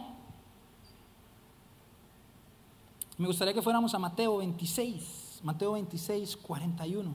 me 3.18 3.26
gustaría 3.26 3.52
que 3.52 3.62
fuéramos 3.62 3.92
a 3.94 3.98
Mateo 3.98 4.36
26, 4.38 5.40
Mateo 5.42 5.72
26, 5.72 6.36
41. 6.36 7.14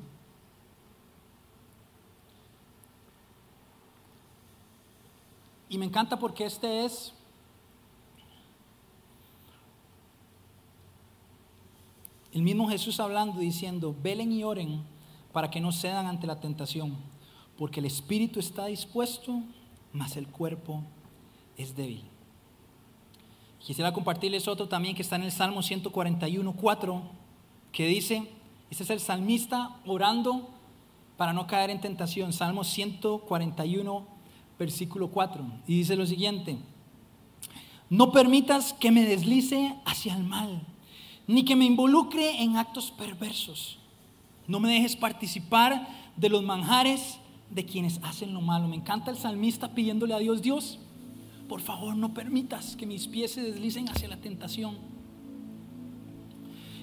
Y 5.69 5.77
me 5.77 5.85
encanta 5.85 6.19
porque 6.19 6.45
este 6.45 6.83
es 6.83 7.13
el 12.33 12.41
mismo 12.41 12.67
Jesús 12.67 12.99
hablando, 12.99 13.39
diciendo, 13.39 13.95
velen 14.01 14.33
y 14.33 14.43
oren 14.43 14.90
para 15.31 15.49
que 15.49 15.61
no 15.61 15.71
cedan 15.71 16.07
ante 16.07 16.27
la 16.27 16.39
tentación, 16.39 16.97
porque 17.57 17.79
el 17.79 17.85
espíritu 17.85 18.39
está 18.39 18.65
dispuesto, 18.65 19.41
mas 19.93 20.17
el 20.17 20.27
cuerpo 20.27 20.83
es 21.57 21.75
débil. 21.75 22.03
Quisiera 23.59 23.93
compartirles 23.93 24.47
otro 24.47 24.67
también 24.67 24.95
que 24.95 25.03
está 25.03 25.15
en 25.15 25.23
el 25.23 25.31
Salmo 25.31 25.61
141, 25.61 26.53
4, 26.53 27.01
que 27.71 27.87
dice, 27.87 28.27
este 28.69 28.83
es 28.83 28.89
el 28.89 28.99
salmista 28.99 29.77
orando 29.85 30.49
para 31.17 31.33
no 31.33 31.45
caer 31.47 31.69
en 31.69 31.79
tentación, 31.79 32.33
Salmo 32.33 32.63
141, 32.63 34.07
versículo 34.57 35.09
4, 35.09 35.45
y 35.67 35.77
dice 35.77 35.95
lo 35.95 36.05
siguiente, 36.05 36.57
no 37.89 38.11
permitas 38.11 38.73
que 38.73 38.91
me 38.91 39.05
deslice 39.05 39.75
hacia 39.85 40.15
el 40.15 40.23
mal, 40.23 40.61
ni 41.27 41.45
que 41.45 41.55
me 41.55 41.65
involucre 41.65 42.41
en 42.41 42.57
actos 42.57 42.91
perversos 42.91 43.80
no 44.47 44.59
me 44.59 44.69
dejes 44.69 44.95
participar 44.95 45.87
de 46.15 46.29
los 46.29 46.43
manjares 46.43 47.17
de 47.49 47.65
quienes 47.65 47.99
hacen 48.03 48.33
lo 48.33 48.41
malo. 48.41 48.67
Me 48.67 48.75
encanta 48.75 49.11
el 49.11 49.17
salmista 49.17 49.73
pidiéndole 49.73 50.13
a 50.13 50.19
Dios, 50.19 50.41
Dios, 50.41 50.79
por 51.47 51.61
favor 51.61 51.95
no 51.95 52.13
permitas 52.13 52.75
que 52.75 52.85
mis 52.85 53.07
pies 53.07 53.31
se 53.33 53.41
deslicen 53.41 53.89
hacia 53.89 54.07
la 54.07 54.17
tentación. 54.17 54.77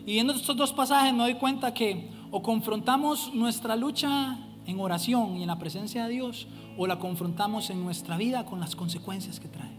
Y 0.07 0.13
viendo 0.13 0.33
estos 0.33 0.57
dos 0.57 0.73
pasajes 0.73 1.13
me 1.13 1.21
doy 1.21 1.35
cuenta 1.35 1.73
que 1.73 2.11
o 2.31 2.43
confrontamos 2.43 3.33
nuestra 3.35 3.77
lucha 3.77 4.39
en 4.67 4.81
oración 4.81 5.37
y 5.37 5.43
en 5.43 5.49
la 5.49 5.59
presencia 5.59 6.05
de 6.05 6.13
Dios, 6.13 6.47
o 6.77 6.87
la 6.87 6.99
confrontamos 6.99 7.71
en 7.71 7.83
nuestra 7.83 8.17
vida 8.17 8.45
con 8.45 8.61
las 8.61 8.77
consecuencias 8.77 9.41
que 9.41 9.49
trae. 9.49 9.79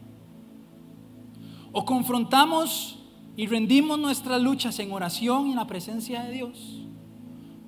O 1.72 1.86
confrontamos 1.86 2.98
y 3.38 3.46
rendimos 3.46 4.00
nuestras 4.00 4.42
luchas 4.42 4.80
en 4.80 4.92
oración 4.92 5.48
y 5.48 5.52
en 5.52 5.56
la 5.58 5.68
presencia 5.68 6.24
de 6.24 6.32
Dios, 6.34 6.82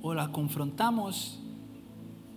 o 0.02 0.14
la 0.14 0.32
confrontamos 0.32 1.40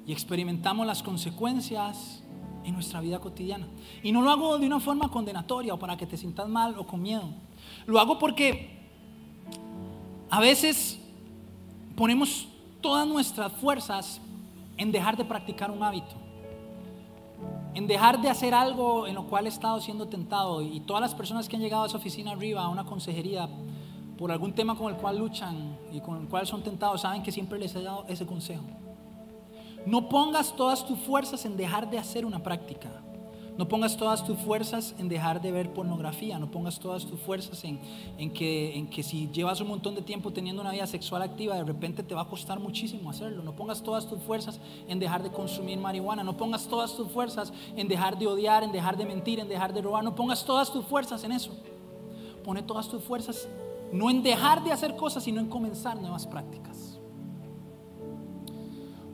y 0.06 0.12
experimentamos 0.12 0.86
las 0.86 1.02
consecuencias 1.02 2.22
en 2.64 2.74
nuestra 2.74 3.00
vida 3.00 3.18
cotidiana. 3.18 3.66
Y 4.02 4.12
no 4.12 4.22
lo 4.22 4.30
hago 4.30 4.58
de 4.58 4.66
una 4.66 4.80
forma 4.80 5.08
condenatoria 5.08 5.74
o 5.74 5.78
para 5.78 5.96
que 5.96 6.06
te 6.06 6.16
sientas 6.16 6.48
mal 6.48 6.78
o 6.78 6.86
con 6.86 7.02
miedo. 7.02 7.28
Lo 7.86 8.00
hago 8.00 8.18
porque 8.18 8.74
a 10.30 10.40
veces 10.40 10.98
ponemos 11.96 12.48
todas 12.80 13.06
nuestras 13.06 13.52
fuerzas 13.52 14.20
en 14.76 14.92
dejar 14.92 15.16
de 15.16 15.24
practicar 15.24 15.70
un 15.70 15.82
hábito, 15.82 16.14
en 17.74 17.86
dejar 17.86 18.20
de 18.20 18.28
hacer 18.28 18.52
algo 18.52 19.06
en 19.06 19.14
lo 19.14 19.26
cual 19.26 19.46
he 19.46 19.48
estado 19.48 19.80
siendo 19.80 20.08
tentado. 20.08 20.62
Y 20.62 20.80
todas 20.80 21.00
las 21.00 21.14
personas 21.14 21.48
que 21.48 21.56
han 21.56 21.62
llegado 21.62 21.84
a 21.84 21.86
esa 21.86 21.98
oficina 21.98 22.32
arriba, 22.32 22.62
a 22.62 22.68
una 22.68 22.84
consejería, 22.84 23.48
por 24.16 24.30
algún 24.30 24.52
tema 24.52 24.76
con 24.76 24.92
el 24.92 25.00
cual 25.00 25.18
luchan 25.18 25.78
y 25.92 26.00
con 26.00 26.20
el 26.20 26.28
cual 26.28 26.46
son 26.46 26.62
tentados, 26.62 27.00
saben 27.02 27.22
que 27.22 27.32
siempre 27.32 27.58
les 27.58 27.74
he 27.74 27.82
dado 27.82 28.04
ese 28.08 28.26
consejo. 28.26 28.64
No 29.86 30.08
pongas 30.08 30.54
todas 30.56 30.86
tus 30.86 30.98
fuerzas 30.98 31.44
en 31.44 31.56
dejar 31.56 31.90
de 31.90 31.98
hacer 31.98 32.24
una 32.24 32.42
práctica. 32.42 32.90
No 33.56 33.68
pongas 33.68 33.96
todas 33.96 34.24
tus 34.24 34.36
fuerzas 34.38 34.96
en 34.98 35.08
dejar 35.08 35.40
de 35.40 35.52
ver 35.52 35.72
pornografía. 35.72 36.40
No 36.40 36.50
pongas 36.50 36.80
todas 36.80 37.06
tus 37.06 37.20
fuerzas 37.20 37.62
en, 37.62 37.78
en, 38.18 38.32
que, 38.32 38.76
en 38.76 38.88
que 38.88 39.04
si 39.04 39.28
llevas 39.28 39.60
un 39.60 39.68
montón 39.68 39.94
de 39.94 40.02
tiempo 40.02 40.32
teniendo 40.32 40.60
una 40.60 40.72
vida 40.72 40.88
sexual 40.88 41.22
activa, 41.22 41.54
de 41.54 41.62
repente 41.62 42.02
te 42.02 42.16
va 42.16 42.22
a 42.22 42.28
costar 42.28 42.58
muchísimo 42.58 43.10
hacerlo. 43.10 43.44
No 43.44 43.54
pongas 43.54 43.80
todas 43.80 44.08
tus 44.08 44.20
fuerzas 44.22 44.58
en 44.88 44.98
dejar 44.98 45.22
de 45.22 45.30
consumir 45.30 45.78
marihuana. 45.78 46.24
No 46.24 46.36
pongas 46.36 46.66
todas 46.66 46.96
tus 46.96 47.08
fuerzas 47.12 47.52
en 47.76 47.86
dejar 47.86 48.18
de 48.18 48.26
odiar, 48.26 48.64
en 48.64 48.72
dejar 48.72 48.96
de 48.96 49.04
mentir, 49.04 49.38
en 49.38 49.48
dejar 49.48 49.72
de 49.72 49.82
robar. 49.82 50.02
No 50.02 50.16
pongas 50.16 50.44
todas 50.44 50.72
tus 50.72 50.84
fuerzas 50.84 51.22
en 51.22 51.30
eso. 51.30 51.52
Pone 52.42 52.62
todas 52.62 52.88
tus 52.88 53.04
fuerzas 53.04 53.48
no 53.94 54.10
en 54.10 54.24
dejar 54.24 54.64
de 54.64 54.72
hacer 54.72 54.96
cosas, 54.96 55.22
sino 55.22 55.40
en 55.40 55.48
comenzar 55.48 55.96
nuevas 56.00 56.26
prácticas. 56.26 56.98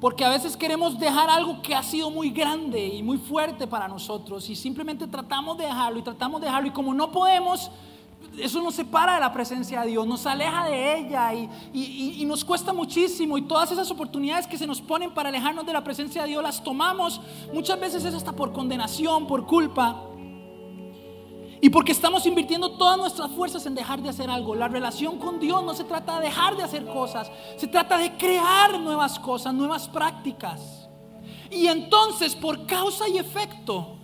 Porque 0.00 0.24
a 0.24 0.30
veces 0.30 0.56
queremos 0.56 0.98
dejar 0.98 1.28
algo 1.28 1.60
que 1.60 1.74
ha 1.74 1.82
sido 1.82 2.10
muy 2.10 2.30
grande 2.30 2.86
y 2.86 3.02
muy 3.02 3.18
fuerte 3.18 3.66
para 3.66 3.86
nosotros 3.86 4.48
y 4.48 4.56
simplemente 4.56 5.06
tratamos 5.06 5.58
de 5.58 5.66
dejarlo 5.66 5.98
y 5.98 6.02
tratamos 6.02 6.40
de 6.40 6.46
dejarlo 6.46 6.68
y 6.68 6.70
como 6.70 6.94
no 6.94 7.12
podemos, 7.12 7.70
eso 8.38 8.62
nos 8.62 8.74
separa 8.74 9.16
de 9.16 9.20
la 9.20 9.30
presencia 9.34 9.82
de 9.82 9.88
Dios, 9.88 10.06
nos 10.06 10.24
aleja 10.24 10.64
de 10.64 10.98
ella 10.98 11.34
y, 11.34 12.24
nos 12.24 12.42
cuesta 12.42 12.72
muchísimo. 12.72 13.36
Y 13.36 13.42
todas 13.42 13.72
esas 13.72 13.90
oportunidades 13.90 14.46
que 14.46 14.56
se 14.56 14.66
nos 14.66 14.80
ponen 14.80 15.12
para 15.12 15.28
alejarnos 15.28 15.66
de 15.66 15.74
la 15.74 15.84
presencia 15.84 16.22
de 16.22 16.28
Dios 16.28 16.42
las 16.42 16.64
tomamos. 16.64 17.20
Muchas 17.52 17.78
veces 17.78 18.02
es 18.06 18.14
hasta 18.14 18.32
por 18.32 18.52
condenación, 18.52 19.26
por 19.26 19.46
culpa. 19.46 20.09
Y 21.60 21.68
porque 21.68 21.92
estamos 21.92 22.24
invirtiendo 22.24 22.72
todas 22.72 22.96
nuestras 22.96 23.30
fuerzas 23.32 23.66
en 23.66 23.74
dejar 23.74 24.00
de 24.02 24.08
hacer 24.08 24.30
algo. 24.30 24.54
La 24.54 24.68
relación 24.68 25.18
con 25.18 25.38
Dios 25.38 25.62
no 25.62 25.74
se 25.74 25.84
trata 25.84 26.18
de 26.18 26.26
dejar 26.26 26.56
de 26.56 26.62
hacer 26.62 26.86
cosas, 26.86 27.30
se 27.56 27.66
trata 27.66 27.98
de 27.98 28.16
crear 28.16 28.80
nuevas 28.80 29.18
cosas, 29.18 29.52
nuevas 29.52 29.88
prácticas. 29.88 30.88
Y 31.50 31.66
entonces, 31.66 32.34
por 32.34 32.66
causa 32.66 33.08
y 33.08 33.18
efecto, 33.18 33.99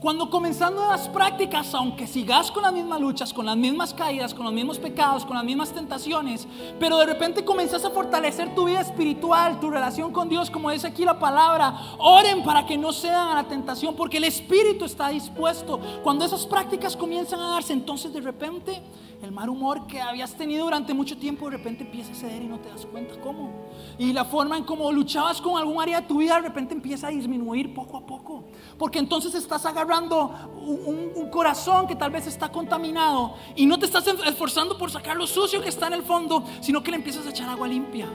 cuando 0.00 0.30
comenzando 0.30 0.80
nuevas 0.80 1.08
prácticas, 1.08 1.74
aunque 1.74 2.06
sigas 2.06 2.52
con 2.52 2.62
las 2.62 2.72
mismas 2.72 3.00
luchas, 3.00 3.32
con 3.32 3.44
las 3.44 3.56
mismas 3.56 3.92
caídas, 3.92 4.32
con 4.32 4.44
los 4.44 4.54
mismos 4.54 4.78
pecados, 4.78 5.24
con 5.24 5.34
las 5.34 5.44
mismas 5.44 5.72
tentaciones, 5.72 6.46
pero 6.78 6.98
de 6.98 7.06
repente 7.06 7.44
comenzas 7.44 7.84
a 7.84 7.90
fortalecer 7.90 8.54
tu 8.54 8.66
vida 8.66 8.80
espiritual, 8.80 9.58
tu 9.58 9.70
relación 9.70 10.12
con 10.12 10.28
Dios, 10.28 10.50
como 10.50 10.70
dice 10.70 10.86
aquí 10.86 11.04
la 11.04 11.18
palabra, 11.18 11.96
oren 11.98 12.44
para 12.44 12.64
que 12.64 12.78
no 12.78 12.92
cedan 12.92 13.28
a 13.28 13.34
la 13.34 13.48
tentación, 13.48 13.96
porque 13.96 14.18
el 14.18 14.24
espíritu 14.24 14.84
está 14.84 15.08
dispuesto. 15.08 15.80
Cuando 16.04 16.24
esas 16.24 16.46
prácticas 16.46 16.96
comienzan 16.96 17.40
a 17.40 17.50
darse, 17.50 17.72
entonces 17.72 18.12
de 18.12 18.20
repente 18.20 18.80
el 19.20 19.32
mal 19.32 19.48
humor 19.48 19.88
que 19.88 20.00
habías 20.00 20.32
tenido 20.36 20.64
durante 20.64 20.94
mucho 20.94 21.18
tiempo 21.18 21.50
de 21.50 21.56
repente 21.56 21.82
empieza 21.82 22.12
a 22.12 22.14
ceder 22.14 22.40
y 22.40 22.46
no 22.46 22.60
te 22.60 22.68
das 22.68 22.86
cuenta 22.86 23.20
cómo. 23.20 23.66
Y 23.98 24.12
la 24.12 24.24
forma 24.24 24.56
en 24.56 24.62
cómo 24.62 24.92
luchabas 24.92 25.40
con 25.40 25.58
algún 25.58 25.82
área 25.82 26.02
de 26.02 26.06
tu 26.06 26.18
vida 26.18 26.36
de 26.36 26.42
repente 26.42 26.72
empieza 26.72 27.08
a 27.08 27.10
disminuir 27.10 27.74
poco 27.74 27.96
a 27.96 28.06
poco. 28.06 28.44
Porque 28.78 29.00
entonces 29.00 29.34
estás 29.34 29.66
agarrando 29.66 29.87
un, 29.96 31.28
corazón 31.30 31.86
que 31.86 31.94
tal 31.94 32.10
vez 32.10 32.26
está 32.26 32.50
contaminado 32.50 33.34
y 33.54 33.66
no 33.66 33.78
te 33.78 33.86
estás 33.86 34.06
esforzando 34.26 34.76
por 34.78 34.90
sacar 34.90 35.16
lo 35.16 35.26
sucio 35.26 35.60
que 35.60 35.68
está 35.68 35.86
en 35.86 35.92
el 35.94 36.02
fondo, 36.02 36.42
sino 36.60 36.82
que 36.82 36.90
le 36.90 36.96
empiezas 36.96 37.26
a 37.26 37.30
echar 37.30 37.48
agua 37.48 37.68
limpia. 37.68 38.06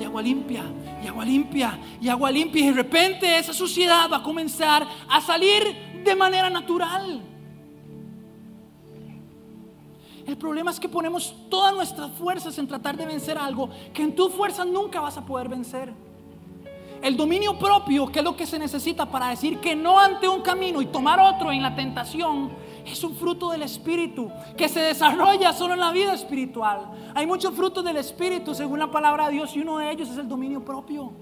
Y 0.00 0.04
agua 0.04 0.22
limpia, 0.22 0.64
y 1.02 1.06
agua 1.06 1.24
limpia, 1.24 1.78
y 2.00 2.08
agua 2.08 2.30
limpia. 2.30 2.62
Y 2.62 2.66
de 2.68 2.72
repente 2.72 3.38
esa 3.38 3.52
suciedad 3.52 4.10
va 4.10 4.18
a 4.18 4.22
comenzar 4.22 4.86
a 5.08 5.20
salir 5.20 6.02
de 6.02 6.16
manera 6.16 6.48
natural. 6.48 7.22
El 10.26 10.36
problema 10.36 10.70
es 10.70 10.80
que 10.80 10.88
ponemos 10.88 11.34
todas 11.50 11.74
nuestras 11.74 12.10
fuerzas 12.12 12.56
en 12.58 12.66
tratar 12.66 12.96
de 12.96 13.06
vencer 13.06 13.36
algo 13.36 13.68
que 13.92 14.02
en 14.02 14.14
tu 14.14 14.30
fuerza 14.30 14.64
nunca 14.64 15.00
vas 15.00 15.16
a 15.18 15.26
poder 15.26 15.48
vencer. 15.48 15.92
El 17.02 17.16
dominio 17.16 17.58
propio, 17.58 18.06
que 18.06 18.20
es 18.20 18.24
lo 18.24 18.36
que 18.36 18.46
se 18.46 18.60
necesita 18.60 19.06
para 19.06 19.28
decir 19.28 19.58
que 19.58 19.74
no 19.74 19.98
ante 19.98 20.28
un 20.28 20.40
camino 20.40 20.80
y 20.80 20.86
tomar 20.86 21.18
otro 21.18 21.50
en 21.50 21.60
la 21.60 21.74
tentación, 21.74 22.52
es 22.86 23.02
un 23.02 23.16
fruto 23.16 23.50
del 23.50 23.62
Espíritu 23.62 24.30
que 24.56 24.68
se 24.68 24.80
desarrolla 24.80 25.52
solo 25.52 25.74
en 25.74 25.80
la 25.80 25.90
vida 25.90 26.14
espiritual. 26.14 26.92
Hay 27.12 27.26
muchos 27.26 27.54
frutos 27.54 27.84
del 27.84 27.96
Espíritu 27.96 28.54
según 28.54 28.78
la 28.78 28.88
palabra 28.88 29.26
de 29.26 29.32
Dios 29.32 29.56
y 29.56 29.60
uno 29.60 29.78
de 29.78 29.90
ellos 29.90 30.08
es 30.10 30.16
el 30.16 30.28
dominio 30.28 30.64
propio. 30.64 31.12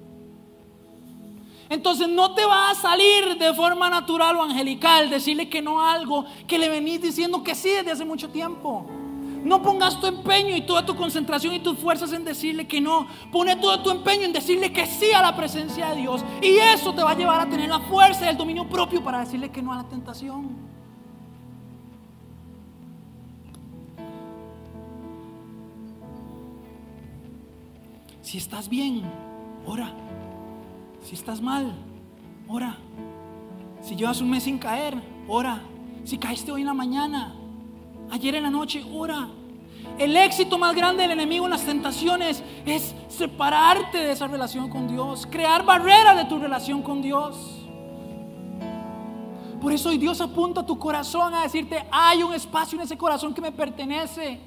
Entonces 1.70 2.08
no 2.08 2.34
te 2.34 2.44
va 2.44 2.70
a 2.70 2.74
salir 2.74 3.38
de 3.38 3.54
forma 3.54 3.88
natural 3.88 4.36
o 4.36 4.42
angelical 4.42 5.08
decirle 5.08 5.48
que 5.48 5.62
no 5.62 5.80
a 5.80 5.92
algo 5.92 6.26
que 6.46 6.58
le 6.58 6.68
venís 6.68 7.00
diciendo 7.00 7.42
que 7.42 7.54
sí 7.54 7.70
desde 7.70 7.92
hace 7.92 8.04
mucho 8.04 8.28
tiempo. 8.28 8.99
No 9.44 9.62
pongas 9.62 9.98
tu 9.98 10.06
empeño 10.06 10.54
y 10.54 10.62
toda 10.62 10.84
tu 10.84 10.94
concentración 10.94 11.54
y 11.54 11.60
tus 11.60 11.78
fuerzas 11.78 12.12
en 12.12 12.24
decirle 12.24 12.66
que 12.66 12.80
no. 12.80 13.06
Pone 13.32 13.56
todo 13.56 13.82
tu 13.82 13.90
empeño 13.90 14.24
en 14.24 14.32
decirle 14.32 14.72
que 14.72 14.86
sí 14.86 15.12
a 15.12 15.22
la 15.22 15.34
presencia 15.34 15.90
de 15.90 16.02
Dios. 16.02 16.22
Y 16.42 16.56
eso 16.56 16.92
te 16.94 17.02
va 17.02 17.12
a 17.12 17.16
llevar 17.16 17.40
a 17.40 17.48
tener 17.48 17.68
la 17.68 17.80
fuerza 17.80 18.26
y 18.26 18.28
el 18.28 18.36
dominio 18.36 18.68
propio 18.68 19.02
para 19.02 19.20
decirle 19.20 19.50
que 19.50 19.62
no 19.62 19.72
a 19.72 19.76
la 19.76 19.88
tentación. 19.88 20.70
Si 28.22 28.38
estás 28.38 28.68
bien, 28.68 29.02
ora. 29.66 29.92
Si 31.02 31.14
estás 31.14 31.40
mal, 31.40 31.72
ora. 32.46 32.76
Si 33.80 33.96
llevas 33.96 34.20
un 34.20 34.30
mes 34.30 34.44
sin 34.44 34.58
caer, 34.58 35.02
ora. 35.26 35.62
Si 36.04 36.18
caíste 36.18 36.52
hoy 36.52 36.60
en 36.60 36.66
la 36.66 36.74
mañana, 36.74 37.34
ayer 38.10 38.34
en 38.34 38.44
la 38.44 38.50
noche, 38.50 38.84
ora. 38.92 39.28
El 39.98 40.16
éxito 40.16 40.58
más 40.58 40.74
grande 40.74 41.02
del 41.02 41.12
enemigo 41.12 41.44
en 41.44 41.50
las 41.50 41.64
tentaciones 41.64 42.42
es 42.64 42.94
separarte 43.08 43.98
de 43.98 44.12
esa 44.12 44.26
relación 44.26 44.70
con 44.70 44.88
Dios, 44.88 45.26
crear 45.30 45.64
barreras 45.64 46.16
de 46.16 46.24
tu 46.24 46.38
relación 46.38 46.82
con 46.82 47.02
Dios. 47.02 47.36
Por 49.60 49.72
eso 49.72 49.90
hoy 49.90 49.98
Dios 49.98 50.20
apunta 50.20 50.62
a 50.62 50.66
tu 50.66 50.78
corazón 50.78 51.34
a 51.34 51.42
decirte, 51.42 51.84
hay 51.90 52.22
un 52.22 52.32
espacio 52.32 52.78
en 52.78 52.84
ese 52.84 52.96
corazón 52.96 53.34
que 53.34 53.42
me 53.42 53.52
pertenece. 53.52 54.40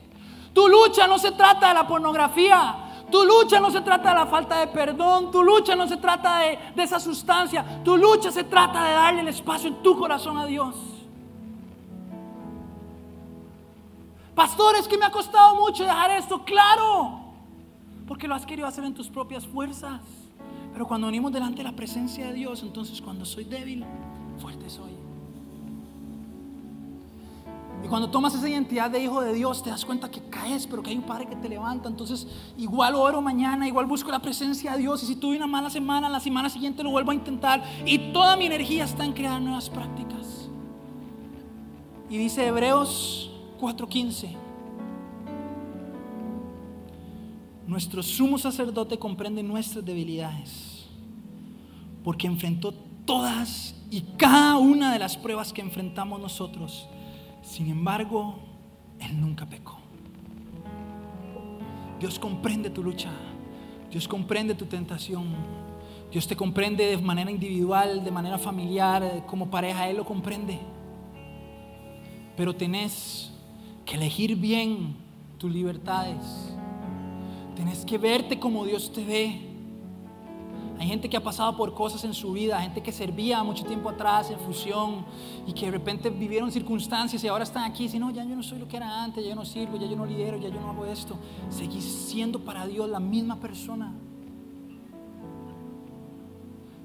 Tu 0.53 0.68
lucha 0.68 1.07
no 1.07 1.20
se 1.20 1.32
trata 1.32 1.68
de 1.68 1.74
la 1.76 1.88
pornografía, 1.88 3.05
tu 3.11 3.24
lucha 3.24 3.59
no 3.59 3.70
se 3.70 3.82
trata 3.82 4.09
de 4.09 4.16
la 4.16 4.26
falta 4.26 4.59
de 4.59 4.68
perdón, 4.68 5.30
tu 5.30 5.43
lucha 5.43 5.76
no 5.76 5.88
se 5.88 5.97
trata 5.97 6.39
de, 6.39 6.57
esa 6.82 6.99
sustancia, 6.99 7.64
tu 7.84 7.95
lucha 7.95 8.32
se 8.32 8.43
trata 8.43 8.84
de 8.84 8.93
darle 8.93 9.22
el 9.22 9.28
espacio 9.28 9.70
en 9.70 9.84
tu 9.84 9.97
corazón 9.97 10.38
a 10.38 10.47
Dios. 10.47 10.76
Pastor, 14.36 14.76
es 14.76 14.88
que 14.88 14.98
me 14.98 15.06
ha 15.06 15.12
costado 15.12 15.56
mucho 15.56 15.84
dejar 15.84 16.12
esto, 16.12 16.44
claro, 16.44 17.20
porque 18.08 18.28
lo 18.28 18.36
has 18.36 18.46
querido 18.46 18.68
hacer 18.68 18.84
en 18.84 18.94
tus 18.94 19.08
propias 19.08 19.46
fuerzas. 19.46 20.02
Pero 20.72 20.88
cuando 20.88 21.08
venimos 21.08 21.32
delante 21.32 21.58
de 21.58 21.66
la 21.66 21.76
presencia 21.76 22.28
de 22.28 22.34
Dios, 22.34 22.64
entonces 22.64 23.00
cuando 23.00 23.26
soy 23.26 23.44
débil, 23.44 23.86
fuerte 24.40 24.70
soy. 24.70 24.92
Y 27.84 27.88
cuando 27.88 28.10
tomas 28.10 28.34
esa 28.34 28.48
identidad 28.48 28.90
de 28.90 29.04
hijo 29.04 29.22
de 29.22 29.34
Dios, 29.34 29.62
te 29.62 29.70
das 29.70 29.84
cuenta 29.86 30.10
que 30.10 30.22
caes, 30.30 30.66
pero 30.66 30.82
que 30.82 30.90
hay 30.90 30.96
un 30.96 31.04
Padre 31.04 31.28
que 31.28 31.36
te 31.36 31.50
levanta. 31.50 31.90
Entonces, 31.90 32.26
igual 32.58 32.96
oro 32.96 33.22
mañana, 33.22 33.68
igual 33.68 33.86
busco 33.86 34.10
la 34.10 34.20
presencia 34.20 34.72
de 34.72 34.80
Dios. 34.80 35.04
Y 35.04 35.06
si 35.06 35.16
tuve 35.18 35.36
una 35.36 35.48
mala 35.48 35.70
semana, 35.70 36.08
la 36.08 36.22
semana 36.22 36.50
siguiente 36.50 36.82
lo 36.82 36.92
vuelvo 36.92 37.12
a 37.12 37.14
intentar. 37.14 37.62
Y 37.86 38.14
toda 38.14 38.38
mi 38.38 38.46
energía 38.46 38.86
está 38.86 39.04
en 39.04 39.12
crear 39.12 39.42
nuevas 39.42 39.70
prácticas. 39.70 40.50
Y 42.10 42.18
dice 42.18 42.48
Hebreos 42.48 43.22
4:15. 43.64 44.36
Nuestro 47.68 48.03
sumo 48.03 48.38
sacerdote 48.38 48.99
comprende 48.99 49.41
nuestras 49.41 49.86
debilidades, 49.86 50.88
porque 52.03 52.28
enfrentó 52.28 52.74
todas 53.05 53.76
y 53.89 54.01
cada 54.18 54.57
una 54.57 54.91
de 54.91 54.99
las 54.99 55.16
pruebas 55.18 55.53
que 55.53 55.61
enfrentamos 55.61 56.20
nosotros 56.20 56.88
sin 57.43 57.70
embargo, 57.70 58.36
Él 58.99 59.20
nunca 59.20 59.45
pecó. 59.45 59.78
Dios 61.99 62.18
comprende 62.18 62.70
tu 62.70 62.82
lucha. 62.82 63.11
Dios 63.91 64.07
comprende 64.07 64.55
tu 64.55 64.66
tentación. 64.66 65.26
Dios 66.09 66.26
te 66.26 66.36
comprende 66.36 66.86
de 66.86 66.97
manera 66.97 67.30
individual, 67.30 68.03
de 68.03 68.11
manera 68.11 68.38
familiar, 68.38 69.26
como 69.28 69.51
pareja. 69.51 69.89
Él 69.89 69.97
lo 69.97 70.05
comprende. 70.05 70.57
Pero 72.38 72.55
tenés 72.55 73.33
que 73.86 73.96
elegir 73.96 74.36
bien 74.36 74.96
tus 75.38 75.52
libertades. 75.52 76.54
Tenés 77.56 77.86
que 77.86 77.98
verte 77.98 78.40
como 78.40 78.66
Dios 78.66 78.92
te 78.92 79.04
ve. 79.04 79.50
Hay 80.80 80.88
gente 80.88 81.08
que 81.10 81.16
ha 81.16 81.24
pasado 81.24 81.56
por 81.56 81.74
cosas 81.74 82.04
en 82.04 82.14
su 82.14 82.34
vida, 82.34 82.60
gente 82.62 82.82
que 82.82 82.92
servía 82.92 83.44
mucho 83.44 83.64
tiempo 83.64 83.90
atrás 83.90 84.32
en 84.32 84.40
fusión 84.40 85.06
y 85.48 85.54
que 85.54 85.68
de 85.68 85.72
repente 85.72 86.10
vivieron 86.10 86.52
circunstancias 86.52 87.24
y 87.24 87.28
ahora 87.28 87.44
están 87.44 87.64
aquí 87.64 87.84
y 87.84 87.86
dicen, 87.88 88.02
no, 88.02 88.12
ya 88.12 88.24
yo 88.26 88.36
no 88.36 88.44
soy 88.44 88.60
lo 88.60 88.68
que 88.68 88.78
era 88.78 89.04
antes, 89.04 89.24
ya 89.24 89.30
yo 89.30 89.36
no 89.36 89.46
sirvo, 89.46 89.78
ya 89.78 89.88
yo 89.88 89.96
no 89.96 90.06
lidero, 90.06 90.38
ya 90.38 90.50
yo 90.50 90.60
no 90.60 90.70
hago 90.70 90.86
esto. 90.86 91.16
Seguís 91.50 91.86
siendo 91.86 92.40
para 92.40 92.66
Dios 92.68 92.90
la 92.90 93.00
misma 93.00 93.40
persona. 93.40 93.94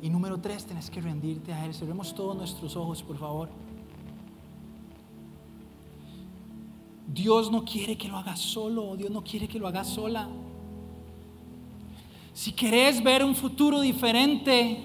Y 0.01 0.11
número 0.11 0.39
tres, 0.41 0.65
tienes 0.65 0.91
que 0.91 1.01
rendirte 1.01 1.53
a 1.53 1.65
Él. 1.65 1.75
Cerremos 1.75 2.15
todos 2.15 2.37
nuestros 2.37 2.77
ojos, 2.77 3.03
por 3.03 3.17
favor. 3.17 3.49
Dios 7.09 7.51
no 7.51 7.65
quiere 7.65 7.97
que 7.97 8.07
lo 8.07 8.19
hagas 8.19 8.39
solo, 8.39 8.95
Dios 8.97 9.11
no 9.11 9.25
quiere 9.25 9.49
que 9.49 9.59
lo 9.59 9.67
hagas 9.67 9.89
sola. 9.89 10.29
Si 12.35 12.53
querés 12.53 13.03
ver 13.03 13.25
un 13.25 13.35
futuro 13.35 13.81
diferente, 13.81 14.79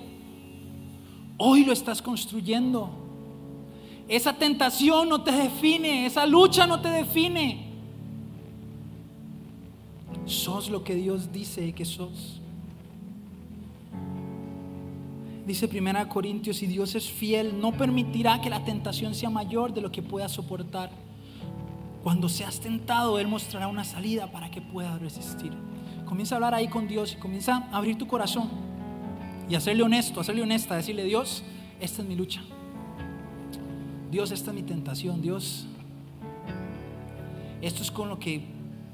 hoy 1.38 1.66
lo 1.66 1.74
estás 1.74 2.02
construyendo. 2.02 2.90
Esa 4.08 4.34
tentación 4.34 5.10
no 5.10 5.22
te 5.22 5.32
define, 5.32 6.06
esa 6.06 6.26
lucha 6.26 6.66
no 6.66 6.80
te 6.82 6.90
define. 6.90 7.68
Sos 10.26 10.70
lo 10.70 10.84
que 10.84 10.96
Dios 10.96 11.32
dice 11.32 11.74
que 11.74 11.84
sos. 11.84 12.40
Dice 15.46 15.66
1 15.66 16.08
Corintios, 16.08 16.58
si 16.58 16.68
Dios 16.68 16.96
es 16.96 17.10
fiel, 17.10 17.60
no 17.60 17.74
permitirá 17.74 18.40
que 18.40 18.50
la 18.50 18.64
tentación 18.64 19.14
sea 19.14 19.30
mayor 19.30 19.74
de 19.74 19.82
lo 19.82 19.92
que 19.92 20.02
puedas 20.02 20.32
soportar. 20.32 21.03
Cuando 22.04 22.28
seas 22.28 22.60
tentado, 22.60 23.18
Él 23.18 23.28
mostrará 23.28 23.70
una 23.70 23.86
salida 23.86 24.30
para 24.30 24.52
que 24.52 24.62
puedas 24.62 25.00
resistir. 25.02 25.54
Comienza 26.06 26.36
a 26.36 26.38
hablar 26.38 26.54
ahí 26.54 26.68
con 26.68 26.86
Dios 26.86 27.14
y 27.14 27.16
comienza 27.16 27.70
a 27.72 27.78
abrir 27.78 27.98
tu 27.98 28.08
corazón 28.08 28.50
y 29.50 29.56
hacerle 29.56 29.84
honesto, 29.84 30.20
hacerle 30.20 30.42
honesta, 30.44 30.76
decirle, 30.76 31.06
Dios, 31.06 31.44
esta 31.80 32.02
es 32.02 32.08
mi 32.08 32.16
lucha. 32.16 32.42
Dios, 34.12 34.32
esta 34.32 34.52
es 34.52 34.56
mi 34.56 34.64
tentación. 34.64 35.22
Dios, 35.22 35.66
esto 37.62 37.82
es 37.82 37.90
con 37.90 38.10
lo 38.10 38.20
que, 38.20 38.44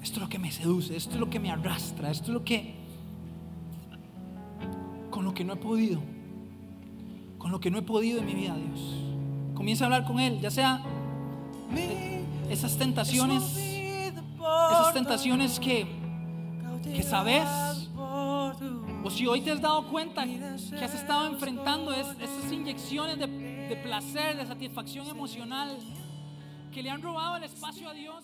esto 0.04 0.18
es 0.18 0.22
lo 0.22 0.30
que 0.30 0.38
me 0.38 0.52
seduce, 0.52 0.96
esto 0.96 1.16
es 1.16 1.20
lo 1.20 1.32
que 1.32 1.40
me 1.40 1.50
arrastra, 1.50 2.12
esto 2.12 2.28
es 2.28 2.34
lo 2.34 2.46
que, 2.46 2.76
con 5.10 5.26
lo 5.26 5.34
que 5.34 5.44
no 5.44 5.54
he 5.54 5.58
podido, 5.58 6.00
con 7.40 7.52
lo 7.52 7.60
que 7.60 7.72
no 7.72 7.80
he 7.80 7.82
podido 7.82 8.20
en 8.20 8.28
mi 8.28 8.36
vida, 8.36 8.56
Dios. 8.56 9.04
Comienza 9.56 9.86
a 9.86 9.88
hablar 9.88 10.06
con 10.06 10.20
Él, 10.20 10.40
ya 10.40 10.52
sea 10.52 10.84
esas 12.50 12.78
tentaciones, 12.78 13.44
esas 13.58 14.94
tentaciones 14.94 15.60
que, 15.60 15.88
que 16.84 17.04
sabes, 17.04 17.44
o 19.04 19.10
si 19.10 19.28
hoy 19.28 19.42
te 19.42 19.52
has 19.52 19.62
dado 19.62 19.88
cuenta 19.88 20.26
que 20.26 20.84
has 20.86 20.94
estado 20.94 21.28
enfrentando 21.28 21.92
es- 21.94 22.08
esas 22.20 22.52
inyecciones 22.52 23.18
de, 23.18 23.28
de 23.28 23.76
placer, 23.84 24.36
de 24.38 24.46
satisfacción 24.46 25.08
emocional, 25.08 25.78
que 26.74 26.84
le 26.84 26.90
han 26.90 27.02
robado 27.02 27.38
el 27.38 27.44
espacio 27.44 27.88
a 27.90 27.94
Dios. 27.94 28.24